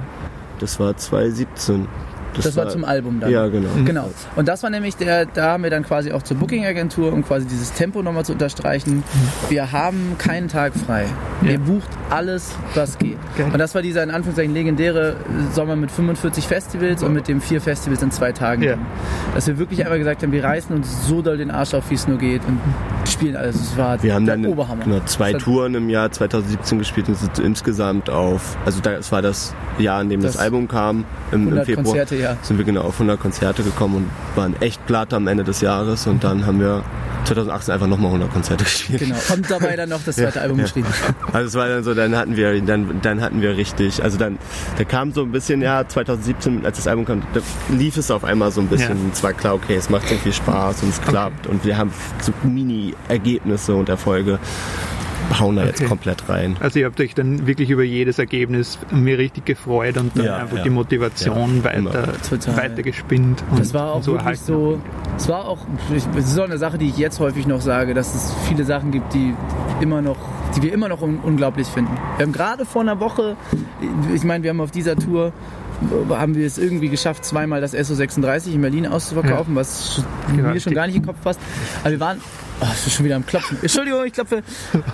das 0.61 0.78
war 0.81 0.96
2017. 0.96 1.88
Das 2.35 2.57
war 2.57 2.68
zum 2.68 2.85
Album 2.85 3.21
dann. 3.21 3.31
Ja, 3.31 3.47
genau. 3.49 3.68
Genau. 3.85 4.11
Und 4.37 4.49
das 4.49 4.62
war 4.62 4.71
nämlich 4.71 4.97
der, 4.97 5.27
da 5.27 5.51
haben 5.53 5.62
wir 5.64 5.71
dann 5.71 5.83
quasi 5.85 6.12
auch 6.12 6.23
zur 6.23 6.37
Booking-Agentur, 6.38 7.12
um 7.12 7.25
quasi 7.25 7.47
dieses 7.47 7.73
Tempo 7.73 8.03
nochmal 8.03 8.25
zu 8.25 8.33
unterstreichen. 8.33 9.03
Wir 9.49 9.73
haben 9.73 10.16
keinen 10.18 10.49
Tag 10.49 10.73
frei. 10.75 11.05
Ihr 11.42 11.53
Ja. 11.53 11.59
bucht 11.59 11.88
alles, 12.11 12.53
was 12.75 12.99
geht. 12.99 13.18
Geil. 13.37 13.49
Und 13.53 13.59
das 13.59 13.75
war 13.75 13.83
dieser 13.83 14.03
in 14.03 14.11
Anführungszeichen 14.11 14.55
legendäre 14.55 15.16
Sommer 15.53 15.77
mit 15.77 15.90
45 15.90 16.47
Festivals 16.47 17.03
und 17.03 17.12
mit 17.12 17.29
dem 17.29 17.40
vier 17.40 17.61
Festivals 17.61 18.03
in 18.03 18.11
zwei 18.11 18.33
Tagen. 18.33 18.62
Ja. 18.62 18.75
Dass 19.35 19.47
wir 19.47 19.59
wirklich 19.59 19.83
einmal 19.85 19.99
gesagt 19.99 20.23
haben, 20.23 20.33
wir 20.33 20.45
reißen 20.45 20.75
uns 20.75 21.07
so 21.07 21.23
doll 21.23 21.37
den 21.37 21.51
Arsch 21.51 21.75
auf, 21.75 21.90
wie 21.90 21.95
es 21.95 22.07
nur 22.09 22.18
geht 22.18 22.42
und 22.47 22.59
spielen 23.11 23.37
alles. 23.37 23.57
Es 23.57 23.77
war 23.77 24.03
Wir 24.03 24.14
haben 24.14 24.27
dann 24.27 24.47
Oberhammer. 24.47 24.85
genau, 24.85 25.01
zwei 25.07 25.33
Das 25.33 25.42
Touren 25.42 25.75
im 25.75 25.90
Jahr 25.90 26.11
2017 26.11 26.79
gespielt 26.79 27.09
und 27.09 27.16
sind 27.16 27.38
insgesamt 27.38 28.09
auf, 28.11 28.57
also 28.64 28.81
da- 28.81 28.92
das 28.97 29.11
war 29.12 29.23
das 29.23 29.55
Jahr, 29.79 30.01
in 30.03 30.09
dem 30.09 30.21
das, 30.23 30.33
Das 30.35 30.40
Album 30.42 30.68
kam, 30.68 31.05
im, 31.31 31.40
im 31.42 31.47
100 31.49 31.66
Februar. 31.66 31.85
Konzerte, 31.85 32.16
ja. 32.22 32.37
sind 32.42 32.58
wir 32.58 32.64
genau 32.64 32.82
auf 32.82 32.94
100 32.94 33.20
Konzerte 33.20 33.62
gekommen 33.62 33.96
und 33.96 34.11
waren 34.37 34.61
echt 34.61 34.85
platt 34.87 35.12
am 35.12 35.26
Ende 35.26 35.44
des 35.44 35.61
Jahres 35.61 36.06
und 36.06 36.24
dann 36.24 36.46
haben 36.46 36.61
wir 36.61 36.82
2018 37.24 37.74
einfach 37.74 37.87
nochmal 37.87 38.06
100 38.06 38.32
Konzerte 38.32 38.64
gespielt. 38.64 39.00
Genau. 39.00 39.16
Und 39.32 39.50
dabei 39.50 39.76
dann 39.76 39.88
noch 39.88 40.02
das 40.04 40.16
zweite 40.16 40.40
Album 40.40 40.58
ja. 40.58 40.64
geschrieben. 40.64 40.88
Also 41.32 41.48
es 41.48 41.54
war 41.54 41.68
dann 41.68 41.85
so, 41.85 41.94
dann 41.94 42.16
hatten 42.16 42.37
wir, 42.37 42.61
dann, 42.62 43.00
dann 43.00 43.20
hatten 43.20 43.40
wir 43.40 43.56
richtig, 43.56 44.02
also 44.02 44.18
dann, 44.18 44.38
da 44.76 44.85
kam 44.85 45.12
so 45.12 45.22
ein 45.22 45.32
bisschen, 45.32 45.62
ja, 45.62 45.87
2017, 45.87 46.64
als 46.66 46.76
das 46.76 46.87
Album 46.87 47.04
kam, 47.04 47.22
da 47.32 47.40
lief 47.70 47.96
es 47.96 48.11
auf 48.11 48.24
einmal 48.24 48.50
so 48.50 48.61
ein 48.61 48.68
bisschen. 48.68 48.96
Ja. 48.96 49.11
Es 49.12 49.22
war 49.22 49.32
klar, 49.32 49.54
okay, 49.54 49.76
es 49.76 49.88
macht 49.88 50.08
so 50.08 50.14
viel 50.16 50.32
Spaß 50.32 50.82
und 50.82 50.90
es 50.90 51.00
klappt 51.00 51.46
und 51.46 51.64
wir 51.64 51.78
haben 51.78 51.92
so 52.20 52.32
Mini-Ergebnisse 52.42 53.74
und 53.74 53.88
Erfolge, 53.88 54.38
hauen 55.38 55.56
da 55.56 55.64
jetzt 55.64 55.80
Okay. 55.80 55.88
komplett 55.88 56.28
rein. 56.28 56.56
Also 56.61 56.78
ihr 56.78 56.87
habt 56.87 57.00
euch 57.00 57.14
dann 57.14 57.46
wirklich 57.46 57.70
über 57.70 57.82
jedes 57.82 58.18
Ergebnis 58.18 58.78
mir 58.90 59.18
richtig 59.18 59.44
gefreut 59.44 59.96
und 59.96 60.16
dann 60.16 60.24
Ja, 60.24 60.37
einfach 60.38 60.58
ja. 60.58 60.62
die 60.62 60.70
Motivation 60.70 61.58
Ja, 61.58 61.64
weiter, 61.64 62.08
Total. 62.28 62.56
weiter 62.56 62.82
gespinnt. 62.82 63.42
Und 63.50 63.58
Das 63.61 63.72
war 63.74 63.92
auch 63.92 64.02
so 64.02 64.12
wirklich 64.12 64.40
so. 64.40 64.80
Es 65.16 65.28
war 65.28 65.46
auch. 65.46 65.58
Es 65.94 66.06
ist 66.26 66.38
auch 66.38 66.44
eine 66.44 66.58
Sache, 66.58 66.78
die 66.78 66.88
ich 66.88 66.98
jetzt 66.98 67.20
häufig 67.20 67.46
noch 67.46 67.61
sage, 67.61 67.94
dass 67.94 68.14
es 68.14 68.35
viele 68.48 68.64
Sachen 68.64 68.90
gibt, 68.90 69.14
die 69.14 69.35
immer 69.80 70.02
noch, 70.02 70.16
die 70.56 70.62
wir 70.62 70.72
immer 70.72 70.88
noch 70.88 71.02
un 71.02 71.18
unglaublich 71.22 71.66
finden. 71.68 71.92
Wir 72.16 72.26
haben 72.26 72.32
gerade 72.32 72.64
vor 72.64 72.82
einer 72.82 73.00
Woche, 73.00 73.37
ich 74.14 74.24
meine, 74.24 74.42
wir 74.44 74.50
haben 74.50 74.61
auf 74.61 74.70
dieser 74.70 74.96
Tour 74.96 75.32
haben 76.11 76.37
wir 76.37 76.46
es 76.46 76.58
irgendwie 76.58 76.88
geschafft, 76.88 77.24
zweimal 77.24 77.61
das 77.61 77.74
SO36 77.74 78.52
in 78.54 78.61
Berlin 78.61 78.87
auszuverkaufen, 78.87 79.56
was 79.56 79.98
sch- 80.30 80.40
mir 80.40 80.61
schon 80.61 80.74
gar 80.74 80.87
nicht 80.87 80.94
in 80.94 81.02
den 81.02 81.08
Kopf 81.08 81.20
passt. 81.24 81.40
Aber 81.82 81.90
wir 81.90 81.98
waren, 81.98 82.20
oh, 82.62 82.68
ich 82.75 82.83
bin 82.83 82.92
schon 82.92 83.05
wieder 83.05 83.16
am 83.16 83.27
Klopfen. 83.27 83.59
Entschuldigung, 83.61 84.05
ich 84.05 84.12
klopfe. 84.12 84.42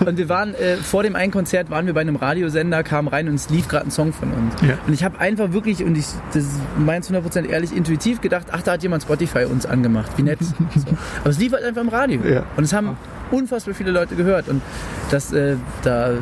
Und 0.05 0.17
wir 0.17 0.29
waren 0.29 0.55
äh, 0.55 0.77
vor 0.77 1.03
dem 1.03 1.17
einen 1.17 1.33
Konzert 1.33 1.71
waren 1.71 1.87
wir 1.87 1.95
bei 1.95 2.01
einem 2.01 2.17
Radiosender, 2.17 2.83
kamen 2.83 3.09
rein 3.09 3.29
und 3.29 3.35
es 3.35 3.51
lief 3.51 3.69
gerade 3.69 3.87
ein 3.87 3.91
Song 3.91 4.13
von 4.13 4.33
uns. 4.33 4.55
Ja. 4.63 4.79
Und 4.87 4.93
ich 4.93 5.05
habe 5.05 5.19
einfach 5.19 5.53
wirklich, 5.53 5.85
und 5.85 5.97
ich 5.97 6.07
das 6.33 6.45
meins 6.79 7.11
100% 7.11 7.47
ehrlich, 7.47 7.75
intuitiv 7.77 8.21
gedacht, 8.21 8.47
ach, 8.51 8.63
da 8.63 8.73
hat 8.73 8.83
jemand 8.83 9.03
Spotify 9.03 9.45
uns 9.45 9.67
angemacht. 9.67 10.13
Wie 10.17 10.23
nett. 10.23 10.39
So. 10.79 10.87
Aber 11.21 11.31
es 11.31 11.39
lief 11.39 11.53
halt 11.53 11.65
einfach 11.65 11.83
im 11.83 11.89
Radio. 11.89 12.21
Ja. 12.25 12.45
Und 12.57 12.65
es 12.65 12.73
haben 12.73 12.97
unfassbar 13.31 13.75
viele 13.75 13.91
Leute 13.91 14.15
gehört. 14.15 14.49
Und 14.49 14.63
das, 15.11 15.33
äh, 15.33 15.57
da 15.83 16.13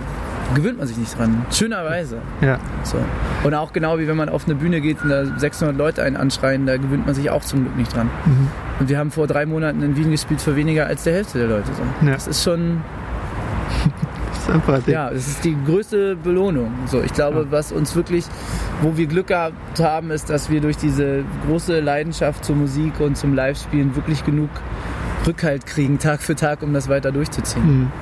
gewöhnt 0.54 0.78
man 0.78 0.86
sich 0.86 0.96
nicht 0.96 1.18
dran. 1.18 1.44
Schönerweise. 1.50 2.18
Ja. 2.40 2.58
So. 2.84 2.98
Und 3.44 3.54
auch 3.54 3.72
genau 3.72 3.98
wie 3.98 4.06
wenn 4.08 4.16
man 4.16 4.28
auf 4.28 4.44
eine 4.46 4.54
Bühne 4.54 4.80
geht 4.80 5.02
und 5.02 5.08
da 5.10 5.24
600 5.38 5.76
Leute 5.76 6.02
einen 6.02 6.16
anschreien, 6.16 6.66
da 6.66 6.76
gewöhnt 6.76 7.04
man 7.06 7.14
sich 7.14 7.30
auch 7.30 7.42
zum 7.42 7.62
Glück 7.64 7.76
nicht 7.76 7.94
dran. 7.94 8.08
Mhm. 8.24 8.48
Und 8.80 8.88
wir 8.88 8.98
haben 8.98 9.10
vor 9.10 9.26
drei 9.26 9.44
Monaten 9.46 9.82
in 9.82 9.96
Wien 9.96 10.10
gespielt 10.10 10.40
für 10.40 10.54
weniger 10.56 10.86
als 10.86 11.04
der 11.04 11.14
Hälfte 11.14 11.38
der 11.38 11.48
Leute. 11.48 11.68
So. 11.74 12.06
Ja. 12.06 12.12
Das 12.14 12.26
ist 12.26 12.44
schon, 12.44 12.82
Sympathisch. 14.46 14.92
ja, 14.94 15.10
das 15.10 15.26
ist 15.26 15.44
die 15.44 15.56
größte 15.66 16.14
Belohnung. 16.16 16.70
So, 16.86 17.02
ich 17.02 17.12
glaube, 17.12 17.40
Ja. 17.40 17.50
was 17.50 17.72
uns 17.72 17.96
wirklich, 17.96 18.24
wo 18.82 18.96
wir 18.96 19.06
Glück 19.06 19.26
gehabt 19.28 19.80
haben, 19.80 20.10
ist, 20.10 20.30
dass 20.30 20.50
wir 20.50 20.60
durch 20.60 20.76
diese 20.76 21.24
große 21.48 21.80
Leidenschaft 21.80 22.44
zur 22.44 22.54
Musik 22.56 23.00
und 23.00 23.16
zum 23.16 23.34
Live-Spielen 23.34 23.96
wirklich 23.96 24.24
genug 24.24 24.50
Rückhalt 25.26 25.66
kriegen, 25.66 25.98
Tag 25.98 26.22
für 26.22 26.36
Tag, 26.36 26.62
um 26.62 26.72
das 26.72 26.88
weiter 26.88 27.10
durchzuziehen. 27.10 27.66
Mhm. 27.80 27.92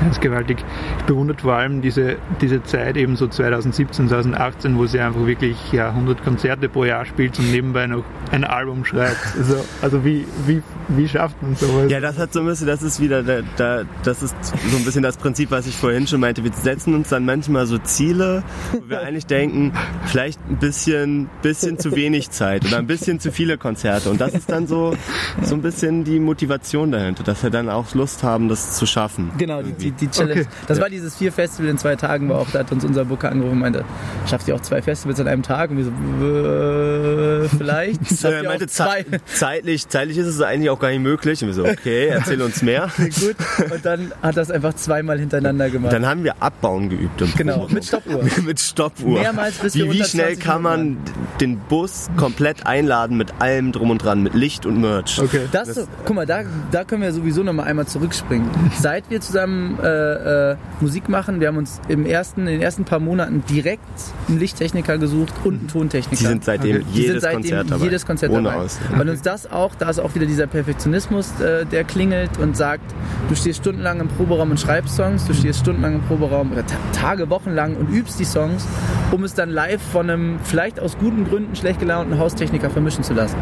Das 0.00 0.12
ist 0.12 0.20
gewaltig. 0.20 0.58
Ich 0.98 1.04
bewundere 1.04 1.38
vor 1.38 1.54
allem 1.54 1.82
diese, 1.82 2.16
diese 2.40 2.62
Zeit 2.62 2.96
eben 2.96 3.16
so 3.16 3.26
2017, 3.26 4.08
2018, 4.08 4.78
wo 4.78 4.86
sie 4.86 5.00
einfach 5.00 5.26
wirklich 5.26 5.56
ja, 5.72 5.88
100 5.88 6.22
Konzerte 6.22 6.68
pro 6.68 6.84
Jahr 6.84 7.04
spielt 7.04 7.38
und 7.38 7.50
nebenbei 7.50 7.86
noch 7.86 8.04
ein 8.30 8.44
Album 8.44 8.84
schreibt. 8.84 9.16
Also, 9.36 9.64
also 9.82 10.04
wie, 10.04 10.24
wie, 10.46 10.62
wie 10.88 11.08
schafft 11.08 11.42
man 11.42 11.56
sowas? 11.56 11.90
Ja, 11.90 12.00
das 12.00 12.18
hat 12.18 12.32
so 12.32 12.40
ein 12.40 12.46
bisschen, 12.46 12.66
das 12.66 12.82
ist 12.82 13.00
wieder, 13.00 13.22
der, 13.22 13.42
der, 13.58 13.86
das 14.04 14.22
ist 14.22 14.36
so 14.44 14.76
ein 14.76 14.84
bisschen 14.84 15.02
das 15.02 15.16
Prinzip, 15.16 15.50
was 15.50 15.66
ich 15.66 15.76
vorhin 15.76 16.06
schon 16.06 16.20
meinte. 16.20 16.44
Wir 16.44 16.52
setzen 16.52 16.94
uns 16.94 17.08
dann 17.08 17.24
manchmal 17.24 17.66
so 17.66 17.78
Ziele, 17.78 18.42
wo 18.72 18.88
wir 18.88 19.00
eigentlich 19.00 19.26
denken, 19.26 19.72
vielleicht 20.06 20.40
ein 20.48 20.56
bisschen, 20.58 21.28
bisschen 21.42 21.78
zu 21.78 21.94
wenig 21.96 22.30
Zeit 22.30 22.64
oder 22.64 22.78
ein 22.78 22.86
bisschen 22.86 23.20
zu 23.20 23.32
viele 23.32 23.58
Konzerte. 23.58 24.10
Und 24.10 24.20
das 24.20 24.34
ist 24.34 24.50
dann 24.50 24.66
so, 24.66 24.94
so 25.42 25.54
ein 25.54 25.62
bisschen 25.62 26.04
die 26.04 26.20
Motivation 26.20 26.92
dahinter, 26.92 27.24
dass 27.24 27.42
wir 27.42 27.50
dann 27.50 27.68
auch 27.68 27.94
Lust 27.94 28.22
haben, 28.22 28.48
das 28.48 28.76
zu 28.76 28.86
schaffen. 28.86 29.30
Genau, 29.38 29.62
die, 29.62 29.87
die, 29.90 30.06
die 30.06 30.10
Challenge. 30.10 30.40
Okay. 30.42 30.50
Das 30.66 30.78
Ja. 30.78 30.82
war 30.84 30.90
dieses 30.90 31.14
vier 31.16 31.32
Festival 31.32 31.70
in 31.70 31.78
zwei 31.78 31.96
Tagen, 31.96 32.28
war 32.28 32.38
auch, 32.38 32.50
da 32.52 32.60
hat 32.60 32.72
uns 32.72 32.84
unser 32.84 33.04
Booker 33.04 33.30
angerufen 33.30 33.54
und 33.54 33.60
meinte, 33.60 33.84
schafft 34.28 34.48
ihr 34.48 34.54
auch 34.54 34.60
zwei 34.60 34.82
Festivals 34.82 35.20
an 35.20 35.28
einem 35.28 35.42
Tag? 35.42 35.70
Und 35.70 35.78
wir 35.78 35.84
so, 35.84 35.90
äh, 35.90 37.48
vielleicht. 37.48 38.06
Schafft 38.08 38.24
Er 38.24 38.42
meinte, 38.44 38.66
zwei? 38.66 39.02
zei- 39.04 39.20
zeitlich, 39.26 39.88
zeitlich 39.88 40.18
ist 40.18 40.26
es 40.26 40.40
eigentlich 40.40 40.70
auch 40.70 40.78
gar 40.78 40.90
nicht 40.90 41.00
möglich. 41.02 41.42
Und 41.42 41.48
wir 41.48 41.54
so, 41.54 41.64
okay, 41.64 42.08
erzähl 42.08 42.40
uns 42.42 42.62
mehr. 42.62 42.88
Gut. 42.98 43.36
Und 43.70 43.84
dann 43.84 44.12
hat 44.22 44.36
das 44.36 44.50
einfach 44.50 44.74
zweimal 44.74 45.18
hintereinander 45.18 45.70
gemacht. 45.70 45.92
Dann 45.92 46.06
haben 46.06 46.24
wir 46.24 46.42
Abbauen 46.42 46.88
geübt. 46.90 47.20
Im 47.20 47.32
Genau, 47.36 47.66
mit 47.68 47.84
Stoppuhr. 47.84 48.22
mit 48.44 48.60
Stoppuhr. 48.60 49.20
Mehrmals, 49.20 49.58
bis 49.58 49.74
wie, 49.74 49.90
wie 49.90 50.04
schnell 50.04 50.34
20 50.34 50.40
kann 50.40 50.62
man 50.62 50.96
den 51.40 51.58
Bus 51.58 52.08
komplett 52.16 52.66
einladen 52.66 53.16
mit 53.16 53.40
allem 53.40 53.72
drum 53.72 53.90
und 53.90 53.98
dran, 54.02 54.22
mit 54.22 54.34
Licht 54.34 54.66
und 54.66 54.80
Merch. 54.80 55.20
Okay. 55.20 55.42
Das, 55.52 55.74
so, 55.74 55.86
guck 56.04 56.16
mal, 56.16 56.26
da, 56.26 56.42
da 56.70 56.84
können 56.84 57.02
wir 57.02 57.12
sowieso 57.12 57.42
noch 57.42 57.52
mal 57.52 57.64
einmal 57.64 57.86
zurückspringen. 57.86 58.48
Seit 58.78 59.08
wir 59.10 59.20
zusammen 59.20 59.77
Äh, 59.82 60.52
äh, 60.52 60.56
Musik 60.80 61.08
machen. 61.08 61.40
Wir 61.40 61.48
haben 61.48 61.56
uns 61.56 61.80
im 61.88 62.06
ersten, 62.06 62.42
in 62.42 62.46
den 62.46 62.62
ersten 62.62 62.84
paar 62.84 62.98
Monaten 62.98 63.44
direkt 63.48 63.82
einen 64.28 64.38
Lichttechniker 64.38 64.98
gesucht 64.98 65.32
und 65.44 65.58
einen 65.58 65.68
Tontechniker. 65.68 66.16
Die 66.16 66.26
sind 66.26 66.44
seitdem 66.44 66.76
Okay. 66.78 66.84
Die 66.92 67.00
jedes 67.00 67.10
sind 67.10 67.20
seitdem 67.20 67.40
Konzert 67.40 67.70
dabei. 67.70 67.84
jedes 67.84 68.06
Konzert 68.06 68.32
Ohne 68.32 68.42
dabei. 68.50 68.64
Ausnahme. 68.64 68.98
Weil 68.98 69.08
uns 69.10 69.22
das 69.22 69.50
auch, 69.50 69.74
da 69.74 69.90
ist 69.90 69.98
auch 69.98 70.14
wieder 70.14 70.26
dieser 70.26 70.46
Perfektionismus, 70.46 71.40
äh, 71.40 71.64
der 71.66 71.84
klingelt 71.84 72.38
und 72.38 72.56
sagt, 72.56 72.84
du 73.28 73.34
stehst 73.34 73.60
stundenlang 73.60 74.00
im 74.00 74.08
Proberaum 74.08 74.50
und 74.50 74.60
schreibst 74.60 74.96
Songs, 74.96 75.26
du 75.26 75.34
stehst 75.34 75.60
stundenlang 75.60 75.96
im 75.96 76.02
Proberaum 76.02 76.52
oder 76.52 76.66
ta 76.66 76.76
Tage, 76.92 77.30
Wochen 77.30 77.50
lang 77.50 77.76
und 77.76 77.88
übst 77.90 78.18
die 78.18 78.24
Songs, 78.24 78.66
um 79.12 79.24
es 79.24 79.34
dann 79.34 79.50
live 79.50 79.80
von 79.80 80.10
einem 80.10 80.38
vielleicht 80.42 80.80
aus 80.80 80.98
guten 80.98 81.24
Gründen 81.24 81.54
schlecht 81.56 81.80
gelaunten 81.80 82.18
Haustechniker 82.18 82.70
vermischen 82.70 83.04
zu 83.04 83.14
lassen. 83.14 83.36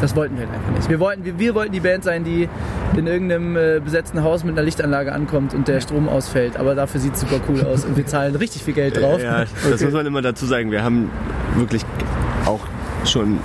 Das 0.00 0.14
wollten 0.14 0.36
wir 0.36 0.46
halt 0.46 0.54
einfach 0.54 0.72
nicht. 0.72 0.88
Wir 0.88 1.00
wollten, 1.00 1.24
wir, 1.24 1.38
wir 1.38 1.54
wollten 1.54 1.72
die 1.72 1.80
Band 1.80 2.04
sein, 2.04 2.24
die 2.24 2.48
in 2.96 3.06
irgendeinem 3.06 3.56
äh, 3.56 3.80
besetzten 3.82 4.22
Haus 4.22 4.44
mit 4.44 4.56
einer 4.56 4.64
Lichtanlage 4.64 5.12
ankommt 5.12 5.54
und 5.54 5.68
der 5.68 5.77
Strom 5.80 6.08
ausfällt. 6.08 6.56
Aber 6.56 6.74
dafür 6.74 7.00
sieht 7.00 7.14
es 7.14 7.20
super 7.20 7.40
cool 7.48 7.62
aus 7.64 7.84
und 7.84 7.96
wir 7.96 8.06
zahlen 8.06 8.34
richtig 8.36 8.62
viel 8.64 8.74
Geld 8.74 8.96
drauf. 9.00 9.20
Ja, 9.22 9.44
das 9.70 9.82
muss 9.82 9.92
man 9.92 10.06
immer 10.06 10.22
dazu 10.22 10.46
sagen. 10.46 10.70
Wir 10.70 10.82
haben 10.82 11.10
wirklich 11.56 11.82
auch 12.46 12.60
schon 13.04 13.38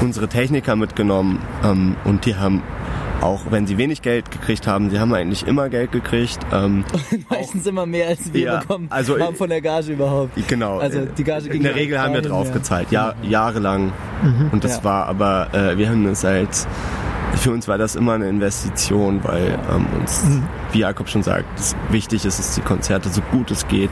unsere 0.00 0.28
Techniker 0.28 0.76
mitgenommen 0.76 1.40
ähm, 1.64 1.96
und 2.04 2.26
die 2.26 2.36
haben 2.36 2.62
auch 3.20 3.42
wenn 3.50 3.68
sie 3.68 3.78
wenig 3.78 4.02
Geld 4.02 4.32
gekriegt 4.32 4.66
haben, 4.66 4.90
sie 4.90 4.98
haben 4.98 5.14
eigentlich 5.14 5.46
immer 5.46 5.68
Geld 5.68 5.92
gekriegt. 5.92 6.40
Ähm, 6.52 6.84
Meistens 7.30 7.64
immer 7.68 7.86
mehr 7.86 8.08
als 8.08 8.32
wir 8.34 8.40
Ja, 8.40 8.58
bekommen 8.58 8.88
also 8.90 9.16
haben 9.20 9.36
von 9.36 9.48
der 9.48 9.60
Gage 9.60 9.92
überhaupt. 9.92 10.32
genau. 10.48 10.78
Also 10.78 11.02
die 11.16 11.22
Gage 11.22 11.44
ging 11.44 11.58
In 11.58 11.62
der 11.62 11.76
Regel 11.76 12.00
haben 12.00 12.14
wir 12.14 12.22
drauf 12.22 12.48
ja. 12.48 12.54
gezahlt, 12.54 12.90
ja, 12.90 13.14
jahrelang. 13.22 13.92
Und 14.50 14.64
das 14.64 14.78
Ja. 14.78 14.84
war 14.84 15.06
aber, 15.06 15.46
äh, 15.52 15.78
wir 15.78 15.88
haben 15.90 16.04
es 16.08 16.24
als, 16.24 16.66
für 17.36 17.52
uns 17.52 17.68
war 17.68 17.78
das 17.78 17.96
immer 17.96 18.12
eine 18.12 18.28
Investition, 18.28 19.20
weil 19.24 19.58
ähm, 19.74 19.86
uns, 20.00 20.22
wie 20.72 20.80
Jakob 20.80 21.08
schon 21.08 21.22
sagt, 21.22 21.46
wichtig 21.90 22.24
ist, 22.24 22.38
dass 22.38 22.54
die 22.54 22.60
Konzerte 22.60 23.08
so 23.08 23.20
gut 23.30 23.50
es 23.50 23.66
geht 23.68 23.90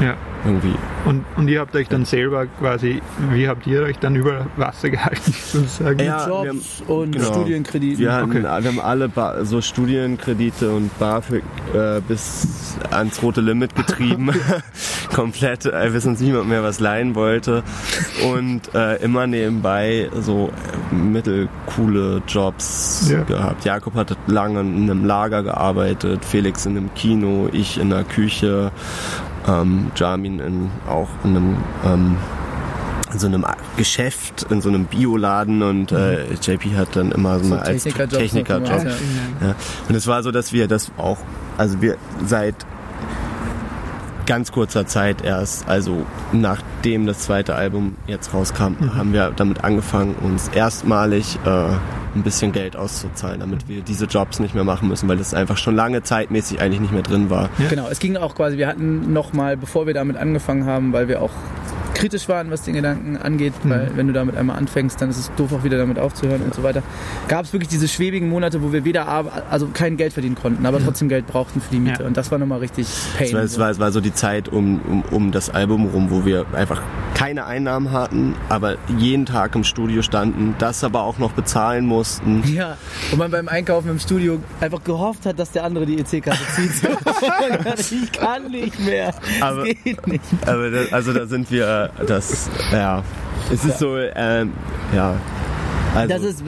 Ja. 0.00 0.16
Irgendwie. 0.44 0.74
Und, 1.04 1.24
und 1.36 1.48
ihr 1.48 1.60
habt 1.60 1.74
euch 1.76 1.88
dann 1.88 2.04
selber 2.04 2.46
quasi, 2.46 3.00
wie 3.30 3.48
habt 3.48 3.66
ihr 3.66 3.82
euch 3.82 3.98
dann 3.98 4.16
über 4.16 4.46
Wasser 4.56 4.90
gehalten, 4.90 5.32
sozusagen? 5.46 5.98
Ja, 6.00 6.26
Jobs 6.28 6.42
wir 6.44 6.50
haben- 6.88 7.00
und 7.00 7.12
genau. 7.12 7.32
Studienkrediten. 7.32 7.98
Wir 7.98 8.12
haben, 8.12 8.30
Okay. 8.30 8.42
wir 8.42 8.50
haben 8.50 8.80
alle 8.80 9.08
ba 9.08 9.44
so 9.44 9.60
Studienkredite 9.60 10.70
und 10.70 10.96
BAföG 10.98 11.42
äh, 11.74 12.00
bis 12.06 12.76
ans 12.90 13.22
rote 13.22 13.40
Limit 13.40 13.74
getrieben. 13.76 14.30
Komplett, 15.14 15.66
äh, 15.66 15.90
bis 15.92 16.06
uns 16.06 16.20
niemand 16.20 16.48
mehr 16.48 16.62
was 16.62 16.80
leihen 16.80 17.14
wollte. 17.14 17.62
Und 18.34 18.74
äh, 18.74 18.96
immer 19.02 19.26
nebenbei 19.26 20.08
so 20.20 20.50
äh, 20.90 20.94
mittelcoole 20.94 22.22
Jobs 22.26 23.10
Ja. 23.10 23.22
gehabt. 23.24 23.64
Jakob 23.64 23.94
hat 23.94 24.16
lange 24.26 24.60
in 24.60 24.90
einem 24.90 25.04
Lager 25.04 25.42
gearbeitet, 25.42 26.24
Felix 26.24 26.66
in 26.66 26.76
einem 26.76 26.94
Kino, 26.94 27.48
ich 27.52 27.78
in 27.78 27.90
der 27.90 28.04
Küche, 28.04 28.70
ähm, 29.48 29.90
Jamin 29.96 30.40
in, 30.40 30.70
auch 30.88 31.08
in 31.24 31.30
einem 31.36 31.56
ähm, 31.84 32.16
in 33.12 33.18
so 33.18 33.26
einem 33.26 33.44
Geschäft, 33.76 34.46
in 34.48 34.60
so 34.62 34.70
einem 34.70 34.86
Bioladen 34.86 35.62
und 35.62 35.92
äh, 35.92 36.32
JP 36.32 36.76
hat 36.76 36.96
dann 36.96 37.12
immer 37.12 37.38
so, 37.40 37.44
So 37.44 37.54
noch 37.56 37.62
Technikerjob. 37.62 38.68
gemacht, 38.80 38.86
ja. 39.40 39.48
Ja. 39.48 39.54
Und 39.88 39.94
es 39.94 40.06
war 40.06 40.22
so, 40.22 40.30
dass 40.30 40.52
wir 40.52 40.66
das 40.66 40.90
auch, 40.96 41.18
also 41.58 41.82
wir 41.82 41.96
seit 42.24 42.54
ganz 44.24 44.52
kurzer 44.52 44.86
Zeit 44.86 45.22
erst, 45.22 45.68
also 45.68 46.06
nachdem 46.32 47.06
das 47.06 47.20
zweite 47.20 47.54
Album 47.54 47.96
jetzt 48.06 48.32
rauskam, 48.32 48.74
haben 48.96 49.12
wir 49.12 49.32
damit 49.34 49.62
angefangen, 49.64 50.14
uns 50.22 50.48
erstmalig 50.48 51.38
äh, 51.44 51.74
ein 52.14 52.22
bisschen 52.22 52.52
Geld 52.52 52.76
auszuzahlen, 52.76 53.40
damit 53.40 53.68
wir 53.68 53.82
diese 53.82 54.06
Jobs 54.06 54.38
nicht 54.40 54.54
mehr 54.54 54.64
machen 54.64 54.88
müssen, 54.88 55.08
weil 55.08 55.16
das 55.16 55.34
einfach 55.34 55.56
schon 55.56 55.74
lange 55.74 56.02
zeitmäßig 56.02 56.60
eigentlich 56.60 56.80
nicht 56.80 56.92
mehr 56.92 57.02
drin 57.02 57.30
war. 57.30 57.48
Genau, 57.70 57.88
es 57.88 57.98
ging 57.98 58.16
auch 58.16 58.34
quasi, 58.34 58.58
wir 58.58 58.66
hatten 58.68 59.12
nochmal, 59.12 59.56
bevor 59.56 59.86
wir 59.86 59.94
damit 59.94 60.16
angefangen 60.16 60.66
haben, 60.66 60.92
weil 60.92 61.08
wir 61.08 61.22
auch 61.22 61.30
kritisch 61.94 62.28
waren, 62.28 62.50
was 62.50 62.62
den 62.62 62.74
Gedanken 62.74 63.16
angeht, 63.16 63.52
weil 63.64 63.92
wenn 63.94 64.06
du 64.08 64.12
damit 64.12 64.36
einmal 64.36 64.56
anfängst, 64.56 65.00
dann 65.00 65.10
ist 65.10 65.18
es 65.18 65.30
doof 65.36 65.52
auch 65.52 65.62
wieder 65.62 65.78
damit 65.78 65.98
aufzuhören 65.98 66.42
und 66.42 66.54
so 66.54 66.62
weiter. 66.62 66.82
Gab 67.28 67.44
es 67.44 67.52
wirklich 67.52 67.68
diese 67.68 67.86
schwebigen 67.86 68.28
Monate, 68.28 68.62
wo 68.62 68.72
wir 68.72 68.84
weder 68.84 69.06
also 69.50 69.68
kein 69.72 69.96
Geld 69.96 70.12
verdienen 70.14 70.34
konnten, 70.34 70.66
aber 70.66 70.80
trotzdem 70.82 71.08
Geld 71.08 71.26
brauchten 71.26 71.60
für 71.60 71.70
die 71.70 71.78
Miete 71.78 72.02
Ja. 72.02 72.08
und 72.08 72.16
das 72.16 72.30
war 72.32 72.38
nochmal 72.38 72.58
richtig 72.58 72.88
Pain. 73.16 73.26
Es 73.28 73.34
war, 73.34 73.42
es, 73.42 73.58
war, 73.58 73.70
es 73.70 73.78
war 73.78 73.92
so 73.92 74.00
die 74.00 74.14
Zeit 74.14 74.48
um, 74.48 74.80
um, 74.88 75.02
um 75.10 75.32
das 75.32 75.50
Album 75.50 75.86
rum, 75.86 76.10
wo 76.10 76.24
wir 76.24 76.46
einfach 76.54 76.82
keine 77.14 77.46
Einnahmen 77.46 77.92
hatten, 77.92 78.34
aber 78.48 78.76
jeden 78.98 79.26
Tag 79.26 79.54
im 79.54 79.62
Studio 79.62 80.02
standen, 80.02 80.56
das 80.58 80.82
aber 80.82 81.02
auch 81.02 81.18
noch 81.18 81.32
bezahlen 81.32 81.86
mussten. 81.86 82.01
Ja, 82.46 82.76
und 83.10 83.18
man 83.18 83.30
beim 83.30 83.48
Einkaufen 83.48 83.90
im 83.90 83.98
Studio 83.98 84.38
einfach 84.60 84.82
gehofft 84.84 85.26
hat, 85.26 85.38
dass 85.38 85.50
der 85.52 85.64
andere 85.64 85.86
die 85.86 85.98
EC-Karte 85.98 86.40
zieht. 86.54 86.70
ich 88.02 88.12
kann 88.12 88.50
nicht 88.50 88.78
mehr. 88.80 89.14
Aber- 89.40 89.64
das 89.66 89.74
geht 89.84 90.06
nicht. 90.06 90.24
Aber 90.46 90.70
das, 90.70 90.92
also 90.92 91.12
da 91.12 91.26
sind 91.26 91.50
wir, 91.50 91.90
das, 92.06 92.48
ja, 92.72 93.02
es 93.52 93.64
ist 93.64 93.78
so, 93.78 93.96
ähm, 93.96 94.52
ja. 94.94 95.14
Also, 95.94 96.08
Das 96.14 96.22
ist 96.22 96.42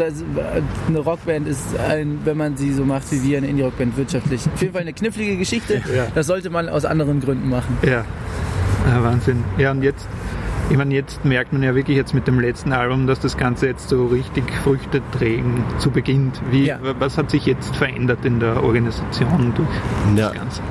eine 0.89 0.99
Rockband 1.01 1.47
ist 1.47 1.61
ein, 1.79 2.19
wenn 2.25 2.37
man 2.39 2.57
sie 2.57 2.73
so 2.73 2.83
macht 2.85 3.11
wie 3.13 3.23
wir, 3.23 3.39
eine 3.39 3.47
Indie-Rockband 3.49 3.95
wirtschaftlich. 3.97 4.41
Auf 4.53 4.61
jeden 4.61 4.73
Fall 4.73 4.83
eine 4.83 4.95
knifflige 4.95 5.37
Geschichte. 5.37 5.83
Ja. 5.95 6.07
Das 6.15 6.27
sollte 6.27 6.49
man 6.49 6.69
aus 6.71 6.87
anderen 6.87 7.21
Gründen 7.21 7.51
machen. 7.51 7.77
Ja. 7.83 8.05
ja, 8.89 9.03
Wahnsinn. 9.05 9.45
Ja, 9.59 9.73
und 9.73 9.83
jetzt, 9.83 10.07
ich 10.71 10.77
meine, 10.77 10.95
jetzt 10.95 11.25
merkt 11.25 11.53
man 11.53 11.63
ja 11.63 11.75
wirklich 11.75 11.97
jetzt 11.97 12.15
mit 12.15 12.27
dem 12.27 12.41
letzten 12.41 12.73
Album, 12.73 13.07
dass 13.07 13.21
das 13.21 13.37
Ganze 13.37 13.67
jetzt 13.67 13.89
so 13.89 14.07
richtig 14.07 14.51
Früchte 14.63 15.03
trägen 15.13 15.63
zu 15.79 15.91
Beginn. 15.91 16.33
Wie, 16.51 16.67
Ja. 16.67 16.79
Was 16.99 17.19
hat 17.19 17.31
sich 17.31 17.45
jetzt 17.47 17.77
verändert 17.77 18.25
in 18.25 18.41
der 18.41 18.63
Organisation 18.63 19.53
durch 19.55 19.69
ja, 20.17 20.29
das 20.29 20.35
Ganze? 20.35 20.63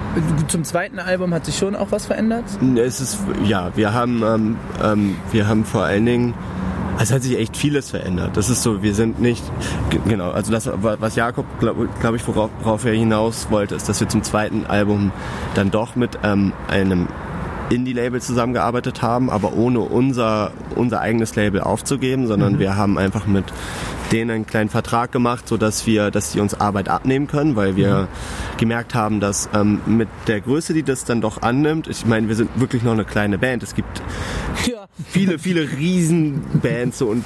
Zum 0.47 0.63
zweiten 0.63 0.99
Album 0.99 1.33
hat 1.33 1.45
sich 1.45 1.57
schon 1.57 1.75
auch 1.75 1.91
was 1.91 2.07
verändert. 2.07 2.45
es 2.75 3.01
ist, 3.01 3.19
ja, 3.45 3.71
wir 3.75 3.93
haben, 3.93 4.23
ähm, 4.23 4.55
ähm, 4.83 5.15
wir 5.31 5.47
haben 5.47 5.63
vor 5.63 5.83
allen 5.83 6.05
Dingen, 6.05 6.33
es 6.99 7.11
hat 7.11 7.23
sich 7.23 7.37
echt 7.37 7.57
vieles 7.57 7.91
verändert. 7.91 8.35
Das 8.35 8.49
ist 8.49 8.63
so, 8.63 8.81
wir 8.83 8.95
sind 8.95 9.19
nicht, 9.21 9.43
genau, 10.05 10.31
also 10.31 10.51
das, 10.51 10.69
was 10.81 11.15
Jakob, 11.15 11.45
glaube 11.59 11.87
glaub 11.99 12.15
ich, 12.15 12.27
worauf, 12.27 12.49
worauf 12.61 12.85
er 12.85 12.93
hinaus 12.93 13.47
wollte, 13.49 13.75
ist, 13.75 13.89
dass 13.89 13.99
wir 13.99 14.09
zum 14.09 14.23
zweiten 14.23 14.65
Album 14.65 15.11
dann 15.55 15.71
doch 15.71 15.95
mit 15.95 16.19
ähm, 16.23 16.53
einem 16.67 17.07
Indie-Label 17.73 18.21
zusammengearbeitet 18.21 19.01
haben, 19.01 19.29
aber 19.29 19.53
ohne 19.53 19.79
unser, 19.79 20.51
unser 20.75 21.01
eigenes 21.01 21.35
Label 21.35 21.61
aufzugeben, 21.61 22.27
sondern 22.27 22.59
wir 22.59 22.75
haben 22.75 22.97
einfach 22.97 23.25
mit 23.25 23.45
denen 24.11 24.31
einen 24.31 24.45
kleinen 24.45 24.69
Vertrag 24.69 25.11
gemacht, 25.11 25.47
so 25.47 25.57
dass 25.57 25.87
wir, 25.87 26.11
dass 26.11 26.31
sie 26.31 26.39
uns 26.39 26.53
Arbeit 26.53 26.87
abnehmen 26.89 27.27
können, 27.27 27.55
weil 27.55 27.75
wir 27.75 28.07
gemerkt 28.57 28.93
haben, 28.93 29.19
dass 29.19 29.49
ähm, 29.53 29.81
mit 29.85 30.07
der 30.27 30.41
Größe, 30.41 30.73
die 30.73 30.83
das 30.83 31.03
dann 31.05 31.21
doch 31.21 31.41
annimmt, 31.41 31.87
ich 31.87 32.05
meine, 32.05 32.27
wir 32.27 32.35
sind 32.35 32.49
wirklich 32.59 32.83
noch 32.83 32.93
eine 32.93 33.05
kleine 33.05 33.37
Band. 33.37 33.63
Es 33.63 33.73
gibt 33.75 34.01
Ja. 34.65 34.82
Viele, 35.09 35.39
viele 35.39 35.61
Riesenbands 35.71 36.99
so 36.99 37.07
und 37.07 37.23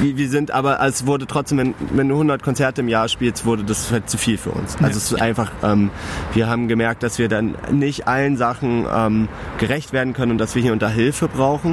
wir, 0.00 0.28
sind 0.28 0.52
aber, 0.52 0.80
es 0.80 1.06
wurde 1.06 1.26
trotzdem, 1.26 1.58
wenn, 1.58 1.74
wenn 1.92 2.08
du 2.08 2.14
100 2.14 2.42
Konzerte 2.42 2.82
im 2.82 2.88
Jahr 2.88 3.08
spielst, 3.08 3.44
wurde 3.44 3.64
das 3.64 3.90
halt 3.90 4.08
zu 4.08 4.16
viel 4.16 4.38
für 4.38 4.50
uns. 4.50 4.76
Also 4.76 4.98
es 4.98 5.12
ist 5.12 5.20
einfach, 5.20 5.50
ähm, 5.62 5.90
wir 6.34 6.46
haben 6.46 6.68
gemerkt, 6.68 7.02
dass 7.02 7.18
wir 7.18 7.28
dann 7.28 7.56
nicht 7.72 8.06
allen 8.06 8.36
Sachen 8.36 8.86
ähm, 8.92 9.28
gerecht 9.58 9.92
werden 9.92 10.12
können 10.12 10.32
und 10.32 10.38
dass 10.38 10.54
wir 10.54 10.62
hier 10.62 10.72
unter 10.72 10.88
Hilfe 10.88 11.28
brauchen. 11.28 11.72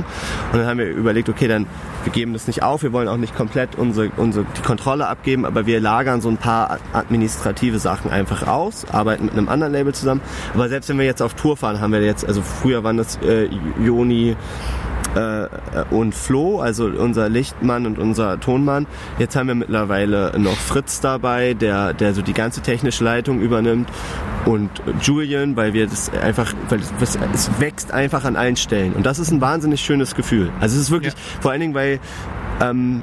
Und 0.51 0.59
dann 0.59 0.65
haben 0.65 0.80
wir 0.80 0.89
überlegt, 0.89 1.30
okay, 1.30 1.47
dann 1.47 1.67
wir 2.03 2.11
geben 2.11 2.34
das 2.34 2.47
nicht 2.47 2.63
auf, 2.63 2.84
wir 2.84 2.93
wollen 2.93 3.07
auch 3.07 3.17
nicht 3.17 3.36
komplett 3.36 3.76
unsere, 3.76 4.09
unsere 4.17 4.45
die 4.57 4.61
Kontrolle 4.61 5.07
abgeben, 5.07 5.45
aber 5.45 5.65
wir 5.65 5.80
lagern 5.80 6.22
so 6.22 6.30
ein 6.30 6.38
paar 6.38 6.80
administrative 6.93 7.80
Sachen 7.80 8.11
einfach 8.11 8.47
aus, 8.47 8.86
arbeiten 8.91 9.26
mit 9.26 9.34
einem 9.34 9.49
anderen 9.49 9.74
Label 9.74 9.93
zusammen. 9.93 10.22
Aber 10.53 10.69
selbst 10.69 10.89
wenn 10.89 10.97
wir 10.97 11.05
jetzt 11.05 11.22
auf 11.22 11.36
Tour 11.36 11.57
fahren, 11.57 11.80
haben 11.80 11.93
wir 11.93 12.01
jetzt, 12.01 12.26
also 12.26 12.41
früher 12.41 12.84
waren 12.84 12.97
das 12.97 13.17
äh, 13.17 13.49
Joni, 13.84 14.36
äh, 15.16 15.47
und 15.89 16.16
Flo, 16.16 16.59
also 16.59 16.86
unser 16.86 17.30
Lichtmann 17.30 17.86
und 17.86 17.99
unser 17.99 18.39
Tonmann. 18.39 18.88
Jetzt 19.20 19.36
haben 19.36 19.47
wir 19.47 19.55
mittlerweile 19.55 20.34
noch 20.38 20.55
Fritz 20.55 21.01
dabei, 21.01 21.53
der, 21.53 21.93
der 21.93 22.14
so 22.14 22.22
die 22.22 22.34
ganze 22.34 22.62
technische 22.62 23.03
Leitung 23.03 23.41
übernimmt 23.41 23.89
und 24.45 24.70
Julian, 25.01 25.55
weil 25.55 25.74
wir 25.74 25.88
das 25.88 26.12
einfach, 26.14 26.53
weil 26.70 26.80
es, 26.80 27.18
es 27.34 27.49
wächst 27.59 27.91
einfach 27.91 28.26
an 28.26 28.36
allen 28.36 28.55
Stellen 28.55 28.93
und 28.93 29.05
das 29.05 29.20
ist 29.20 29.32
ein 29.32 29.41
wahnsinnig 29.41 29.82
schönes 29.82 30.16
Gefühl. 30.16 30.49
Also 30.59 30.76
es 30.78 30.84
ist 30.84 30.91
wirklich, 30.91 31.14
vor 31.39 31.51
allen 31.51 31.62
Dingen, 31.62 31.74
weil 31.74 31.99
ähm, 32.62 33.01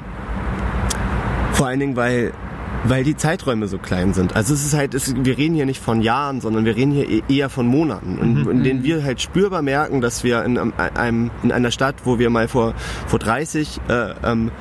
vor 1.53 1.67
allen 1.67 1.79
Dingen, 1.79 1.95
weil 1.95 2.31
weil 2.85 3.03
die 3.03 3.15
Zeiträume 3.17 3.67
so 3.67 3.77
klein 3.77 4.13
sind. 4.13 4.35
Also 4.35 4.53
es 4.53 4.65
ist 4.65 4.73
halt, 4.73 4.93
es, 4.93 5.13
wir 5.15 5.37
reden 5.37 5.55
hier 5.55 5.65
nicht 5.65 5.81
von 5.81 6.01
Jahren, 6.01 6.41
sondern 6.41 6.65
wir 6.65 6.75
reden 6.75 6.91
hier 6.91 7.09
e- 7.09 7.23
eher 7.27 7.49
von 7.49 7.67
Monaten, 7.67 8.17
und, 8.19 8.47
in 8.49 8.63
denen 8.63 8.83
wir 8.83 9.03
halt 9.03 9.21
spürbar 9.21 9.61
merken, 9.61 10.01
dass 10.01 10.23
wir 10.23 10.43
in, 10.45 10.57
einem- 10.57 11.31
in 11.43 11.51
einer 11.51 11.71
Stadt, 11.71 11.95
wo 12.05 12.19
wir 12.19 12.29
mal 12.29 12.47
vor, 12.47 12.73
vor 13.07 13.19
30 13.19 13.79
äh, 13.89 14.13
ähm, 14.23 14.51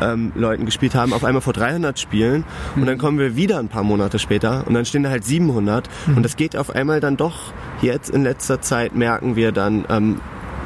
ähm, 0.00 0.32
Leuten 0.36 0.64
gespielt 0.66 0.94
haben, 0.94 1.12
auf 1.12 1.24
einmal 1.24 1.40
vor 1.42 1.54
300 1.54 1.98
spielen. 1.98 2.44
Und 2.76 2.86
dann 2.86 2.98
kommen 2.98 3.18
wir 3.18 3.34
wieder 3.34 3.58
ein 3.58 3.68
paar 3.68 3.82
Monate 3.82 4.18
später 4.18 4.64
und 4.66 4.74
dann 4.74 4.84
stehen 4.84 5.02
da 5.02 5.10
halt 5.10 5.24
700 5.24 5.88
und 6.14 6.22
das 6.22 6.36
geht 6.36 6.56
auf 6.56 6.70
einmal 6.70 7.00
dann 7.00 7.16
doch 7.16 7.52
jetzt 7.82 8.10
in 8.10 8.22
letzter 8.22 8.60
Zeit 8.60 8.94
merken 8.94 9.36
wir 9.36 9.52
dann 9.52 9.86
ähm, 9.88 10.20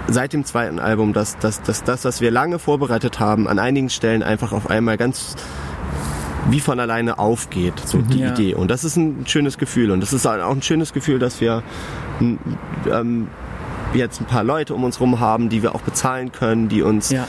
seit 0.09 0.33
dem 0.33 0.45
zweiten 0.45 0.81
Album, 0.81 1.13
dass, 1.13 1.39
dass, 1.39 1.63
dass 1.63 1.85
das, 1.85 2.05
was 2.05 2.21
wir 2.21 2.31
lange 2.33 2.59
vorbereitet 2.59 3.21
haben, 3.21 3.47
an 3.47 3.59
einigen 3.61 3.89
Stellen 3.89 4.23
einfach 4.25 4.51
auf 4.53 4.69
einmal 4.69 4.97
ganz 4.97 5.37
wie 6.49 6.61
von 6.61 6.81
alleine 6.81 7.19
aufgeht, 7.19 7.75
so 7.85 7.99
die 7.99 8.21
Ja. 8.21 8.33
Idee. 8.33 8.55
Und 8.55 8.71
das 8.71 8.85
ist 8.85 8.97
ein 8.97 9.25
schönes 9.27 9.59
Gefühl. 9.59 9.91
Und 9.91 10.01
das 10.01 10.13
ist 10.13 10.27
auch 10.27 10.33
ein 10.51 10.63
schönes 10.63 10.93
Gefühl, 10.93 11.19
dass 11.19 11.41
wir 11.41 11.63
ähm, 12.91 13.29
jetzt 13.93 14.21
ein 14.21 14.25
paar 14.25 14.45
Leute 14.45 14.75
um 14.75 14.85
uns 14.85 15.01
rum 15.01 15.19
haben, 15.21 15.49
die 15.49 15.63
wir 15.63 15.75
auch 15.75 15.81
bezahlen 15.81 16.31
können, 16.33 16.69
die 16.69 16.83
uns 16.83 17.11
Ja, 17.11 17.27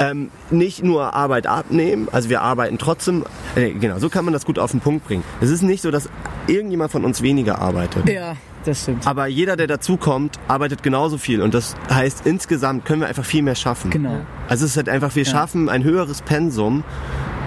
ja, 0.00 0.10
ähm, 0.10 0.30
nicht 0.50 0.82
nur 0.82 1.14
Arbeit 1.14 1.46
abnehmen, 1.46 2.08
also 2.10 2.28
wir 2.28 2.42
arbeiten 2.42 2.78
trotzdem, 2.78 3.24
äh, 3.54 3.70
genau, 3.70 3.98
so 3.98 4.08
kann 4.08 4.24
man 4.24 4.34
das 4.34 4.44
gut 4.44 4.58
auf 4.58 4.72
den 4.72 4.80
Punkt 4.80 5.06
bringen. 5.06 5.22
Es 5.40 5.50
ist 5.50 5.62
nicht 5.62 5.82
so, 5.82 5.90
dass 5.92 6.08
irgendjemand 6.48 6.90
von 6.90 7.04
uns 7.04 7.22
weniger 7.22 7.60
arbeitet. 7.60 8.08
ja. 8.08 8.14
Ja, 8.18 8.36
das 8.64 8.82
stimmt. 8.82 9.06
Aber 9.06 9.28
jeder, 9.28 9.56
der 9.56 9.68
dazukommt, 9.68 10.36
arbeitet 10.48 10.82
genauso 10.82 11.16
viel. 11.16 11.40
Und 11.42 11.54
das 11.54 11.76
heißt, 11.90 12.26
insgesamt 12.26 12.84
können 12.84 13.00
wir 13.02 13.08
einfach 13.08 13.24
viel 13.24 13.42
mehr 13.42 13.54
schaffen. 13.54 13.90
Genau. 13.90 14.16
Also 14.48 14.64
es 14.64 14.72
ist 14.72 14.76
halt 14.76 14.88
einfach, 14.88 15.14
wir 15.14 15.22
Ja. 15.22 15.30
schaffen 15.30 15.68
ein 15.68 15.84
höheres 15.84 16.22
Pensum, 16.22 16.82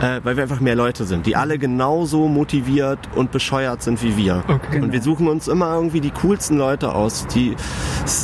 äh, 0.02 0.20
weil 0.24 0.36
wir 0.36 0.44
einfach 0.44 0.60
mehr 0.60 0.76
Leute 0.76 1.06
sind, 1.06 1.26
die 1.26 1.36
alle 1.36 1.58
genauso 1.60 2.28
motiviert 2.28 3.00
und 3.16 3.32
bescheuert 3.32 3.84
sind 3.84 4.02
wie 4.04 4.18
wir. 4.18 4.44
Okay. 4.48 4.82
Und 4.82 4.92
wir 4.92 5.00
Genau. 5.00 5.04
suchen 5.04 5.28
uns 5.28 5.48
immer 5.48 5.74
irgendwie 5.76 6.02
die 6.02 6.12
coolsten 6.12 6.58
Leute 6.58 6.94
aus. 6.96 7.28
Die, 7.28 7.56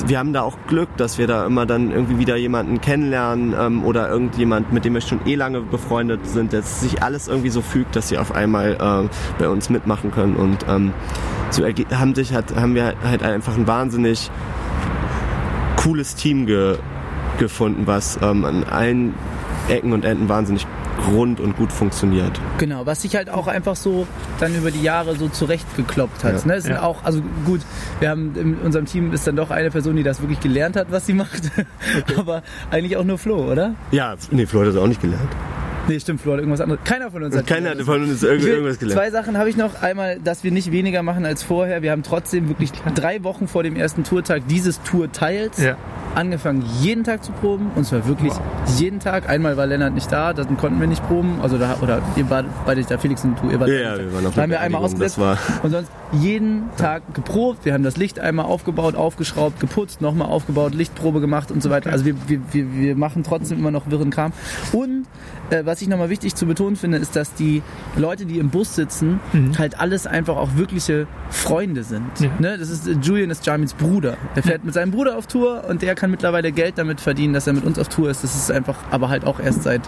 wir 0.08 0.20
haben 0.20 0.34
da 0.34 0.42
auch 0.42 0.58
Glück, 0.68 0.90
dass 0.98 1.18
wir 1.18 1.28
da 1.28 1.46
immer 1.46 1.66
dann 1.66 1.92
irgendwie 1.92 2.18
wieder 2.18 2.36
jemanden 2.36 2.82
kennenlernen 2.82 3.54
ähm, 3.60 3.84
oder 3.86 4.10
irgendjemand, 4.10 4.74
mit 4.74 4.86
dem 4.86 4.94
wir 4.96 5.02
schon 5.02 5.26
eh 5.28 5.36
lange 5.36 5.62
befreundet 5.62 6.28
sind, 6.28 6.54
dass 6.54 6.82
sich 6.82 7.04
alles 7.04 7.28
irgendwie 7.28 7.50
so 7.50 7.62
fügt, 7.62 7.96
dass 7.96 8.10
sie 8.10 8.18
auf 8.18 8.34
einmal 8.34 8.74
äh, 9.06 9.10
bei 9.40 9.48
uns 9.50 9.70
mitmachen 9.70 10.12
können. 10.12 10.36
Und 10.36 10.58
ähm, 10.68 10.94
so 11.52 11.64
haben, 11.64 12.16
sich 12.16 12.34
halt, 12.34 12.56
haben 12.56 12.76
wir 12.76 12.94
halt 13.04 13.24
einfach 13.24 13.56
ein 13.56 13.68
wahnsinnig 13.68 14.30
cooles 15.78 16.16
Team 16.16 16.46
ge 16.46 16.78
gefunden, 17.38 17.84
was 17.86 18.18
ähm, 18.24 18.46
an 18.46 18.64
allen 18.64 19.14
Ecken 19.70 19.94
und 19.94 20.06
Enden 20.06 20.30
wahnsinnig 20.30 20.66
rund 21.14 21.40
und 21.40 21.56
gut 21.58 21.72
funktioniert. 21.72 22.32
Genau, 22.58 22.86
was 22.86 23.02
sich 23.04 23.16
halt 23.16 23.30
auch 23.30 23.48
einfach 23.48 23.76
so 23.76 24.08
dann 24.40 24.56
über 24.56 24.72
die 24.72 24.82
Jahre 24.82 25.16
so 25.16 25.28
zurechtgekloppt 25.30 26.24
hat. 26.24 26.42
Ja. 26.42 26.48
Ne? 26.48 26.54
Es 26.56 26.64
sind 26.64 26.74
Ja. 26.74 26.84
auch, 26.84 27.04
also 27.04 27.22
gut, 27.46 27.62
wir 28.00 28.10
haben 28.10 28.34
in 28.36 28.56
unserem 28.56 28.86
Team 28.86 29.14
ist 29.14 29.28
dann 29.28 29.36
doch 29.36 29.52
eine 29.52 29.70
Person, 29.70 29.96
die 29.96 30.04
das 30.04 30.22
wirklich 30.22 30.40
gelernt 30.40 30.76
hat, 30.76 30.88
was 30.92 31.06
sie 31.06 31.14
macht. 31.14 31.44
Aber 32.18 32.42
eigentlich 32.72 32.98
auch 32.98 33.04
nur 33.04 33.18
Flo, 33.18 33.52
oder? 33.52 33.76
Ja, 33.92 34.16
nee, 34.32 34.46
Flo 34.46 34.62
hat 34.62 34.68
das 34.68 34.76
auch 34.76 34.88
nicht 34.88 35.02
gelernt. 35.02 35.30
Nee, 35.88 36.00
stimmt, 36.02 36.20
Flo 36.20 36.34
hat 36.34 36.40
irgendwas 36.40 36.60
anderes. 36.60 36.82
Keiner 36.84 37.10
von 37.12 37.24
uns 37.24 37.34
hat 37.38 37.48
Keiner 37.48 37.70
gelernt. 37.70 37.84
von 37.84 38.04
uns 38.04 38.22
irgend- 38.22 38.46
irgendwas 38.46 38.78
gelernt. 38.78 39.00
Zwei 39.00 39.10
Sachen 39.10 39.38
habe 39.38 39.50
ich 39.50 39.56
noch. 39.56 39.82
Einmal, 39.82 40.20
dass 40.20 40.44
wir 40.44 40.52
nicht 40.52 40.74
weniger 40.74 41.02
machen 41.02 41.26
als 41.26 41.44
vorher. 41.44 41.82
Wir 41.82 41.92
haben 41.92 42.04
trotzdem 42.04 42.50
wirklich 42.50 42.74
drei 42.94 43.24
Wochen 43.24 43.48
vor 43.48 43.64
dem 43.64 43.78
ersten 43.78 44.04
Tourtag 44.04 44.42
dieses 44.50 44.82
Tourteils 44.84 45.62
Ja. 45.64 45.78
Angefangen, 46.18 46.64
jeden 46.82 47.04
Tag 47.04 47.24
zu 47.24 47.32
proben. 47.32 47.72
Und 47.76 47.86
zwar 47.86 48.08
wirklich 48.08 48.34
jeden 48.78 49.00
Tag. 49.00 49.30
Einmal 49.30 49.56
war 49.56 49.68
Lennart 49.68 49.94
nicht 49.94 50.12
da, 50.12 50.34
dann 50.34 50.58
konnten 50.58 50.80
wir 50.80 50.88
nicht 50.88 51.06
proben. 51.08 51.40
Also 51.42 51.58
da, 51.58 51.78
oder 51.82 52.02
ihr 52.16 52.30
wart 52.30 52.46
beide 52.66 52.84
da, 52.84 52.98
Felix 52.98 53.24
und 53.24 53.38
du, 53.42 53.50
ihr 53.50 53.60
wart 53.60 53.70
Ja, 53.70 53.76
beide 53.76 53.84
ja, 53.84 53.92
nicht 53.92 54.00
da. 54.00 54.06
wir 54.06 54.14
waren 54.14 54.26
auf 54.28 54.36
Da 54.36 54.42
haben 54.42 54.50
wir 54.50 54.60
einmal 54.60 54.84
ausgesetzt. 54.84 55.20
Und 55.64 55.72
sonst 55.72 55.92
jeden 56.12 56.64
Tag 56.78 57.14
geprobt. 57.14 57.66
Wir 57.66 57.74
haben 57.74 57.84
das 57.84 57.98
Licht 57.98 58.20
einmal 58.20 58.46
aufgebaut, 58.46 58.96
aufgeschraubt, 58.96 59.60
geputzt, 59.60 60.02
nochmal 60.02 60.28
aufgebaut, 60.28 60.74
Lichtprobe 60.74 61.22
gemacht 61.22 61.52
und 61.52 61.62
so 61.62 61.70
weiter. 61.70 61.92
Also 61.92 62.06
wir, 62.06 62.16
wir, 62.28 62.40
wir, 62.52 62.74
wir 62.74 62.96
machen 62.96 63.24
trotzdem 63.24 63.60
immer 63.60 63.72
noch 63.72 63.90
wirren 63.90 64.10
Kram. 64.10 64.32
Und 64.72 65.06
äh, 65.50 65.66
was 65.66 65.82
ich 65.82 65.88
nochmal 65.88 66.10
wichtig 66.10 66.36
zu 66.36 66.46
betonen 66.46 66.76
finde, 66.76 66.98
ist, 66.98 67.16
dass 67.16 67.34
die 67.34 67.62
Leute, 67.96 68.26
die 68.26 68.40
im 68.40 68.50
Bus 68.50 68.76
sitzen, 68.76 69.20
halt 69.58 69.80
alles 69.80 70.08
einfach 70.08 70.36
auch 70.36 70.56
wirkliche 70.56 71.08
Freunde 71.30 71.84
sind. 71.84 72.08
Ja. 72.20 72.30
Ne? 72.40 72.58
Das 72.58 72.70
ist, 72.70 72.88
Julian 73.02 73.30
ist 73.30 73.46
Jamins 73.46 73.74
Bruder. 73.74 74.18
Der 74.36 74.44
fährt 74.44 74.64
mit 74.64 74.74
seinem 74.74 74.92
Bruder 74.92 75.18
auf 75.18 75.28
Tour 75.28 75.66
und 75.70 75.82
der 75.82 75.96
kann 75.96 76.07
mittlerweile 76.08 76.52
Geld 76.52 76.78
damit 76.78 77.02
verdienen, 77.02 77.34
dass 77.34 77.48
er 77.48 77.54
mit 77.54 77.64
uns 77.66 77.78
auf 77.80 77.90
Tour 77.90 78.10
ist. 78.10 78.24
Das 78.24 78.36
ist 78.36 78.52
einfach, 78.52 78.78
aber 78.92 79.10
halt 79.10 79.26
auch 79.26 79.40
erst 79.40 79.64
seit 79.64 79.82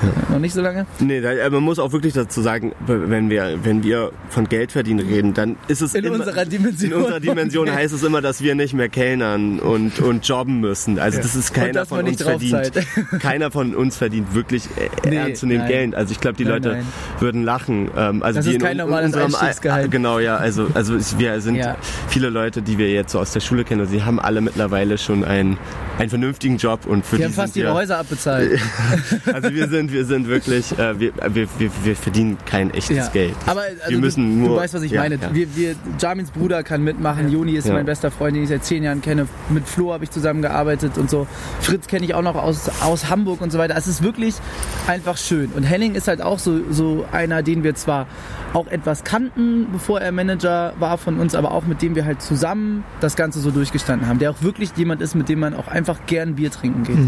äh, 0.00 0.32
noch 0.32 0.38
nicht 0.38 0.54
so 0.54 0.60
lange. 0.60 0.86
Nee, 1.00 1.20
da, 1.20 1.32
äh, 1.32 1.50
man 1.50 1.62
muss 1.62 1.78
auch 1.80 1.90
wirklich 1.92 2.14
dazu 2.14 2.40
sagen, 2.40 2.72
wenn 2.86 3.30
wir, 3.30 3.58
wenn 3.64 3.82
wir 3.82 4.12
von 4.28 4.48
Geld 4.48 4.70
verdienen 4.70 5.00
reden, 5.00 5.34
dann 5.34 5.56
ist 5.66 5.80
es 5.82 5.94
In 5.94 6.04
immer, 6.04 6.16
unserer 6.16 6.44
Dimension. 6.44 6.92
In 6.92 6.96
unserer 6.98 7.18
Dimension 7.20 7.72
heißt 7.72 7.92
es 7.92 8.02
immer, 8.04 8.20
dass 8.20 8.40
wir 8.40 8.54
nicht 8.54 8.74
mehr 8.74 8.88
kellnern 8.88 9.58
und, 9.58 9.98
und 10.00 10.26
jobben 10.26 10.60
müssen. 10.60 10.98
Also 11.00 11.18
das 11.18 11.34
ist 11.34 11.52
keiner 11.52 11.84
von 11.84 12.06
uns 12.06 12.22
verdient. 12.22 12.70
Keiner 13.20 13.50
von 13.50 13.74
uns 13.74 13.96
verdient 13.96 14.34
wirklich 14.34 14.64
äh, 14.76 15.08
Nee, 15.08 15.16
ernstzunehmend. 15.16 15.68
Geld. 15.68 15.94
Also 15.94 16.12
ich 16.12 16.20
glaube, 16.20 16.36
die 16.36 16.44
Nein, 16.44 16.52
Leute 16.54 16.68
nein. 16.68 16.86
würden 17.18 17.42
lachen. 17.42 17.90
Ähm, 17.96 18.22
also 18.22 18.38
Das 18.38 18.46
ist 18.46 18.54
in 18.54 18.60
kein 18.60 18.76
normales 18.76 19.14
Einstiegsgehalt. 19.14 19.90
Genau, 19.90 20.18
ja. 20.20 20.36
Also, 20.36 20.68
also 20.74 20.94
wir 21.18 21.40
sind 21.40 21.56
Ja. 21.56 21.76
viele 22.08 22.28
Leute, 22.30 22.62
die 22.62 22.78
wir 22.78 22.90
jetzt 22.90 23.12
so 23.12 23.18
aus 23.18 23.32
der 23.32 23.40
Schule 23.40 23.64
kennen, 23.64 23.80
und 23.80 23.88
sie 23.88 24.04
haben 24.04 24.20
alle 24.20 24.40
mittlerweile 24.40 24.96
schon 25.08 25.24
einen, 25.24 25.56
einen 25.98 26.10
vernünftigen 26.10 26.58
Job 26.58 26.86
und 26.86 27.04
für 27.04 27.16
Die 27.16 27.22
die 27.22 27.24
haben 27.26 27.32
fast 27.32 27.56
ihre 27.56 27.68
wir, 27.70 27.74
Häuser 27.74 27.98
abbezahlt. 27.98 28.60
also 29.32 29.50
wir 29.52 29.68
sind, 29.68 29.90
wir 29.90 30.04
sind 30.04 30.28
wirklich, 30.28 30.78
äh, 30.78 31.00
wir, 31.00 31.12
wir, 31.30 31.48
wir, 31.58 31.70
wir 31.82 31.96
verdienen 31.96 32.36
kein 32.44 32.70
echtes 32.72 32.96
Ja. 32.96 33.08
Geld. 33.08 33.34
Aber 33.46 33.62
also 33.62 33.74
wir 33.88 33.98
müssen 33.98 34.38
du, 34.38 34.46
nur, 34.46 34.48
du 34.50 34.56
weißt, 34.56 34.74
was 34.74 34.82
ich 34.82 34.92
ja, 34.92 35.00
meine. 35.00 35.16
Ja. 35.16 35.34
Wir, 35.34 35.56
wir, 35.56 35.74
Jamins 35.98 36.30
Bruder 36.30 36.62
kann 36.62 36.82
mitmachen. 36.84 37.30
Joni 37.30 37.52
ist 37.52 37.66
Ja. 37.66 37.74
mein 37.74 37.86
bester 37.86 38.10
Freund, 38.10 38.36
den 38.36 38.42
ich 38.42 38.50
seit 38.50 38.64
zehn 38.64 38.82
Jahren 38.82 39.00
kenne. 39.00 39.26
Mit 39.48 39.66
Flo 39.66 39.92
habe 39.92 40.04
ich 40.04 40.10
zusammengearbeitet 40.10 40.98
und 40.98 41.08
so. 41.08 41.26
Fritz 41.60 41.86
kenne 41.86 42.04
ich 42.04 42.14
auch 42.14 42.22
noch 42.22 42.36
aus, 42.36 42.70
aus 42.82 43.08
Hamburg 43.08 43.40
und 43.40 43.50
so 43.50 43.58
weiter. 43.58 43.74
Es 43.76 43.86
ist 43.88 44.02
wirklich 44.02 44.34
einfach 44.86 45.16
schön. 45.16 45.50
Und 45.56 45.62
Henning 45.62 45.94
ist 45.94 46.06
halt 46.06 46.20
auch 46.20 46.38
so, 46.38 46.60
so 46.70 47.06
einer, 47.12 47.42
den 47.42 47.64
wir 47.64 47.74
zwar 47.74 48.06
auch 48.52 48.66
etwas 48.68 49.04
kannten, 49.04 49.68
bevor 49.72 50.00
er 50.00 50.12
Manager 50.12 50.74
war 50.78 50.98
von 50.98 51.18
uns, 51.18 51.34
aber 51.34 51.52
auch 51.52 51.64
mit 51.64 51.82
dem 51.82 51.94
wir 51.94 52.04
halt 52.04 52.22
zusammen 52.22 52.84
das 53.00 53.16
Ganze 53.16 53.40
so 53.40 53.50
durchgestanden 53.50 54.08
haben. 54.08 54.18
Der 54.18 54.30
auch 54.30 54.42
wirklich 54.42 54.70
jemand 54.76 54.97
ist, 55.00 55.14
mit 55.14 55.28
dem 55.28 55.40
man 55.40 55.54
auch 55.54 55.68
einfach 55.68 55.98
gern 56.06 56.34
Bier 56.36 56.50
trinken 56.50 56.82
geht. 56.84 56.98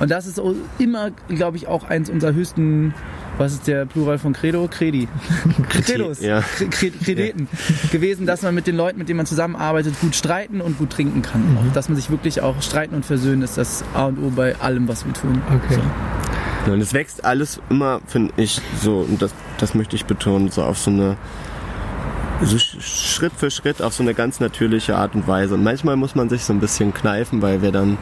Und 0.00 0.10
das 0.10 0.26
ist 0.26 0.40
immer, 0.78 1.10
glaube 1.28 1.56
ich, 1.56 1.66
auch 1.68 1.84
eins 1.84 2.10
unserer 2.10 2.32
höchsten, 2.34 2.94
was 3.38 3.52
ist 3.52 3.66
der 3.66 3.84
Plural 3.86 4.18
von 4.18 4.32
Credo? 4.32 4.66
Credi. 4.70 5.08
Credos. 5.68 6.20
ja. 6.20 6.38
Kre- 6.40 6.70
Kre- 6.70 7.04
Krediten 7.04 7.48
gewesen, 7.92 8.26
dass 8.26 8.42
man 8.42 8.54
mit 8.54 8.66
den 8.66 8.76
Leuten, 8.76 8.98
mit 8.98 9.08
denen 9.08 9.18
man 9.18 9.26
zusammenarbeitet, 9.26 9.94
gut 10.00 10.14
streiten 10.16 10.60
und 10.60 10.78
gut 10.78 10.90
trinken 10.90 11.22
kann. 11.22 11.42
Auch, 11.58 11.72
dass 11.74 11.88
man 11.88 11.96
sich 11.96 12.10
wirklich 12.10 12.40
auch 12.40 12.60
streiten 12.62 12.94
und 12.94 13.04
versöhnen 13.04 13.42
ist 13.42 13.58
das 13.58 13.84
A 13.94 14.06
und 14.06 14.18
O 14.18 14.30
bei 14.34 14.56
allem, 14.56 14.88
was 14.88 15.04
wir 15.04 15.12
tun. 15.12 15.40
Okay. 15.54 15.78
Ja, 16.66 16.72
Und 16.72 16.80
es 16.80 16.92
wächst 16.94 17.24
alles 17.24 17.60
immer, 17.70 18.00
finde 18.06 18.32
ich, 18.38 18.60
so, 18.82 19.00
und 19.08 19.20
das, 19.22 19.32
das 19.58 19.74
möchte 19.74 19.96
ich 19.96 20.04
betonen, 20.06 20.50
so 20.50 20.62
auf 20.62 20.78
so 20.78 20.90
eine, 20.90 21.16
so 22.42 22.56
Sch- 22.56 22.80
Schritt 22.80 23.32
für 23.36 23.50
Schritt 23.50 23.80
auf 23.82 23.94
so 23.94 24.02
eine 24.02 24.14
ganz 24.14 24.40
natürliche 24.40 24.96
Art 24.96 25.14
und 25.14 25.26
Weise. 25.26 25.54
Und 25.54 25.62
manchmal 25.64 25.96
muss 25.96 26.14
man 26.14 26.28
sich 26.28 26.44
so 26.44 26.52
ein 26.52 26.60
bisschen 26.60 26.92
kneifen, 26.92 27.42
weil 27.42 27.62
wir 27.62 27.72
dann 27.72 27.98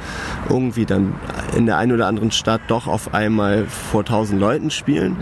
irgendwie 0.48 0.84
dann 0.86 1.14
in 1.56 1.66
der 1.66 1.78
einen 1.78 1.92
oder 1.92 2.06
anderen 2.06 2.30
Stadt 2.30 2.62
doch 2.68 2.86
auf 2.86 3.14
einmal 3.14 3.66
vor 3.66 4.04
tausend 4.04 4.40
Leuten 4.40 4.70
spielen. 4.70 5.16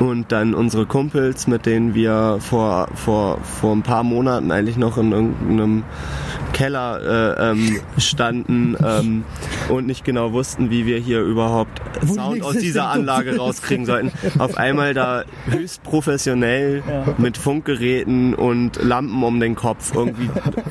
Und 0.00 0.32
dann 0.32 0.54
unsere 0.54 0.86
Kumpels, 0.86 1.46
mit 1.46 1.66
denen 1.66 1.94
wir 1.94 2.38
vor, 2.40 2.88
vor, 2.94 3.38
vor 3.42 3.72
ein 3.76 3.82
paar 3.82 4.02
Monaten 4.02 4.50
eigentlich 4.50 4.76
noch 4.76 4.98
in 4.98 5.12
irgendeinem 5.12 5.84
Keller 6.52 7.36
äh, 7.38 7.50
ähm, 7.50 7.80
standen 7.98 8.76
ähm, 8.84 9.24
und 9.68 9.86
nicht 9.86 10.04
genau 10.04 10.32
wussten, 10.32 10.70
wie 10.70 10.86
wir 10.86 10.98
hier 10.98 11.20
überhaupt 11.22 11.80
Wo 12.02 12.14
Sound 12.14 12.42
aus 12.42 12.56
dieser 12.56 12.88
Anlage 12.90 13.36
rauskriegen 13.36 13.86
sollten. 13.86 14.12
Auf 14.38 14.56
einmal 14.56 14.94
da 14.94 15.24
höchst 15.48 15.82
professionell 15.82 16.82
mit 17.18 17.36
Funkgeräten 17.38 18.34
und 18.34 18.82
Lampen 18.82 19.22
um 19.22 19.40
den 19.40 19.54
Kopf 19.54 19.92
irgendwie 19.94 20.30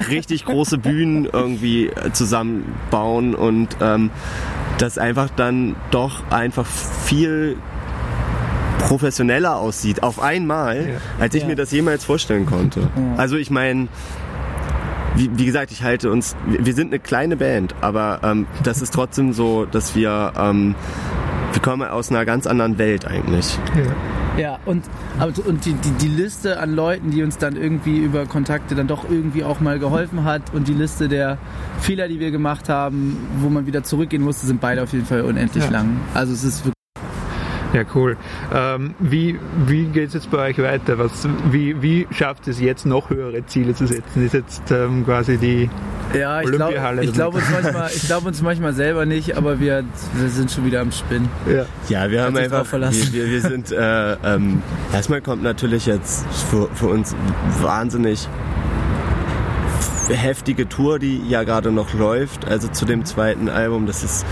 richtig 0.09 0.45
große 0.45 0.77
Bühnen 0.77 1.25
irgendwie 1.31 1.89
zusammenbauen 2.13 3.35
und 3.35 3.69
ähm, 3.81 4.09
das 4.77 4.97
einfach 4.97 5.29
dann 5.35 5.75
doch 5.91 6.23
einfach 6.31 6.65
viel 6.65 7.57
professioneller 8.79 9.57
aussieht 9.57 10.03
auf 10.03 10.19
einmal, 10.21 10.77
Ja. 10.77 10.83
als 11.19 11.35
ich 11.35 11.43
Ja. 11.43 11.49
mir 11.49 11.55
das 11.55 11.71
jemals 11.71 12.03
vorstellen 12.03 12.45
konnte. 12.45 12.89
Also 13.15 13.35
ich 13.37 13.51
meine, 13.51 13.87
wie, 15.15 15.29
wie 15.37 15.45
gesagt, 15.45 15.71
ich 15.71 15.83
halte 15.83 16.11
uns, 16.11 16.35
wir 16.47 16.73
sind 16.73 16.87
eine 16.87 16.99
kleine 16.99 17.37
Band, 17.37 17.75
aber 17.81 18.19
ähm, 18.23 18.47
das 18.63 18.81
ist 18.81 18.93
trotzdem 18.93 19.33
so, 19.33 19.65
dass 19.65 19.95
wir, 19.95 20.33
ähm, 20.37 20.75
wir 21.53 21.61
kommen 21.61 21.87
aus 21.87 22.09
einer 22.09 22.25
ganz 22.25 22.47
anderen 22.47 22.77
Welt 22.77 23.05
eigentlich. 23.05 23.57
Ja. 23.75 23.83
Ja, 24.37 24.59
und, 24.65 24.85
aber, 25.19 25.33
und 25.45 25.65
die, 25.65 25.73
die, 25.73 25.91
die 25.91 26.07
Liste 26.07 26.57
an 26.61 26.73
Leuten, 26.73 27.11
die 27.11 27.21
uns 27.21 27.37
dann 27.37 27.57
irgendwie 27.57 27.97
über 27.97 28.25
Kontakte 28.25 28.75
dann 28.75 28.87
doch 28.87 29.03
irgendwie 29.09 29.43
auch 29.43 29.59
mal 29.59 29.77
geholfen 29.77 30.23
hat 30.23 30.53
und 30.53 30.69
die 30.69 30.73
Liste 30.73 31.09
der 31.09 31.37
Fehler, 31.81 32.07
die 32.07 32.21
wir 32.21 32.31
gemacht 32.31 32.69
haben, 32.69 33.17
wo 33.39 33.49
man 33.49 33.65
wieder 33.65 33.83
zurückgehen 33.83 34.23
musste, 34.23 34.47
sind 34.47 34.61
beide 34.61 34.83
auf 34.83 34.93
jeden 34.93 35.05
Fall 35.05 35.23
unendlich 35.23 35.65
Ja. 35.65 35.69
lang. 35.71 35.97
Also 36.13 36.31
es 36.31 36.45
ist 36.45 36.59
wirklich 36.63 36.71
Ja, 37.73 37.83
cool. 37.95 38.17
Ähm, 38.53 38.95
wie 38.99 39.39
wie 39.65 39.85
geht 39.85 40.09
es 40.09 40.13
jetzt 40.13 40.31
bei 40.31 40.49
euch 40.49 40.57
weiter? 40.57 40.97
Was, 40.97 41.27
wie, 41.51 41.81
wie 41.81 42.07
schafft 42.11 42.47
es 42.47 42.59
jetzt 42.59 42.85
noch 42.85 43.09
höhere 43.09 43.45
Ziele 43.45 43.73
zu 43.73 43.87
setzen? 43.87 44.25
Ist 44.25 44.33
jetzt 44.33 44.71
ähm, 44.71 45.05
quasi 45.05 45.37
die. 45.37 45.69
Ja, 46.13 46.41
ich 46.41 46.47
glaube 46.47 46.63
Olympiahalle 46.65 47.03
ich 47.05 47.13
glaub 47.13 47.33
uns, 47.33 47.45
manchmal, 47.49 47.89
ich 47.95 48.05
glaub 48.05 48.25
uns 48.25 48.41
manchmal 48.41 48.73
selber 48.73 49.05
nicht, 49.05 49.37
aber 49.37 49.61
wir, 49.61 49.85
wir 50.15 50.29
sind 50.29 50.51
schon 50.51 50.65
wieder 50.65 50.81
am 50.81 50.91
Spinnen. 50.91 51.29
Ja. 51.49 51.65
Ja, 51.87 52.11
wir 52.11 52.23
haben 52.23 52.35
einfach, 52.35 52.65
verlassen. 52.65 53.13
wir, 53.13 53.23
wir, 53.23 53.31
wir 53.31 53.41
sind, 53.41 53.71
äh, 53.71 54.13
ähm, 54.15 54.61
erstmal 54.91 55.21
kommt 55.21 55.41
natürlich 55.41 55.85
jetzt 55.85 56.25
für, 56.49 56.67
für 56.73 56.87
uns 56.87 57.15
wahnsinnig 57.61 58.27
heftige 60.09 60.67
Tour, 60.67 60.99
die 60.99 61.21
ja 61.29 61.43
gerade 61.43 61.71
noch 61.71 61.93
läuft, 61.93 62.45
also 62.45 62.67
zu 62.67 62.83
dem 62.83 63.05
zweiten 63.05 63.47
Album. 63.47 63.85
Das 63.85 64.03
ist 64.03 64.25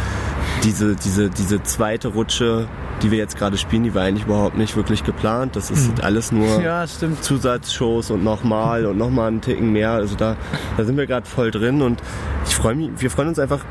diese, 0.63 0.95
diese, 0.95 1.29
diese 1.29 1.63
zweite 1.63 2.09
Rutsche, 2.09 2.67
die 3.01 3.11
wir 3.11 3.17
jetzt 3.17 3.37
gerade 3.37 3.57
spielen, 3.57 3.83
die 3.83 3.95
war 3.95 4.03
eigentlich 4.03 4.25
überhaupt 4.25 4.57
nicht 4.57 4.75
wirklich 4.75 5.03
geplant. 5.03 5.55
Das 5.55 5.71
ist 5.71 5.97
mhm. 5.97 6.03
alles 6.03 6.31
nur 6.31 6.61
ja, 6.61 6.85
Zusatzshows 6.87 8.11
und 8.11 8.23
nochmal 8.23 8.85
und 8.85 8.97
nochmal 8.97 9.29
einen 9.29 9.41
Ticken 9.41 9.71
mehr. 9.71 9.91
Also 9.91 10.15
da, 10.15 10.35
da 10.77 10.83
sind 10.83 10.97
wir 10.97 11.07
gerade 11.07 11.25
voll 11.25 11.51
drin 11.51 11.81
und 11.81 12.01
ich 12.45 12.55
freue 12.55 12.75
mich, 12.75 12.89
wir 12.97 13.09
freuen 13.09 13.29
uns 13.29 13.39
einfach 13.39 13.63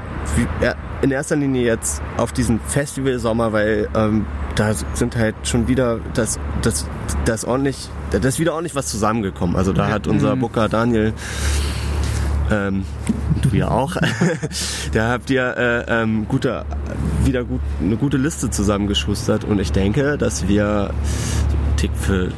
in 1.02 1.10
erster 1.10 1.36
Linie 1.36 1.64
jetzt 1.64 2.02
auf 2.16 2.32
diesen 2.32 2.60
Festival-Sommer, 2.60 3.52
weil 3.52 3.88
ähm, 3.94 4.26
da 4.54 4.72
sind 4.94 5.16
halt 5.16 5.34
schon 5.44 5.68
wieder 5.68 6.00
das, 6.14 6.38
das, 6.62 6.86
das 7.24 7.44
ordentlich, 7.44 7.88
da 8.10 8.18
ist 8.18 8.38
wieder 8.38 8.54
ordentlich 8.54 8.74
was 8.74 8.86
zusammengekommen. 8.86 9.56
Also 9.56 9.72
da 9.72 9.88
hat 9.88 10.06
unser 10.06 10.36
mhm. 10.36 10.40
Booker 10.40 10.68
Daniel 10.68 11.12
ähm, 12.50 12.84
du 13.42 13.56
ja 13.56 13.70
auch. 13.70 13.96
da 14.92 15.08
habt 15.10 15.30
ihr 15.30 15.56
äh, 15.56 16.02
ähm, 16.02 16.26
gute, 16.28 16.64
wieder 17.24 17.44
gut, 17.44 17.60
eine 17.80 17.96
gute 17.96 18.16
Liste 18.16 18.50
zusammengeschustert 18.50 19.44
und 19.44 19.60
ich 19.60 19.72
denke, 19.72 20.18
dass 20.18 20.48
wir 20.48 20.90
Tick 21.76 21.90
für 21.94 22.30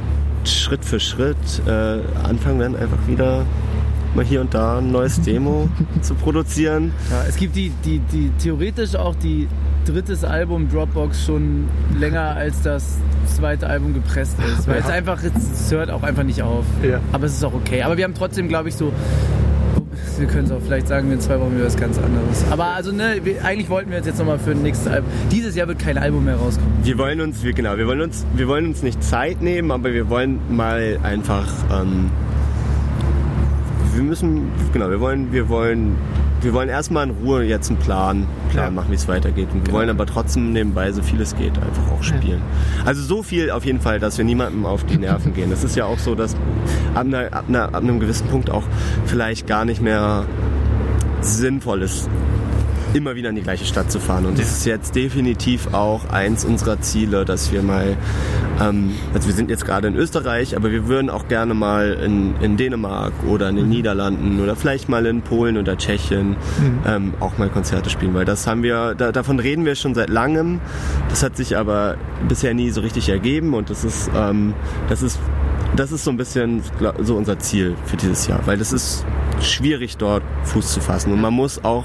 Schritt 0.45 0.85
für 0.85 1.01
Schritt 1.01 1.37
äh, 1.67 2.01
anfangen 2.25 2.61
werden, 2.61 2.77
einfach 2.77 3.07
wieder 3.07 3.45
mal 4.15 4.25
hier 4.25 4.41
und 4.41 4.55
da 4.55 4.79
ein 4.79 4.91
neues 4.91 5.21
Demo 5.23 5.69
zu 6.01 6.15
produzieren. 6.15 6.93
Ja, 7.11 7.25
es 7.29 7.37
gibt 7.37 7.57
die, 7.57 7.71
die, 7.85 7.99
die 7.99 8.31
theoretisch 8.39 8.97
auch 8.97 9.15
die 9.15 9.49
drittes 9.85 10.25
Album 10.25 10.69
Dropbox 10.69 11.25
schon 11.25 11.69
länger 11.99 12.37
als 12.37 12.63
das 12.63 12.99
zweite 13.27 13.67
Album 13.67 13.95
gepresst 13.95 14.37
ist. 14.41 14.69
Weil 14.69 14.81
es 14.81 14.87
einfach, 14.87 15.23
es 15.23 15.71
hört 15.73 15.91
auch 15.91 16.03
einfach 16.03 16.23
nicht 16.23 16.43
auf. 16.43 16.65
Ja. 16.83 17.01
Aber 17.13 17.25
es 17.27 17.33
ist 17.33 17.45
auch 17.45 17.55
okay. 17.55 17.83
Aber 17.83 17.97
wir 17.97 18.05
haben 18.05 18.15
trotzdem, 18.15 18.49
glaube 18.49 18.69
ich, 18.69 18.75
so 18.75 18.93
wir 20.21 20.27
können 20.27 20.45
es 20.45 20.53
auch 20.53 20.61
vielleicht 20.61 20.87
sagen, 20.87 21.09
wir 21.09 21.15
in 21.15 21.21
zwei 21.21 21.41
Wochen 21.41 21.55
wieder 21.55 21.65
was 21.65 21.77
ganz 21.77 21.99
anderes. 21.99 22.45
Aber 22.51 22.67
also, 22.67 22.93
ne, 22.93 23.21
wir, 23.23 23.45
eigentlich 23.45 23.71
wollten 23.71 23.91
wir 23.91 23.99
uns 23.99 24.07
jetzt 24.07 24.19
nochmal 24.19 24.39
für 24.39 24.51
ein 24.51 24.63
nächstes 24.63 24.87
Album. 24.93 25.11
Dieses 25.33 25.57
Jahr 25.57 25.67
wird 25.67 25.79
kein 25.79 25.99
Album 25.99 26.25
mehr 26.25 26.37
rauskommen. 26.37 26.73
Wir 26.83 26.99
wollen 26.99 27.21
uns, 27.21 27.43
wir, 27.43 27.53
genau, 27.53 27.77
wir 27.77 27.87
wollen 27.87 28.03
uns, 28.03 28.27
wir 28.35 28.47
wollen 28.47 28.67
uns 28.67 28.83
nicht 28.83 29.03
Zeit 29.03 29.41
nehmen, 29.41 29.71
aber 29.71 29.93
wir 29.93 30.09
wollen 30.11 30.39
mal 30.51 30.99
einfach, 31.03 31.49
ähm, 31.73 32.11
wir 33.95 34.03
müssen, 34.03 34.51
genau, 34.73 34.91
wir 34.91 35.01
wollen, 35.01 35.33
wir 35.33 35.49
wollen 35.49 35.97
wir 36.43 36.53
wollen 36.55 36.69
erstmal 36.69 37.09
in 37.09 37.11
Ruhe 37.11 37.45
jetzt 37.45 37.69
einen 37.69 37.79
Plan, 37.79 38.27
Plan 38.51 38.65
ja. 38.65 38.71
machen, 38.71 38.91
wie 38.91 38.95
es 38.95 39.09
weitergeht. 39.09 39.49
Und 39.53 39.61
wir 39.61 39.65
genau. 39.65 39.79
wollen 39.79 39.91
aber 39.91 40.07
trotzdem 40.07 40.53
nebenbei, 40.53 40.91
so 40.93 41.03
viel 41.03 41.21
es 41.21 41.37
geht, 41.37 41.57
einfach 41.59 41.93
auch 41.93 42.03
spielen. 42.03 42.43
Ja. 42.79 42.87
Also 42.87 43.03
so 43.03 43.23
viel 43.23 43.51
auf 43.51 43.65
jeden 43.65 43.81
Fall, 43.81 44.01
dass 44.01 44.19
wir 44.19 44.25
niemandem 44.25 44.67
auf 44.67 44.85
die 44.85 44.97
Nerven 44.97 45.35
gehen. 45.35 45.53
Es 45.53 45.65
ist 45.65 45.77
ja 45.77 45.85
auch 45.85 45.99
so, 45.99 46.15
dass 46.15 46.35
ab, 46.95 47.05
einer, 47.05 47.33
ab, 47.33 47.45
einer, 47.49 47.65
ab 47.65 47.83
einem 47.83 48.01
gewissen 48.01 48.29
Punkt 48.29 48.51
auch 48.51 48.65
vielleicht 49.07 49.47
gar 49.47 49.65
nicht 49.65 49.81
mehr 49.81 50.25
sinnvoll 51.21 51.83
ist, 51.83 52.09
immer 52.95 53.15
wieder 53.15 53.29
in 53.31 53.37
die 53.37 53.43
gleiche 53.43 53.65
Stadt 53.65 53.91
zu 53.91 54.01
fahren. 54.01 54.27
Und 54.27 54.39
das 54.39 54.51
ist 54.51 54.67
jetzt 54.67 54.95
definitiv 54.95 55.73
auch 55.73 56.09
eins 56.11 56.45
unserer 56.45 56.81
Ziele, 56.81 57.25
dass 57.25 57.53
wir 57.53 57.63
mal, 57.63 57.97
ähm, 58.61 58.93
also 59.15 59.29
wir 59.29 59.35
sind 59.35 59.51
jetzt 59.51 59.65
gerade 59.65 59.89
in 59.89 59.97
Österreich, 59.97 60.57
aber 60.57 60.71
wir 60.71 60.87
würden 60.87 61.11
auch 61.11 61.29
gerne 61.29 61.55
mal 61.55 61.93
in, 62.05 62.35
in 62.41 62.57
Dänemark 62.57 63.13
oder 63.29 63.49
in 63.49 63.57
den 63.57 63.67
mhm. 63.67 63.71
Niederlanden 63.71 64.41
oder 64.41 64.57
vielleicht 64.57 64.89
mal 64.89 65.07
in 65.07 65.23
Polen 65.23 65.57
oder 65.57 65.77
Tschechien 65.77 66.31
mhm. 66.31 66.37
ähm, 66.87 67.15
auch 67.21 67.39
mal 67.39 67.49
Konzerte 67.49 67.91
spielen, 67.91 68.15
weil 68.15 68.25
das 68.25 68.47
haben 68.47 68.63
wir, 68.63 68.95
da, 68.95 69.13
davon 69.13 69.39
reden 69.39 69.65
wir 69.65 69.75
schon 69.75 69.95
seit 69.95 70.09
langem. 70.09 70.61
Das 71.09 71.23
hat 71.23 71.37
sich 71.37 71.57
aber 71.57 71.97
bisher 72.29 72.55
nie 72.55 72.71
so 72.71 72.81
richtig 72.81 73.09
ergeben 73.09 73.55
und 73.55 73.71
das 73.71 73.85
ist, 73.85 74.11
ähm, 74.17 74.55
das 74.89 75.03
ist 75.03 75.19
das 75.77 75.93
ist 75.93 76.05
so 76.05 76.11
ein 76.11 76.17
bisschen 76.17 76.63
so 77.01 77.17
unser 77.17 77.39
Ziel 77.39 77.77
für 77.87 77.97
dieses 77.97 78.27
Jahr, 78.27 78.41
weil 78.47 78.59
das 78.59 78.73
ist 78.73 79.05
schwierig 79.41 79.97
dort 79.97 80.23
Fuß 80.45 80.73
zu 80.73 80.81
fassen 80.81 81.13
und 81.13 81.21
man 81.21 81.33
muss 81.33 81.65
auch 81.65 81.85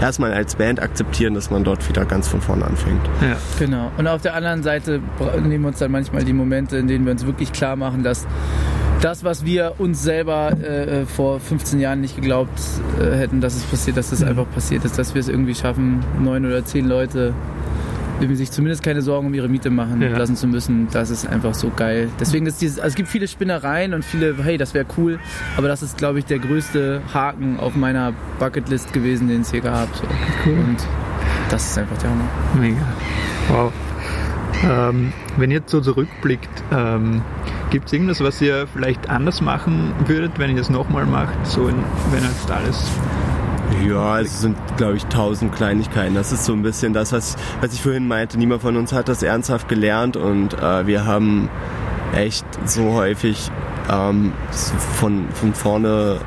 erstmal 0.00 0.32
als 0.32 0.56
Band 0.56 0.82
akzeptieren, 0.82 1.34
dass 1.34 1.50
man 1.50 1.64
dort 1.64 1.88
wieder 1.88 2.04
ganz 2.04 2.28
von 2.28 2.40
vorne 2.40 2.64
anfängt. 2.64 3.00
Ja. 3.22 3.36
Genau. 3.58 3.90
Und 3.96 4.06
auf 4.06 4.22
der 4.22 4.34
anderen 4.34 4.62
Seite 4.62 5.00
nehmen 5.42 5.64
wir 5.64 5.68
uns 5.68 5.78
dann 5.78 5.90
manchmal 5.90 6.24
die 6.24 6.32
Momente, 6.32 6.76
in 6.76 6.88
denen 6.88 7.04
wir 7.04 7.12
uns 7.12 7.24
wirklich 7.24 7.52
klar 7.52 7.76
machen, 7.76 8.02
dass 8.02 8.26
das, 9.00 9.24
was 9.24 9.44
wir 9.46 9.74
uns 9.78 10.02
selber 10.02 10.52
äh, 10.60 11.06
vor 11.06 11.40
15 11.40 11.80
Jahren 11.80 12.02
nicht 12.02 12.16
geglaubt 12.16 12.60
äh, 13.00 13.16
hätten, 13.16 13.40
dass 13.40 13.54
es 13.54 13.62
passiert, 13.62 13.96
dass 13.96 14.12
es 14.12 14.20
mhm. 14.20 14.28
einfach 14.28 14.50
passiert 14.50 14.84
ist, 14.84 14.98
dass 14.98 15.14
wir 15.14 15.20
es 15.20 15.28
irgendwie 15.28 15.54
schaffen, 15.54 16.04
neun 16.18 16.44
oder 16.44 16.64
zehn 16.64 16.86
Leute 16.86 17.32
sich 18.34 18.50
zumindest 18.50 18.82
keine 18.82 19.02
Sorgen 19.02 19.26
um 19.26 19.34
ihre 19.34 19.48
Miete 19.48 19.70
machen 19.70 20.00
ja. 20.02 20.16
lassen 20.16 20.36
zu 20.36 20.46
müssen, 20.46 20.88
das 20.92 21.10
ist 21.10 21.26
einfach 21.26 21.54
so 21.54 21.70
geil. 21.74 22.08
Deswegen 22.18 22.46
ist 22.46 22.60
dieses, 22.60 22.78
also 22.78 22.88
es 22.88 22.94
gibt 22.94 23.08
viele 23.08 23.28
Spinnereien 23.28 23.94
und 23.94 24.04
viele, 24.04 24.36
hey, 24.42 24.58
das 24.58 24.74
wäre 24.74 24.86
cool, 24.96 25.18
aber 25.56 25.68
das 25.68 25.82
ist, 25.82 25.98
glaube 25.98 26.18
ich, 26.18 26.24
der 26.24 26.38
größte 26.38 27.02
Haken 27.12 27.58
auf 27.58 27.74
meiner 27.74 28.12
Bucketlist 28.38 28.92
gewesen, 28.92 29.28
den 29.28 29.42
es 29.42 29.50
hier 29.50 29.60
gab. 29.60 29.88
So. 29.94 30.04
Cool. 30.44 30.54
Und 30.54 30.78
das 31.50 31.70
ist 31.70 31.78
einfach 31.78 31.98
der 31.98 32.10
Hammer. 32.10 32.28
Mega. 32.58 32.86
Wow. 33.48 33.72
Ähm, 34.62 35.12
wenn 35.36 35.50
ihr 35.50 35.58
jetzt 35.58 35.70
so 35.70 35.80
zurückblickt, 35.80 36.50
ähm, 36.72 37.22
gibt 37.70 37.86
es 37.86 37.92
irgendwas, 37.92 38.20
was 38.20 38.40
ihr 38.42 38.66
vielleicht 38.66 39.08
anders 39.08 39.40
machen 39.40 39.92
würdet, 40.06 40.38
wenn 40.38 40.50
ihr 40.50 40.56
das 40.56 40.70
nochmal 40.70 41.06
macht, 41.06 41.46
so 41.46 41.68
in, 41.68 41.76
wenn 42.10 42.22
jetzt 42.22 42.50
alles 42.50 42.90
ja, 43.88 44.20
es 44.20 44.40
sind, 44.40 44.56
glaube 44.76 44.96
ich, 44.96 45.06
tausend 45.06 45.54
Kleinigkeiten. 45.54 46.14
Das 46.14 46.32
ist 46.32 46.44
so 46.44 46.52
ein 46.52 46.62
bisschen 46.62 46.92
das, 46.92 47.12
was, 47.12 47.36
was 47.60 47.72
ich 47.72 47.82
vorhin 47.82 48.06
meinte. 48.08 48.38
Niemand 48.38 48.62
von 48.62 48.76
uns 48.76 48.92
hat 48.92 49.08
das 49.08 49.22
ernsthaft 49.22 49.68
gelernt 49.68 50.16
und 50.16 50.54
äh, 50.54 50.86
wir 50.86 51.06
haben 51.06 51.48
echt 52.14 52.44
so 52.64 52.92
häufig 52.94 53.50
ähm, 53.90 54.32
von, 54.98 55.26
von 55.32 55.54
vorne 55.54 56.20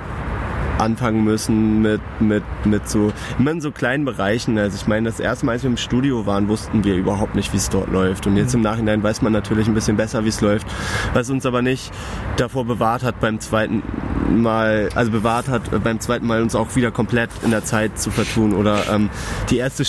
anfangen 0.77 1.23
müssen 1.23 1.81
mit, 1.81 2.01
mit, 2.19 2.43
mit 2.65 2.89
so, 2.89 3.11
immer 3.39 3.51
in 3.51 3.61
so 3.61 3.71
kleinen 3.71 4.05
Bereichen. 4.05 4.57
Also 4.57 4.75
ich 4.75 4.87
meine, 4.87 5.09
das 5.09 5.19
erste 5.19 5.45
Mal, 5.45 5.53
als 5.53 5.63
wir 5.63 5.69
im 5.69 5.77
Studio 5.77 6.25
waren, 6.25 6.47
wussten 6.47 6.83
wir 6.83 6.95
überhaupt 6.95 7.35
nicht, 7.35 7.53
wie 7.53 7.57
es 7.57 7.69
dort 7.69 7.91
läuft. 7.91 8.27
Und 8.27 8.37
jetzt 8.37 8.53
im 8.53 8.61
Nachhinein 8.61 9.03
weiß 9.03 9.21
man 9.21 9.33
natürlich 9.33 9.67
ein 9.67 9.73
bisschen 9.73 9.97
besser, 9.97 10.25
wie 10.25 10.29
es 10.29 10.41
läuft. 10.41 10.67
Was 11.13 11.29
uns 11.29 11.45
aber 11.45 11.61
nicht 11.61 11.91
davor 12.37 12.65
bewahrt 12.65 13.03
hat, 13.03 13.19
beim 13.19 13.39
zweiten 13.39 13.83
Mal, 14.29 14.89
also 14.95 15.11
bewahrt 15.11 15.47
hat, 15.47 15.83
beim 15.83 15.99
zweiten 15.99 16.27
Mal 16.27 16.41
uns 16.41 16.55
auch 16.55 16.75
wieder 16.75 16.91
komplett 16.91 17.29
in 17.43 17.51
der 17.51 17.63
Zeit 17.63 17.99
zu 17.99 18.11
vertun. 18.11 18.53
Oder 18.53 18.83
ähm, 18.91 19.09
die 19.49 19.57
erste 19.57 19.83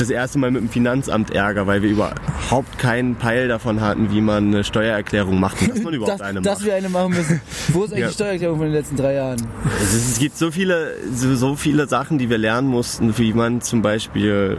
das 0.00 0.10
erste 0.10 0.38
Mal 0.38 0.50
mit 0.50 0.62
dem 0.62 0.68
Finanzamt 0.70 1.30
Ärger, 1.30 1.66
weil 1.66 1.82
wir 1.82 1.90
überhaupt 1.90 2.78
keinen 2.78 3.16
Peil 3.16 3.48
davon 3.48 3.80
hatten, 3.80 4.10
wie 4.10 4.20
man 4.20 4.48
eine 4.48 4.64
Steuererklärung 4.64 5.38
macht 5.38 5.60
und 5.60 5.70
dass 5.70 5.82
man 5.82 5.94
überhaupt 5.94 6.20
das, 6.20 6.26
eine 6.26 6.40
macht. 6.40 6.46
Dass 6.46 6.64
wir 6.64 6.74
eine 6.74 6.88
machen 6.88 7.10
müssen. 7.12 7.40
Wo 7.68 7.84
ist 7.84 7.90
eigentlich 7.92 8.00
ja. 8.00 8.08
die 8.08 8.14
Steuererklärung 8.14 8.58
von 8.58 8.66
den 8.66 8.74
letzten 8.74 8.96
drei 8.96 9.14
Jahren? 9.14 9.46
Es, 9.82 9.94
es 9.94 10.18
gibt 10.18 10.38
so 10.38 10.50
viele, 10.50 10.94
so, 11.14 11.34
so 11.34 11.54
viele 11.54 11.86
Sachen, 11.86 12.18
die 12.18 12.30
wir 12.30 12.38
lernen 12.38 12.68
mussten, 12.68 13.16
wie 13.18 13.32
man 13.34 13.60
zum 13.60 13.82
Beispiel 13.82 14.58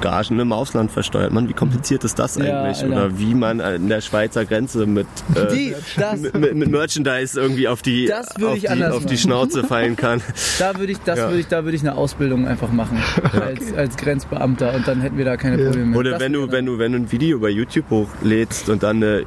Gagen 0.00 0.38
im 0.38 0.52
Ausland 0.52 0.90
versteuert 0.90 1.32
man. 1.32 1.48
Wie 1.48 1.52
kompliziert 1.52 2.04
ist 2.04 2.18
das 2.18 2.36
eigentlich? 2.36 2.80
Ja, 2.80 2.86
Oder 2.86 3.18
wie 3.18 3.34
man 3.34 3.60
in 3.60 3.88
der 3.88 4.00
Schweizer 4.00 4.44
Grenze 4.44 4.86
mit, 4.86 5.06
äh, 5.34 5.46
die, 5.52 5.74
mit, 6.20 6.34
mit, 6.34 6.54
mit, 6.54 6.70
Merchandise 6.70 7.40
irgendwie 7.40 7.68
auf 7.68 7.82
die, 7.82 8.12
auf 8.12 8.26
die, 8.36 8.68
auf 8.68 9.06
die, 9.06 9.18
Schnauze 9.18 9.64
fallen 9.68 9.96
kann. 9.96 10.22
Da 10.58 10.78
würde 10.78 10.92
ich, 10.92 10.98
das 10.98 11.18
ja. 11.18 11.28
würde 11.28 11.40
ich, 11.40 11.48
da 11.48 11.64
würde 11.64 11.76
ich 11.76 11.82
eine 11.82 11.94
Ausbildung 11.94 12.46
einfach 12.46 12.70
machen 12.70 13.02
als, 13.32 13.72
als 13.74 13.96
Grenzbeamter 13.96 14.74
und 14.74 14.86
dann 14.86 15.00
hätten 15.00 15.18
wir 15.18 15.24
da 15.24 15.36
keine 15.36 15.58
Probleme. 15.58 15.92
Ja. 15.92 15.98
Oder 15.98 16.20
wenn 16.20 16.32
du, 16.32 16.50
wenn 16.50 16.66
du, 16.66 16.78
wenn 16.78 16.92
du 16.92 16.98
ein 16.98 17.12
Video 17.12 17.38
bei 17.38 17.50
YouTube 17.50 17.90
hochlädst 17.90 18.68
und 18.68 18.82
dann 18.82 18.96
eine 18.96 19.24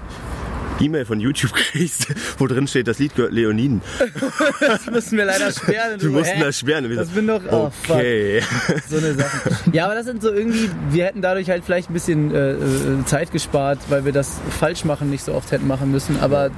E-Mail 0.82 1.06
von 1.06 1.20
YouTube 1.20 1.54
kriegst, 1.72 2.08
wo 2.38 2.48
drin 2.48 2.68
steht, 2.68 2.88
das 2.88 3.00
Lied 3.00 3.16
gehört 3.16 3.34
Leoniden. 3.34 3.82
das 4.60 4.86
müssen 4.88 5.18
wir 5.18 5.26
leider 5.26 5.52
sperren. 5.52 6.02
Wir 6.02 6.10
mussten 6.10 6.40
das 6.40 6.60
sperren. 6.60 6.96
Das 6.96 7.10
bin 7.10 7.28
doch, 7.28 7.42
oh, 7.52 7.72
okay. 7.88 8.42
Fuck. 8.42 8.82
So 8.90 8.98
eine 8.98 9.14
Sache. 9.14 9.52
Ja, 9.72 9.86
aber 9.86 9.96
das 9.96 10.06
sind 10.06 10.22
so 10.22 10.32
irgendwie, 10.32 10.70
wir 10.90 11.06
hätten 11.06 11.22
dadurch 11.22 11.50
halt 11.50 11.64
vielleicht 11.64 11.90
ein 11.90 11.94
bisschen 11.94 12.34
äh, 12.34 12.52
äh, 12.52 13.06
Zeit 13.06 13.32
gespart, 13.32 13.80
weil 13.90 14.06
wir 14.06 14.12
das 14.12 14.40
falsch 14.60 14.86
machen 14.86 15.10
nicht 15.10 15.24
so 15.24 15.34
oft 15.34 15.52
hätten 15.52 15.68
machen 15.68 15.92
müssen, 15.92 16.20
aber 16.20 16.52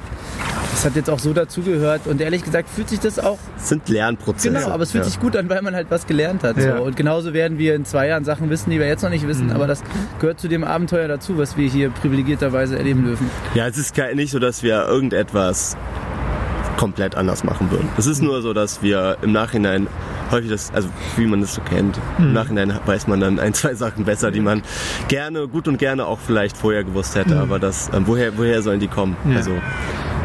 das 0.81 0.89
hat 0.89 0.95
jetzt 0.95 1.11
auch 1.11 1.19
so 1.19 1.31
dazugehört 1.31 2.07
und 2.07 2.21
ehrlich 2.21 2.43
gesagt 2.43 2.67
fühlt 2.67 2.89
sich 2.89 2.99
das 2.99 3.19
auch... 3.19 3.37
Das 3.55 3.69
sind 3.69 3.87
Lernprozesse. 3.87 4.51
Genau, 4.51 4.69
aber 4.69 4.81
es 4.81 4.91
fühlt 4.91 5.03
ja. 5.03 5.09
sich 5.11 5.19
gut 5.19 5.35
an, 5.35 5.47
weil 5.47 5.61
man 5.61 5.75
halt 5.75 5.91
was 5.91 6.07
gelernt 6.07 6.43
hat. 6.43 6.57
Ja. 6.57 6.77
So. 6.77 6.83
Und 6.83 6.95
genauso 6.95 7.35
werden 7.35 7.59
wir 7.59 7.75
in 7.75 7.85
zwei 7.85 8.07
Jahren 8.07 8.25
Sachen 8.25 8.49
wissen, 8.49 8.71
die 8.71 8.79
wir 8.79 8.87
jetzt 8.87 9.03
noch 9.03 9.11
nicht 9.11 9.27
wissen, 9.27 9.47
mhm. 9.47 9.51
aber 9.51 9.67
das 9.67 9.83
gehört 10.19 10.39
zu 10.39 10.47
dem 10.47 10.63
Abenteuer 10.63 11.07
dazu, 11.07 11.37
was 11.37 11.55
wir 11.55 11.69
hier 11.69 11.91
privilegierterweise 11.91 12.79
erleben 12.79 13.05
dürfen. 13.05 13.29
Ja, 13.53 13.67
es 13.67 13.77
ist 13.77 13.95
nicht 14.15 14.31
so, 14.31 14.39
dass 14.39 14.63
wir 14.63 14.87
irgendetwas 14.87 15.77
komplett 16.77 17.13
anders 17.13 17.43
machen 17.43 17.69
würden. 17.69 17.87
Es 17.99 18.07
ist 18.07 18.23
nur 18.23 18.41
so, 18.41 18.53
dass 18.53 18.81
wir 18.81 19.17
im 19.21 19.31
Nachhinein 19.31 19.85
häufig 20.31 20.49
das, 20.49 20.71
also 20.73 20.89
wie 21.15 21.27
man 21.27 21.41
das 21.41 21.53
so 21.53 21.61
kennt, 21.61 21.99
mhm. 22.17 22.25
im 22.25 22.33
Nachhinein 22.33 22.79
weiß 22.87 23.05
man 23.05 23.19
dann 23.19 23.39
ein, 23.39 23.53
zwei 23.53 23.75
Sachen 23.75 24.03
besser, 24.03 24.31
die 24.31 24.39
man 24.39 24.63
gerne, 25.09 25.47
gut 25.47 25.67
und 25.67 25.77
gerne 25.77 26.07
auch 26.07 26.17
vielleicht 26.17 26.57
vorher 26.57 26.83
gewusst 26.83 27.13
hätte, 27.15 27.35
mhm. 27.35 27.41
aber 27.41 27.59
das, 27.59 27.91
ähm, 27.93 28.07
woher, 28.07 28.35
woher 28.35 28.63
sollen 28.63 28.79
die 28.79 28.87
kommen? 28.87 29.15
Ja. 29.29 29.37
Also 29.37 29.51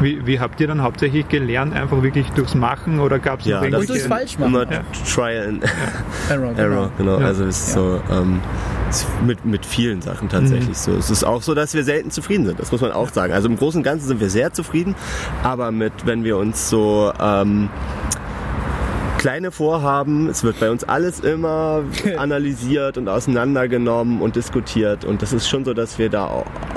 wie, 0.01 0.27
wie, 0.27 0.41
habt 0.41 0.61
ihr 0.61 0.67
dann 0.67 0.83
hauptsächlich 0.83 1.29
gelernt? 1.29 1.75
Einfach 1.75 2.03
wirklich 2.03 2.29
durchs 2.31 2.55
Machen 2.55 3.01
oder 3.01 3.19
gab 3.19 3.41
es 3.41 3.47
ja, 3.47 3.61
noch 3.61 3.71
das 3.71 3.87
durchs 3.87 4.07
Falschmachen? 4.07 4.55
Immer 4.55 4.71
ja. 4.71 4.81
Trial 5.13 5.49
and 5.49 5.65
Error, 6.31 6.49
genau. 6.49 6.61
Error, 6.61 6.91
genau. 6.99 7.21
Ja. 7.21 7.27
Also 7.27 7.45
es 7.45 7.59
ist 7.59 7.73
so 7.73 8.01
ähm, 8.11 8.41
mit, 9.27 9.45
mit 9.45 9.67
vielen 9.67 10.01
Sachen 10.03 10.29
tatsächlich 10.29 10.69
mhm. 10.69 10.75
so. 10.75 10.93
Es 10.93 11.11
ist 11.11 11.25
auch 11.25 11.43
so, 11.43 11.55
dass 11.55 11.75
wir 11.75 11.85
selten 11.85 12.11
zufrieden 12.11 12.47
sind. 12.47 12.61
Das 12.61 12.73
muss 12.73 12.81
man 12.81 12.93
auch 12.93 13.11
sagen. 13.11 13.33
Also 13.33 13.49
im 13.49 13.57
Großen 13.57 13.79
und 13.79 13.85
Ganzen 13.85 14.07
sind 14.07 14.21
wir 14.21 14.31
sehr 14.31 14.53
zufrieden, 14.53 14.95
aber 15.43 15.73
mit, 15.73 15.93
wenn 16.05 16.25
wir 16.25 16.37
uns 16.37 16.69
so 16.69 17.13
ähm, 17.21 17.69
kleine 19.27 19.51
Vorhaben. 19.51 20.29
Es 20.29 20.45
wird 20.45 20.61
bei 20.61 20.71
uns 20.71 20.85
alles 20.85 21.19
immer 21.19 21.83
analysiert 22.17 22.97
und 22.97 23.09
auseinandergenommen 23.09 24.23
und 24.23 24.37
diskutiert. 24.37 25.05
Und 25.05 25.21
das 25.21 25.33
ist 25.33 25.49
schon 25.49 25.65
so, 25.65 25.75
dass 25.75 25.99
wir 25.99 26.11
da 26.11 26.27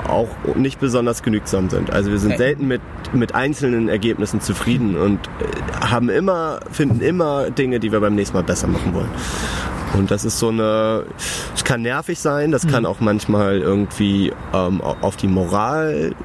auch 0.08 0.28
nicht 0.56 0.80
besonders 0.80 1.22
genügsam 1.22 1.70
sind. 1.70 1.92
Also 1.92 2.10
wir 2.10 2.18
sind 2.18 2.38
selten 2.38 2.66
mit, 2.66 2.80
mit 3.12 3.36
einzelnen 3.36 3.88
Ergebnissen 3.88 4.40
zufrieden 4.40 4.96
und 4.96 5.20
äh, 5.28 5.86
haben 5.86 6.08
immer, 6.08 6.58
finden 6.72 7.00
immer 7.02 7.52
Dinge, 7.52 7.78
die 7.78 7.92
wir 7.92 8.00
beim 8.00 8.16
nächsten 8.16 8.36
Mal 8.36 8.42
besser 8.42 8.66
machen 8.66 8.94
wollen. 8.94 9.10
Und 9.96 10.10
das 10.10 10.24
ist 10.24 10.40
so 10.40 10.48
eine, 10.48 11.04
es 11.54 11.62
kann 11.62 11.82
nervig 11.82 12.18
sein, 12.18 12.50
das 12.50 12.66
kann 12.66 12.84
auch 12.84 12.98
manchmal 12.98 13.58
irgendwie 13.58 14.32
ähm, 14.52 14.80
auf 14.80 15.14
die 15.14 15.28
Moral 15.28 16.16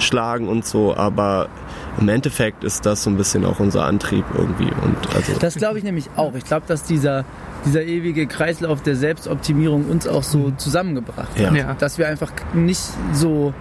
schlagen 0.00 0.48
und 0.48 0.66
so, 0.66 0.96
aber 0.96 1.48
im 2.00 2.08
Endeffekt 2.08 2.64
ist 2.64 2.86
das 2.86 3.02
so 3.02 3.10
ein 3.10 3.16
bisschen 3.16 3.44
auch 3.44 3.60
unser 3.60 3.84
Antrieb 3.84 4.24
irgendwie. 4.36 4.64
Und 4.82 5.14
also 5.14 5.32
Das 5.38 5.54
glaube 5.54 5.78
ich 5.78 5.84
nämlich 5.84 6.10
auch. 6.16 6.34
Ich 6.34 6.44
glaube, 6.44 6.66
dass 6.66 6.82
dieser, 6.82 7.24
dieser 7.64 7.82
ewige 7.82 8.26
Kreislauf 8.26 8.82
der 8.82 8.96
Selbstoptimierung 8.96 9.86
uns 9.86 10.06
auch 10.08 10.22
so 10.22 10.52
zusammengebracht 10.56 11.28
hat. 11.34 11.40
Ja. 11.40 11.52
Ja. 11.54 11.74
Dass 11.74 11.98
wir 11.98 12.08
einfach 12.08 12.32
nicht 12.52 12.82
so, 13.12 13.54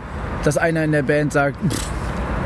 dass 0.44 0.58
einer 0.58 0.84
in 0.84 0.92
der 0.92 1.04
Band 1.04 1.34
sagt, 1.34 1.58
pff, 1.72 1.90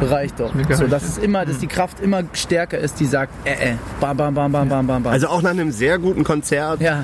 reicht 0.01 0.39
doch. 0.39 0.51
So, 0.71 0.87
dass 0.87 1.03
es 1.03 1.17
immer, 1.17 1.45
dass 1.45 1.59
die 1.59 1.67
Kraft 1.67 1.99
immer 1.99 2.23
stärker 2.33 2.77
ist, 2.77 2.99
die 2.99 3.05
sagt, 3.05 3.31
äh, 3.45 3.71
äh, 3.71 3.75
bam, 3.99 4.17
bam, 4.17 4.33
bam, 4.33 4.51
bam, 4.51 4.69
bam, 4.69 4.87
bam, 4.87 5.03
bam. 5.03 5.13
also 5.13 5.27
auch 5.27 5.41
nach 5.41 5.51
einem 5.51 5.71
sehr 5.71 5.97
guten 5.97 6.23
Konzert 6.23 6.81
ja, 6.81 7.03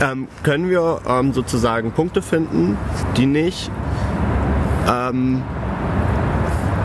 ähm, 0.00 0.28
können 0.42 0.70
wir 0.70 1.00
ähm, 1.08 1.32
sozusagen 1.32 1.92
Punkte 1.92 2.22
finden, 2.22 2.76
die 3.16 3.26
nicht, 3.26 3.70
ähm, 4.90 5.42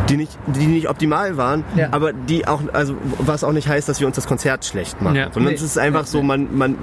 die 0.09 0.17
nicht, 0.17 0.37
die 0.47 0.65
nicht 0.65 0.89
optimal 0.89 1.37
waren, 1.37 1.63
Ja. 1.75 1.89
aber 1.91 2.13
die 2.13 2.47
auch, 2.47 2.61
also 2.73 2.95
was 3.19 3.43
auch 3.43 3.51
nicht 3.53 3.67
heißt, 3.67 3.87
dass 3.87 3.99
wir 3.99 4.07
uns 4.07 4.15
das 4.15 4.27
Konzert 4.27 4.65
schlecht 4.65 5.01
machen, 5.01 5.15
Ja. 5.15 5.31
sondern 5.31 5.51
Nee. 5.51 5.55
es 5.57 5.61
ist 5.61 5.77
einfach 5.77 6.01
Nee, 6.01 6.07
so, 6.07 6.21
man, 6.23 6.57
man, 6.57 6.75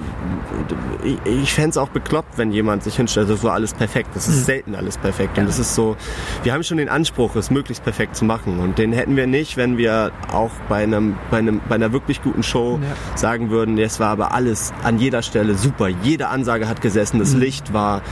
ich, 1.04 1.18
ich 1.24 1.52
fände 1.52 1.70
es 1.70 1.76
auch 1.76 1.88
bekloppt, 1.88 2.38
wenn 2.38 2.52
jemand 2.52 2.82
sich 2.82 2.96
hinstellt, 2.96 3.28
das 3.30 3.42
war 3.42 3.52
alles 3.54 3.74
perfekt. 3.74 4.10
Das 4.14 4.28
ist 4.28 4.46
selten 4.46 4.74
alles 4.74 4.96
perfekt 4.98 5.38
und 5.38 5.48
es 5.48 5.58
ist 5.58 5.74
so, 5.74 5.96
wir 6.42 6.52
haben 6.52 6.62
schon 6.62 6.78
den 6.78 6.88
Anspruch, 6.88 7.36
es 7.36 7.50
möglichst 7.50 7.82
perfekt 7.84 8.16
zu 8.16 8.24
machen 8.24 8.58
und 8.60 8.78
den 8.78 8.92
hätten 8.92 9.16
wir 9.16 9.26
nicht, 9.26 9.56
wenn 9.56 9.76
wir 9.78 10.12
auch 10.32 10.50
bei 10.68 10.82
einem, 10.82 11.16
bei 11.30 11.38
einem, 11.38 11.60
bei 11.68 11.74
einer 11.74 11.92
wirklich 11.92 12.22
guten 12.22 12.42
Show 12.42 12.78
Ja. 12.82 13.16
sagen 13.16 13.50
würden, 13.50 13.78
es 13.78 14.00
war 14.00 14.08
aber 14.10 14.32
alles 14.34 14.72
an 14.84 14.98
jeder 14.98 15.22
Stelle 15.22 15.54
super, 15.54 15.88
jede 15.88 16.28
Ansage 16.28 16.68
hat 16.68 16.80
gesessen, 16.80 17.18
das 17.18 17.34
Licht 17.34 17.72
war 17.72 18.02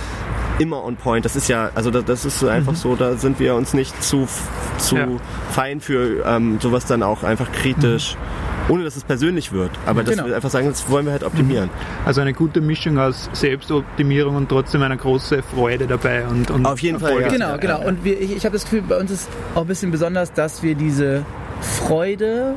immer 0.59 0.85
on 0.85 0.97
point. 0.97 1.25
Das 1.25 1.37
ist 1.37 1.49
ja, 1.49 1.71
also 1.75 1.91
das, 1.91 2.05
das 2.05 2.25
ist 2.25 2.39
so 2.39 2.49
einfach 2.49 2.75
so, 2.77 2.95
da 2.97 3.17
sind 3.17 3.39
wir 3.41 3.55
uns 3.55 3.75
nicht 3.75 4.03
zu, 4.03 4.27
zu 4.79 4.97
Ja. 4.97 5.09
fein 5.51 5.81
für 5.81 6.25
ähm, 6.27 6.59
sowas 6.61 6.87
dann 6.87 7.03
auch 7.03 7.23
einfach 7.25 7.51
kritisch, 7.53 8.17
ohne 8.69 8.85
dass 8.85 8.97
es 8.97 9.05
persönlich 9.05 9.53
wird. 9.53 9.71
Aber 9.87 10.03
dass 10.05 10.15
Genau. 10.15 10.29
wir 10.29 10.37
einfach 10.37 10.51
sagen, 10.51 10.69
das 10.69 10.89
wollen 10.89 11.07
wir 11.07 11.13
halt 11.13 11.25
optimieren. 11.25 11.71
Also 12.05 12.21
eine 12.21 12.33
gute 12.33 12.61
Mischung 12.61 12.99
aus 12.99 13.29
Selbstoptimierung 13.33 14.37
und 14.37 14.49
trotzdem 14.49 14.83
eine 14.83 14.97
große 14.97 15.43
Freude 15.43 15.87
dabei. 15.87 16.25
Und, 16.27 16.51
und 16.51 16.65
Auf 16.67 16.79
jeden 16.81 17.01
Fall, 17.01 17.11
Erfolge. 17.23 17.39
ja. 17.39 17.57
Genau, 17.57 17.77
genau. 17.79 17.89
Und 17.89 18.05
wir, 18.05 18.21
ich, 18.21 18.37
ich 18.37 18.45
habe 18.45 18.53
das 18.53 18.63
Gefühl, 18.65 18.83
bei 18.83 18.99
uns 18.99 19.11
ist 19.11 19.29
auch 19.55 19.63
ein 19.63 19.67
bisschen 19.67 19.91
besonders, 19.91 20.33
dass 20.33 20.63
wir 20.63 20.75
diese 20.77 21.25
Freude 21.61 22.55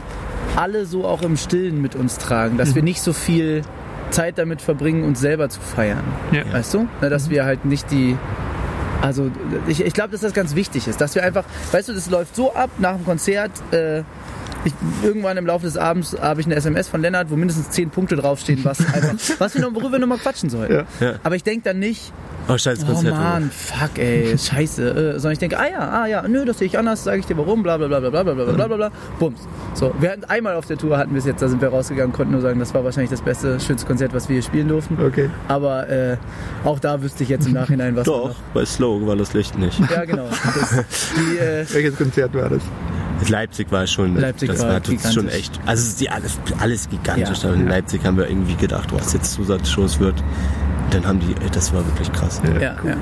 alle 0.55 0.85
so 0.85 1.05
auch 1.05 1.21
im 1.23 1.35
Stillen 1.37 1.81
mit 1.81 1.95
uns 1.95 2.17
tragen. 2.17 2.57
Dass 2.57 2.75
wir 2.75 2.83
nicht 2.83 3.01
so 3.01 3.13
viel 3.13 3.63
Zeit 4.11 4.37
damit 4.37 4.61
verbringen, 4.61 5.03
uns 5.03 5.19
selber 5.19 5.49
zu 5.49 5.59
feiern. 5.59 6.03
Ja. 6.31 6.51
Weißt 6.51 6.73
du? 6.73 6.87
Na, 7.01 7.09
dass 7.09 7.29
wir 7.29 7.45
halt 7.45 7.65
nicht 7.65 7.91
die. 7.91 8.17
Also 9.01 9.29
ich, 9.67 9.83
ich 9.85 9.93
glaube, 9.93 10.11
dass 10.11 10.21
das 10.21 10.33
ganz 10.33 10.55
wichtig 10.55 10.87
ist, 10.87 10.99
dass 10.99 11.13
wir 11.13 11.23
einfach, 11.23 11.45
weißt 11.71 11.89
du, 11.89 11.93
das 11.93 12.09
läuft 12.09 12.35
so 12.35 12.53
ab 12.53 12.71
nach 12.79 12.95
dem 12.95 13.05
Konzert. 13.05 13.51
Äh, 13.71 14.03
ich, 14.65 14.73
irgendwann 15.03 15.37
im 15.37 15.45
Laufe 15.45 15.65
des 15.65 15.77
Abends 15.77 16.15
habe 16.19 16.41
ich 16.41 16.47
eine 16.47 16.55
SMS 16.55 16.87
von 16.87 17.01
Lennart, 17.01 17.29
wo 17.29 17.35
mindestens 17.35 17.69
zehn 17.69 17.89
Punkte 17.89 18.15
draufstehen, 18.15 18.63
was 18.63 18.79
einfach, 18.79 19.15
was 19.39 19.55
wir 19.55 19.61
noch, 19.61 19.73
worüber 19.73 19.93
wir 19.93 19.99
nochmal 19.99 20.17
quatschen 20.17 20.49
sollen. 20.49 20.71
Ja. 20.71 20.83
Ja. 20.99 21.15
Aber 21.23 21.35
ich 21.35 21.43
denke 21.43 21.63
dann 21.63 21.79
nicht, 21.79 22.11
Oh, 22.49 22.57
scheiß 22.57 22.79
Oh 22.83 22.93
Konzert. 22.93 23.13
Mann, 23.13 23.51
fuck 23.51 23.97
ey, 23.97 24.37
scheiße. 24.37 24.89
Äh, 24.89 25.11
sondern 25.19 25.33
ich 25.33 25.39
denke, 25.39 25.59
ah 25.59 25.67
ja, 25.69 25.79
ah 25.79 26.05
ja, 26.07 26.25
nö, 26.27 26.45
das 26.45 26.59
sehe 26.59 26.67
ich 26.67 26.77
anders, 26.77 27.03
sage 27.03 27.19
ich 27.19 27.25
dir 27.25 27.37
warum, 27.37 27.61
bla 27.61 27.75
bla 27.77 27.87
bla 27.87 27.99
bla 27.99 28.09
bla 28.09 28.23
bla 28.23 28.33
bla 28.33 28.53
bla 28.53 28.67
bla 28.67 28.77
bla. 28.77 28.91
Bums. 29.19 29.41
So, 29.73 29.93
wir 29.99 30.11
hatten 30.11 30.23
einmal 30.25 30.55
auf 30.55 30.65
der 30.65 30.77
Tour 30.77 30.97
hatten 30.97 31.11
wir 31.11 31.19
es 31.19 31.25
jetzt, 31.25 31.41
da 31.41 31.49
sind 31.49 31.61
wir 31.61 31.69
rausgegangen, 31.69 32.13
konnten 32.13 32.31
nur 32.31 32.41
sagen, 32.41 32.59
das 32.59 32.73
war 32.73 32.85
wahrscheinlich 32.85 33.09
das 33.11 33.21
beste, 33.21 33.59
schönste 33.59 33.85
Konzert, 33.85 34.13
was 34.13 34.29
wir 34.29 34.35
hier 34.35 34.43
spielen 34.43 34.69
durften. 34.69 34.97
Okay. 35.05 35.29
Aber 35.49 35.89
äh, 35.89 36.17
auch 36.63 36.79
da 36.79 37.01
wüsste 37.01 37.23
ich 37.23 37.29
jetzt 37.29 37.47
im 37.47 37.53
Nachhinein, 37.53 37.97
was 37.97 38.05
Doch, 38.05 38.35
bei 38.53 38.65
Slow 38.65 39.05
war 39.05 39.17
das 39.17 39.33
Licht 39.33 39.57
nicht. 39.57 39.81
Ja, 39.91 40.05
genau. 40.05 40.27
Das, 40.29 40.85
die, 41.15 41.37
äh, 41.37 41.65
Welches 41.73 41.97
Konzert 41.97 42.33
war 42.33 42.49
das? 42.49 42.61
Leipzig 43.29 43.71
war 43.71 43.87
schon, 43.87 44.15
Leipzig 44.15 44.49
das 44.49 44.61
war 44.61 44.73
war, 44.73 44.79
das 44.79 45.13
schon 45.13 45.27
echt, 45.27 45.59
also 45.65 45.81
es 45.81 45.87
ist 45.89 46.01
die 46.01 46.09
alles, 46.09 46.39
alles 46.59 46.89
gigantisch. 46.89 47.43
Ja. 47.43 47.49
Aber 47.49 47.57
in 47.57 47.67
Leipzig 47.67 48.05
haben 48.05 48.17
wir 48.17 48.29
irgendwie 48.29 48.55
gedacht, 48.55 48.93
was 48.93 49.13
jetzt 49.13 49.33
Zusatzshows 49.33 49.99
wird. 49.99 50.15
Dann 50.91 51.05
haben 51.05 51.19
die, 51.19 51.35
das 51.51 51.73
war 51.73 51.85
wirklich 51.85 52.09
krass. 52.13 52.41
ja, 52.45 52.61
ja, 52.61 52.75
ja. 52.85 52.95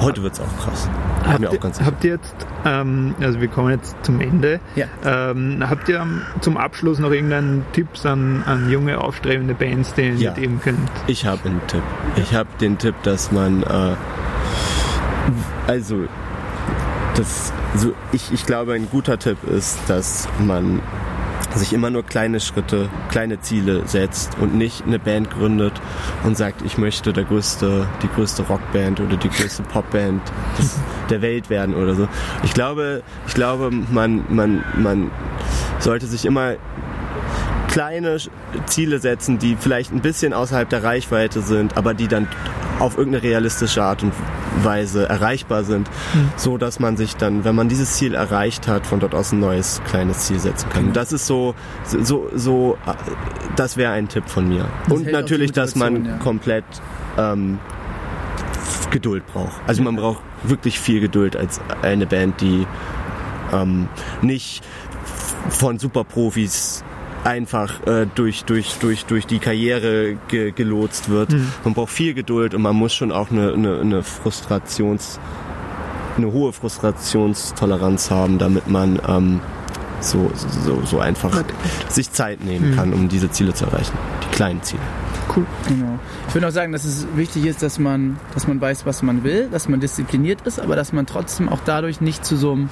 Heute 0.00 0.20
wird's 0.24 0.40
auch 0.40 0.58
krass. 0.64 0.88
Habt 1.24 1.38
mir 1.38 1.48
auch 1.48 1.52
ihr, 1.52 1.58
ganz 1.60 1.80
habt 1.80 2.02
ihr 2.02 2.10
jetzt, 2.14 2.34
ähm, 2.64 3.14
also 3.20 3.40
wir 3.40 3.46
kommen 3.46 3.70
jetzt 3.70 3.94
zum 4.02 4.20
Ende, 4.20 4.58
Ja. 4.74 4.86
ähm, 5.04 5.62
habt 5.68 5.88
ihr 5.88 6.04
zum 6.40 6.56
Abschluss 6.56 6.98
noch 6.98 7.12
irgendeinen 7.12 7.64
Tipps 7.72 8.04
an, 8.04 8.42
an 8.46 8.68
junge, 8.68 9.00
aufstrebende 9.00 9.54
Bands, 9.54 9.94
denen 9.94 10.18
Ja. 10.18 10.30
ihr 10.30 10.40
geben 10.40 10.60
könnt? 10.60 10.78
Ich 11.06 11.24
habe 11.24 11.48
einen 11.48 11.60
Tipp. 11.68 11.82
Ich 12.16 12.34
habe 12.34 12.48
den 12.60 12.78
Tipp, 12.78 12.96
dass 13.04 13.30
man, 13.30 13.62
äh, 13.62 13.94
also, 15.68 15.96
das, 17.16 17.52
so, 17.74 17.92
ich, 18.12 18.32
ich 18.32 18.46
glaube, 18.46 18.74
ein 18.74 18.88
guter 18.90 19.18
Tipp 19.18 19.38
ist, 19.44 19.78
dass 19.88 20.28
man 20.38 20.80
sich 21.54 21.72
immer 21.72 21.90
nur 21.90 22.04
kleine 22.04 22.40
Schritte, 22.40 22.88
kleine 23.10 23.40
Ziele 23.40 23.82
setzt 23.86 24.36
und 24.40 24.54
nicht 24.54 24.84
eine 24.86 24.98
Band 24.98 25.30
gründet 25.30 25.72
und 26.24 26.36
sagt, 26.36 26.62
ich 26.62 26.78
möchte 26.78 27.12
der 27.12 27.24
größte, 27.24 27.86
die 28.02 28.08
größte 28.08 28.42
Rockband 28.42 29.00
oder 29.00 29.16
die 29.16 29.28
größte 29.28 29.62
Popband 29.62 30.22
des, 30.58 30.78
der 31.10 31.22
Welt 31.22 31.50
werden 31.50 31.74
oder 31.74 31.94
so. 31.94 32.08
Ich 32.42 32.54
glaube, 32.54 33.02
ich 33.26 33.34
glaube, 33.34 33.70
man, 33.70 34.24
man, 34.28 34.64
man 34.76 35.10
sollte 35.78 36.06
sich 36.06 36.24
immer 36.24 36.54
kleine 37.68 38.18
Ziele 38.66 39.00
setzen, 39.00 39.38
die 39.38 39.56
vielleicht 39.58 39.92
ein 39.92 40.00
bisschen 40.00 40.32
außerhalb 40.32 40.68
der 40.68 40.84
Reichweite 40.84 41.40
sind, 41.40 41.76
aber 41.76 41.92
die 41.94 42.08
dann 42.08 42.28
auf 42.78 42.96
irgendeine 42.96 43.24
realistische 43.24 43.82
Art 43.82 44.02
und 44.02 44.12
Weise 44.62 45.08
erreichbar 45.08 45.64
sind, 45.64 45.88
so 46.36 46.58
dass 46.58 46.78
man 46.80 46.96
sich 46.96 47.16
dann, 47.16 47.44
wenn 47.44 47.54
man 47.54 47.68
dieses 47.68 47.94
Ziel 47.94 48.14
erreicht 48.14 48.68
hat, 48.68 48.86
von 48.86 49.00
dort 49.00 49.14
aus 49.14 49.32
ein 49.32 49.40
neues 49.40 49.80
kleines 49.88 50.20
Ziel 50.20 50.38
setzen 50.38 50.68
kann. 50.70 50.92
Das 50.92 51.12
ist 51.12 51.26
so, 51.26 51.54
so, 51.84 52.30
so, 52.34 52.78
das 53.56 53.76
wäre 53.76 53.92
ein 53.92 54.08
Tipp 54.08 54.28
von 54.28 54.48
mir. 54.48 54.68
Das 54.84 54.98
und 54.98 55.10
natürlich, 55.10 55.52
dass 55.52 55.74
man 55.74 56.04
ja. 56.04 56.16
komplett 56.18 56.64
ähm, 57.18 57.58
Geduld 58.90 59.26
braucht. 59.26 59.60
Also 59.66 59.82
man 59.82 59.96
braucht 59.96 60.22
wirklich 60.44 60.78
viel 60.78 61.00
Geduld 61.00 61.36
als 61.36 61.60
eine 61.82 62.06
Band, 62.06 62.40
die 62.40 62.66
ähm, 63.52 63.88
nicht 64.22 64.62
von 65.48 65.78
Superprofis 65.78 66.84
einfach 67.24 67.86
äh, 67.86 68.06
durch, 68.14 68.44
durch, 68.44 68.74
durch, 68.74 69.06
durch 69.06 69.26
die 69.26 69.38
Karriere 69.38 70.16
ge 70.28 70.52
gelotst 70.52 71.08
wird. 71.08 71.34
Man 71.64 71.74
braucht 71.74 71.90
viel 71.90 72.14
Geduld 72.14 72.54
und 72.54 72.62
man 72.62 72.76
muss 72.76 72.94
schon 72.94 73.10
auch 73.12 73.30
eine, 73.30 73.52
eine, 73.52 73.80
eine 73.80 74.02
Frustrations, 74.02 75.18
eine 76.16 76.30
hohe 76.32 76.52
Frustrationstoleranz 76.52 78.10
haben, 78.10 78.38
damit 78.38 78.68
man 78.68 79.00
ähm, 79.08 79.40
so, 80.00 80.30
so, 80.34 80.82
so 80.84 81.00
einfach 81.00 81.42
sich 81.88 82.12
Zeit 82.12 82.44
nehmen 82.44 82.76
kann, 82.76 82.92
um 82.92 83.08
diese 83.08 83.30
Ziele 83.30 83.54
zu 83.54 83.64
erreichen. 83.64 83.96
Die 84.24 84.36
kleinen 84.36 84.62
Ziele. 84.62 84.82
Cool. 85.34 85.46
Genau. 85.68 85.98
Ich 86.28 86.34
würde 86.34 86.48
auch 86.48 86.52
sagen, 86.52 86.72
dass 86.72 86.84
es 86.84 87.06
wichtig 87.14 87.46
ist, 87.46 87.62
dass 87.62 87.78
man, 87.78 88.18
dass 88.34 88.46
man 88.46 88.60
weiß, 88.60 88.84
was 88.84 89.02
man 89.02 89.24
will, 89.24 89.48
dass 89.50 89.68
man 89.68 89.80
diszipliniert 89.80 90.42
ist, 90.42 90.60
aber 90.60 90.76
dass 90.76 90.92
man 90.92 91.06
trotzdem 91.06 91.48
auch 91.48 91.60
dadurch 91.64 92.00
nicht 92.00 92.24
zu 92.24 92.36
so 92.36 92.52
einem 92.52 92.68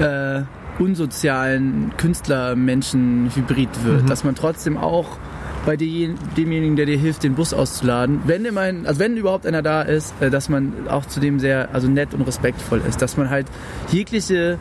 äh, 0.00 0.42
unsozialen 0.78 1.92
Künstler-Menschen-Hybrid 1.96 3.84
wird. 3.84 4.10
Dass 4.10 4.24
man 4.24 4.34
trotzdem 4.34 4.76
auch 4.76 5.18
bei 5.66 5.76
demjenigen, 5.76 6.76
der 6.76 6.86
dir 6.86 6.96
hilft, 6.96 7.24
den 7.24 7.34
Bus 7.34 7.52
auszuladen, 7.52 8.20
wenn 8.24 8.44
immerhin, 8.46 8.86
also 8.86 9.00
wenn 9.00 9.16
überhaupt 9.16 9.46
einer 9.46 9.60
da 9.62 9.82
ist, 9.82 10.14
äh, 10.20 10.30
dass 10.30 10.48
man 10.48 10.72
auch 10.88 11.04
zu 11.04 11.20
dem 11.20 11.38
sehr 11.40 11.68
also 11.74 11.88
nett 11.88 12.14
und 12.14 12.22
respektvoll 12.22 12.80
ist, 12.88 13.02
dass 13.02 13.16
man 13.18 13.28
halt 13.28 13.46
jegliche 13.90 14.58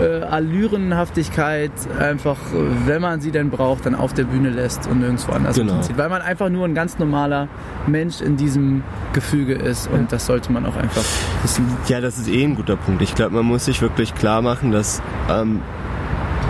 äh, 0.00 0.22
Allürenhaftigkeit 0.22 1.70
einfach, 1.98 2.36
äh, 2.52 2.86
wenn 2.86 3.02
man 3.02 3.20
sie 3.20 3.30
denn 3.30 3.50
braucht, 3.50 3.84
dann 3.86 3.94
auf 3.94 4.14
der 4.14 4.24
Bühne 4.24 4.50
lässt 4.50 4.86
und 4.86 5.00
nirgendwo 5.00 5.32
anders 5.32 5.56
Genau. 5.56 5.74
hinzieht. 5.74 5.98
Weil 5.98 6.08
man 6.08 6.22
einfach 6.22 6.48
nur 6.48 6.64
ein 6.64 6.74
ganz 6.74 6.98
normaler 6.98 7.48
Mensch 7.86 8.20
in 8.20 8.36
diesem 8.36 8.82
Gefüge 9.12 9.54
ist 9.54 9.88
und 9.90 10.12
das 10.12 10.26
sollte 10.26 10.52
man 10.52 10.66
auch 10.66 10.76
einfach 10.76 11.02
wissen. 11.42 11.66
Ja, 11.88 12.00
das 12.00 12.18
ist 12.18 12.28
eh 12.28 12.44
ein 12.44 12.54
guter 12.54 12.76
Punkt. 12.76 13.02
Ich 13.02 13.14
glaube, 13.14 13.34
man 13.34 13.44
muss 13.44 13.64
sich 13.64 13.82
wirklich 13.82 14.14
klar 14.14 14.40
machen, 14.40 14.70
dass 14.72 15.02
ähm, 15.28 15.60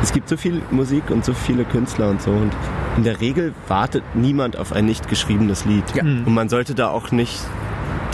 es 0.03 0.13
gibt 0.13 0.29
so 0.29 0.37
viel 0.37 0.61
Musik 0.71 1.05
und 1.11 1.25
so 1.25 1.33
viele 1.33 1.65
Künstler 1.65 2.11
und 2.11 2.21
so 2.21 2.31
und 2.31 2.53
in 2.97 3.05
der 3.05 3.21
Regel 3.21 3.55
wartet 3.69 4.03
niemand 4.15 4.57
auf 4.57 4.73
ein 4.73 4.87
nicht 4.87 5.09
geschriebenes 5.09 5.65
Lied. 5.65 5.85
Ja. 5.95 6.03
Und 6.03 6.33
man 6.33 6.49
sollte 6.49 6.75
da 6.75 6.89
auch 6.89 7.11
nicht 7.11 7.41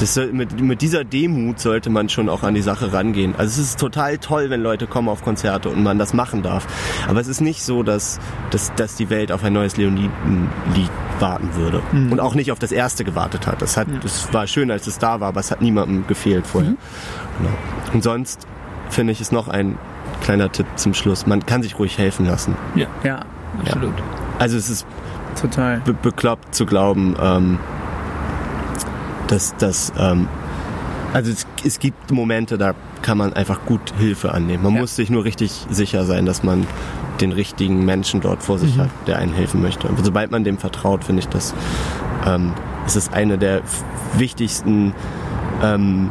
das, 0.01 0.19
mit, 0.33 0.61
mit 0.61 0.83
dieser 0.83 1.05
Demut 1.05 1.61
sollte 1.61 1.91
man 1.91 2.09
schon 2.09 2.29
auch 2.29 2.43
an 2.43 2.55
die 2.55 2.63
Sache 2.63 2.93
rangehen. 2.93 3.35
Also 3.37 3.61
es 3.61 3.71
ist 3.71 3.81
total 3.81 4.19
toll, 4.19 4.51
wenn 4.51 4.63
Leute 4.63 4.87
kommen 4.87 5.09
auf 5.09 5.23
Konzerte 5.23 5.69
und 5.69 5.83
man 5.83 5.99
das 5.99 6.15
machen 6.15 6.43
darf. 6.43 6.67
Aber 7.09 7.21
es 7.21 7.29
ist 7.29 7.41
nicht 7.41 7.63
so, 7.63 7.83
dass, 7.83 8.19
dass, 8.51 8.75
dass 8.75 8.97
die 8.97 9.11
Welt 9.11 9.31
auf 9.31 9.45
ein 9.45 9.53
neues 9.53 9.77
Leoniden-Lied 9.77 10.91
warten 11.19 11.55
würde. 11.55 11.83
Mhm. 11.93 12.13
Und 12.13 12.21
auch 12.21 12.35
nicht 12.35 12.51
auf 12.51 12.59
das 12.59 12.73
erste 12.73 13.05
gewartet 13.05 13.47
hat. 13.47 13.61
Das, 13.61 13.77
hat, 13.77 13.89
ja. 13.89 13.99
das 14.03 14.33
war 14.33 14.47
schön, 14.47 14.71
als 14.71 14.87
es 14.87 14.99
da 14.99 15.21
war, 15.21 15.29
aber 15.29 15.41
es 15.41 15.51
hat 15.51 15.61
niemandem 15.61 16.07
gefehlt 16.07 16.47
vorher. 16.47 16.71
Mhm. 16.71 16.79
Genau. 17.39 17.55
Und 17.93 18.03
sonst 18.03 18.47
finde 18.89 19.13
ich 19.13 19.21
es 19.21 19.33
noch 19.33 19.49
ein 19.49 19.79
kleiner 20.23 20.51
Tipp 20.51 20.67
zum 20.77 20.95
Schluss. 20.95 21.27
Man 21.27 21.45
kann 21.45 21.63
sich 21.63 21.79
ruhig 21.79 21.99
helfen 21.99 22.27
lassen. 22.27 22.57
Ja, 22.75 22.87
ja 23.05 23.21
absolut. 23.61 23.99
Ja. 23.99 24.30
Also 24.41 24.57
es 24.57 24.71
ist 24.71 24.87
total 25.39 25.81
be 25.81 25.93
bekloppt 25.93 26.55
zu 26.55 26.65
glauben, 26.65 27.15
ähm, 27.23 27.59
dass 29.29 29.55
das 29.57 29.93
ähm, 29.99 30.29
also 31.13 31.31
es, 31.31 31.47
es, 31.65 31.79
gibt 31.79 32.11
Momente, 32.11 32.57
da 32.57 32.75
kann 33.03 33.19
man 33.19 33.33
einfach 33.33 33.67
gut 33.67 33.81
Hilfe 33.99 34.33
annehmen. 34.33 34.63
Man 34.63 34.75
ja. 34.75 34.81
muss 34.81 34.97
sich 34.97 35.11
nur 35.11 35.25
richtig 35.25 35.67
sicher 35.69 36.05
sein, 36.05 36.25
dass 36.25 36.43
man 36.43 36.67
den 37.21 37.33
richtigen 37.33 37.85
Menschen 37.85 38.21
dort 38.21 38.43
vor 38.43 38.59
sich 38.59 38.77
mhm. 38.77 38.83
hat, 38.83 38.91
der 39.07 39.19
einen 39.19 39.35
helfen 39.35 39.61
möchte. 39.61 39.89
Und 39.89 40.03
sobald 40.05 40.31
man 40.31 40.45
dem 40.45 40.57
vertraut, 40.57 41.05
finde 41.05 41.21
ich, 41.21 41.29
das 41.29 41.55
ähm, 42.27 42.53
ist 42.87 42.97
es 42.97 43.13
eine 43.13 43.39
der 43.39 43.63
wichtigsten 44.15 44.95
ähm, 45.63 46.11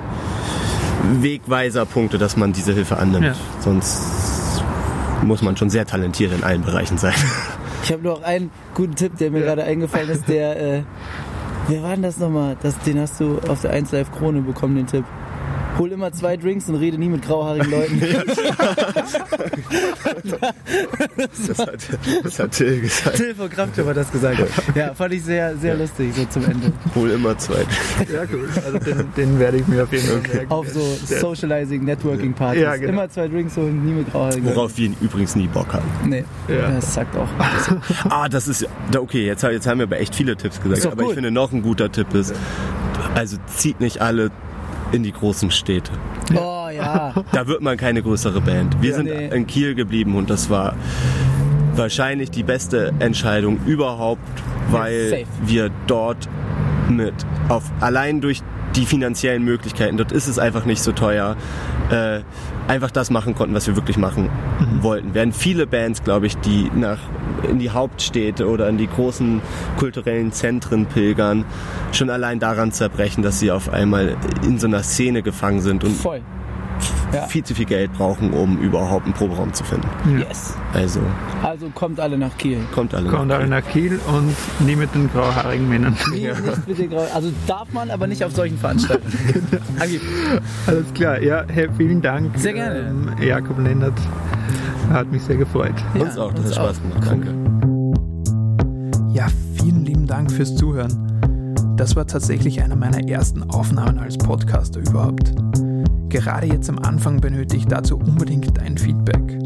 Wegweiserpunkte, 1.22 2.18
dass 2.18 2.38
man 2.38 2.54
diese 2.54 2.74
Hilfe 2.74 2.98
annimmt. 2.98 3.26
Ja. 3.26 3.34
Sonst 3.62 4.62
muss 5.24 5.42
man 5.42 5.58
schon 5.58 5.70
sehr 5.70 5.88
talentiert 5.88 6.34
in 6.34 6.44
allen 6.44 6.62
Bereichen 6.62 6.98
sein. 6.98 7.16
Ich 7.84 7.92
habe 7.92 8.04
noch 8.04 8.22
einen 8.24 8.52
guten 8.76 8.96
Tipp, 8.96 9.18
der 9.18 9.32
mir 9.32 9.40
ja. 9.40 9.46
gerade 9.46 9.64
eingefallen 9.64 10.10
ist, 10.10 10.28
der 10.28 10.60
äh, 10.60 10.84
Wer 11.70 11.84
war 11.84 11.92
denn 11.92 12.02
das 12.02 12.18
nochmal? 12.18 12.58
Das, 12.64 12.80
den 12.80 13.00
hast 13.00 13.20
du 13.20 13.38
auf 13.48 13.62
der 13.62 13.70
1 13.70 13.92
Live 13.92 14.12
Krone 14.12 14.42
bekommen, 14.42 14.76
den 14.76 14.88
Tipp. 14.88 15.06
Hol 15.80 15.92
immer 15.94 16.12
zwei 16.12 16.36
Drinks 16.36 16.68
und 16.68 16.76
rede 16.76 16.98
nie 16.98 17.08
mit 17.08 17.22
grauhaarigen 17.22 17.72
Leuten. 17.72 18.02
das, 21.18 21.60
hat, 21.60 21.80
das 22.22 22.38
hat 22.40 22.52
Till 22.52 22.82
gesagt. 22.82 23.16
Till 23.16 23.34
von 23.34 23.50
Kraftklub 23.50 23.88
hat 23.88 23.96
das 23.96 24.12
gesagt. 24.12 24.40
Ja, 24.76 24.94
fand 24.94 25.14
ich 25.14 25.24
sehr, 25.24 25.56
sehr 25.56 25.78
lustig, 25.78 26.14
so 26.14 26.26
zum 26.26 26.44
Ende. 26.44 26.74
Hol 26.96 27.12
immer 27.12 27.38
zwei 27.38 27.64
Drinks. 27.64 28.12
Ja, 28.12 28.24
cool. 28.34 28.50
Also 28.66 28.78
den, 28.80 29.14
den 29.16 29.40
werde 29.40 29.58
ich 29.58 29.68
mir 29.68 29.84
auf 29.84 29.94
jeden 29.94 30.06
Fall 30.06 30.18
okay. 30.18 30.34
merken. 30.34 30.52
Auf 30.52 30.68
so 30.68 30.82
Socializing, 31.06 31.86
Networking 31.86 32.34
Partys. 32.34 32.62
Ja, 32.62 32.76
genau. 32.76 32.90
Immer 32.90 33.10
zwei 33.10 33.30
Drinks 33.30 33.56
holen, 33.56 33.86
nie 33.86 33.94
mit 33.94 34.12
grauhaarigen 34.12 34.44
Leuten. 34.44 34.58
Worauf 34.58 34.78
wir 34.78 34.92
übrigens 35.00 35.38
nie 35.38 35.48
Bock 35.48 35.72
haben. 35.72 35.88
Nee, 36.06 36.26
ja. 36.50 36.72
das 36.72 36.94
sagt 36.94 37.16
auch. 37.16 37.30
ah, 38.10 38.28
das 38.28 38.50
ist, 38.50 38.68
okay, 38.98 39.26
jetzt, 39.26 39.44
jetzt 39.44 39.66
haben 39.66 39.80
wir 39.80 39.86
aber 39.86 40.02
echt 40.02 40.14
viele 40.14 40.36
Tipps 40.36 40.62
gesagt. 40.62 40.86
Aber 40.88 41.04
gut. 41.04 41.12
ich 41.12 41.16
finde, 41.16 41.32
noch 41.32 41.54
ein 41.54 41.62
guter 41.62 41.90
Tipp 41.90 42.14
ist, 42.14 42.36
also 43.16 43.38
zieht 43.56 43.80
nicht 43.80 44.02
alle 44.02 44.30
in 44.92 45.04
die 45.04 45.12
großen 45.12 45.52
Städte. 45.52 45.92
Oh 46.36 46.70
ja. 46.70 47.14
Da 47.32 47.48
wird 47.48 47.62
man 47.62 47.78
keine 47.78 48.02
größere 48.02 48.42
Band. 48.42 48.82
Wir 48.82 48.92
ja, 48.92 48.96
sind 48.96 49.06
nee. 49.06 49.28
in 49.28 49.48
Kiel 49.48 49.76
geblieben 49.76 50.16
und 50.16 50.30
das 50.30 50.50
war 50.50 50.76
wahrscheinlich 51.76 52.32
die 52.32 52.44
beste 52.44 52.94
Entscheidung 53.00 53.60
überhaupt, 53.66 54.22
weil 54.70 55.22
ja, 55.22 55.48
wir 55.48 55.72
dort 55.88 56.28
mit 56.90 57.14
auf 57.48 57.72
allein 57.80 58.22
durch 58.22 58.42
die 58.76 58.86
finanziellen 58.86 59.44
Möglichkeiten, 59.44 59.98
dort 59.98 60.12
ist 60.12 60.28
es 60.28 60.40
einfach 60.40 60.66
nicht 60.66 60.82
so 60.82 60.92
teuer, 60.92 61.36
äh, 61.90 62.22
einfach 62.68 62.92
das 62.92 63.10
machen 63.10 63.36
konnten, 63.36 63.56
was 63.56 63.68
wir 63.68 63.76
wirklich 63.76 63.98
machen 63.98 64.30
mhm. 64.60 64.84
wollten. 64.84 65.14
Während 65.14 65.36
viele 65.36 65.68
Bands, 65.68 66.04
glaube 66.04 66.28
ich, 66.28 66.38
die 66.38 66.70
nach 66.76 67.00
in 67.50 67.60
die 67.60 67.70
Hauptstädte 67.70 68.48
oder 68.48 68.68
in 68.70 68.78
die 68.78 68.88
großen 68.88 69.42
kulturellen 69.78 70.32
Zentren 70.32 70.86
pilgern, 70.86 71.46
schon 71.92 72.10
allein 72.10 72.40
daran 72.40 72.72
zerbrechen, 72.72 73.24
dass 73.24 73.40
sie 73.40 73.52
auf 73.52 73.70
einmal 73.70 74.18
in 74.44 74.60
so 74.60 74.68
einer 74.68 74.84
Szene 74.84 75.24
gefangen 75.24 75.62
sind 75.62 75.84
und 75.84 75.96
Voll 75.96 76.22
ja. 77.14 77.24
viel 77.28 77.44
zu 77.44 77.56
viel 77.56 77.66
Geld 77.66 77.92
brauchen, 77.94 78.32
um 78.34 78.58
überhaupt 78.60 79.06
einen 79.06 79.14
Proberaum 79.14 79.54
zu 79.54 79.64
finden. 79.64 79.88
Yes. 80.20 80.54
Also. 80.74 81.00
Also 81.44 81.70
kommt 81.74 82.00
alle 82.00 82.18
nach 82.18 82.38
Kiel. 82.38 82.60
Kommt 82.74 82.94
alle 82.94 83.10
kommt 83.10 83.28
nach 83.28 83.40
alle 83.40 83.62
Kiel. 83.64 83.90
nach 83.90 84.00
Kiel 84.00 84.00
und 84.08 84.68
nie 84.68 84.76
mit 84.76 84.94
den 84.94 85.10
grauhaarigen 85.12 85.68
Männern. 85.68 85.96
Nee, 86.12 86.28
ja. 86.28 86.34
nicht 86.40 86.68
mit 86.68 86.78
den 86.78 86.90
grau 86.90 87.06
Also 87.14 87.32
darf 87.48 87.72
man, 87.74 87.90
aber 87.92 88.08
nicht 88.08 88.24
auf 88.24 88.34
solchen 88.34 88.58
Veranstaltungen. 88.58 89.14
Alles 90.68 90.94
klar. 90.94 91.22
Ja, 91.22 91.46
hey, 91.48 91.70
vielen 91.78 92.02
Dank. 92.02 92.38
Sehr 92.38 92.54
gerne. 92.54 92.80
Ähm, 92.90 93.12
Jakob 93.22 93.60
Lennart. 93.60 94.00
Hat 94.92 95.12
mich 95.12 95.22
sehr 95.22 95.38
gefreut. 95.38 95.76
Ja, 95.94 96.02
uns 96.02 96.18
auch, 96.18 96.34
das 96.34 96.46
uns 96.46 96.58
hat 96.58 96.66
Spaß 96.66 96.82
gemacht. 96.82 97.04
Danke. 97.06 97.34
Ja, 99.14 99.28
vielen 99.62 99.86
lieben 99.86 100.08
Dank 100.08 100.32
fürs 100.32 100.56
Zuhören. 100.56 101.10
Das 101.78 101.96
war 101.96 102.08
tatsächlich 102.08 102.62
einer 102.62 102.76
meiner 102.76 103.08
ersten 103.08 103.44
Aufnahmen 103.44 104.00
als 104.00 104.18
Podcaster 104.18 104.80
überhaupt. 104.80 105.34
Gerade 106.10 106.48
jetzt 106.48 106.70
am 106.70 106.80
Anfang 106.80 107.22
benötige 107.22 107.58
ich 107.58 107.68
dazu 107.68 107.98
unbedingt 107.98 108.58
dein 108.58 108.78
Feedback. 108.78 109.40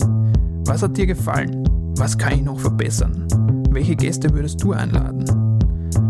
Was 0.66 0.82
hat 0.82 0.95
dir 0.95 1.05
gefallen? 1.05 1.68
Was 1.97 2.18
kann 2.18 2.34
ich 2.34 2.41
noch 2.41 2.57
verbessern? 2.57 3.28
Welche 3.70 3.97
Gäste 3.97 4.34
würdest 4.34 4.64
du 4.64 4.72
einladen? 4.72 5.26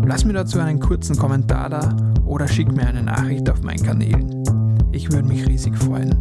Lass 0.06 0.24
mir 0.24 0.32
dazu 0.32 0.60
einen 0.60 0.78
kurzen 0.78 1.16
Kommentar 1.16 1.70
da 1.70 1.96
oder 2.24 2.46
schick 2.46 2.70
mir 2.70 2.86
eine 2.86 3.02
Nachricht 3.02 3.50
auf 3.50 3.62
meinen 3.62 3.82
Kanälen. 3.82 4.44
Ich 4.92 5.10
würde 5.10 5.26
mich 5.26 5.44
riesig 5.46 5.76
freuen. 5.76 6.14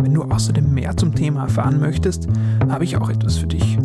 Wenn 0.00 0.14
du 0.14 0.22
außerdem 0.22 0.72
mehr 0.72 0.96
zum 0.96 1.12
Thema 1.12 1.42
erfahren 1.42 1.80
möchtest, 1.80 2.28
habe 2.68 2.84
ich 2.84 2.96
auch 2.96 3.10
etwas 3.10 3.38
für 3.38 3.48
dich. 3.48 3.76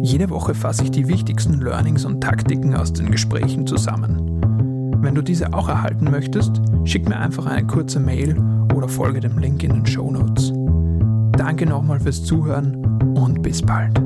Jede 0.00 0.30
Woche 0.30 0.54
fasse 0.54 0.84
ich 0.84 0.90
die 0.90 1.06
wichtigsten 1.06 1.60
Learnings 1.60 2.06
und 2.06 2.22
Taktiken 2.22 2.74
aus 2.74 2.94
den 2.94 3.10
Gesprächen 3.10 3.66
zusammen. 3.66 4.37
Wenn 5.08 5.14
du 5.14 5.22
diese 5.22 5.54
auch 5.54 5.70
erhalten 5.70 6.10
möchtest, 6.10 6.60
schick 6.84 7.08
mir 7.08 7.18
einfach 7.18 7.46
eine 7.46 7.66
kurze 7.66 7.98
Mail 7.98 8.38
oder 8.74 8.90
folge 8.90 9.20
dem 9.20 9.38
Link 9.38 9.64
in 9.64 9.72
den 9.72 9.86
Show 9.86 10.10
Notes. 10.10 10.52
Danke 11.32 11.64
nochmal 11.64 11.98
fürs 11.98 12.22
Zuhören 12.24 12.76
und 13.16 13.40
bis 13.40 13.62
bald. 13.62 13.98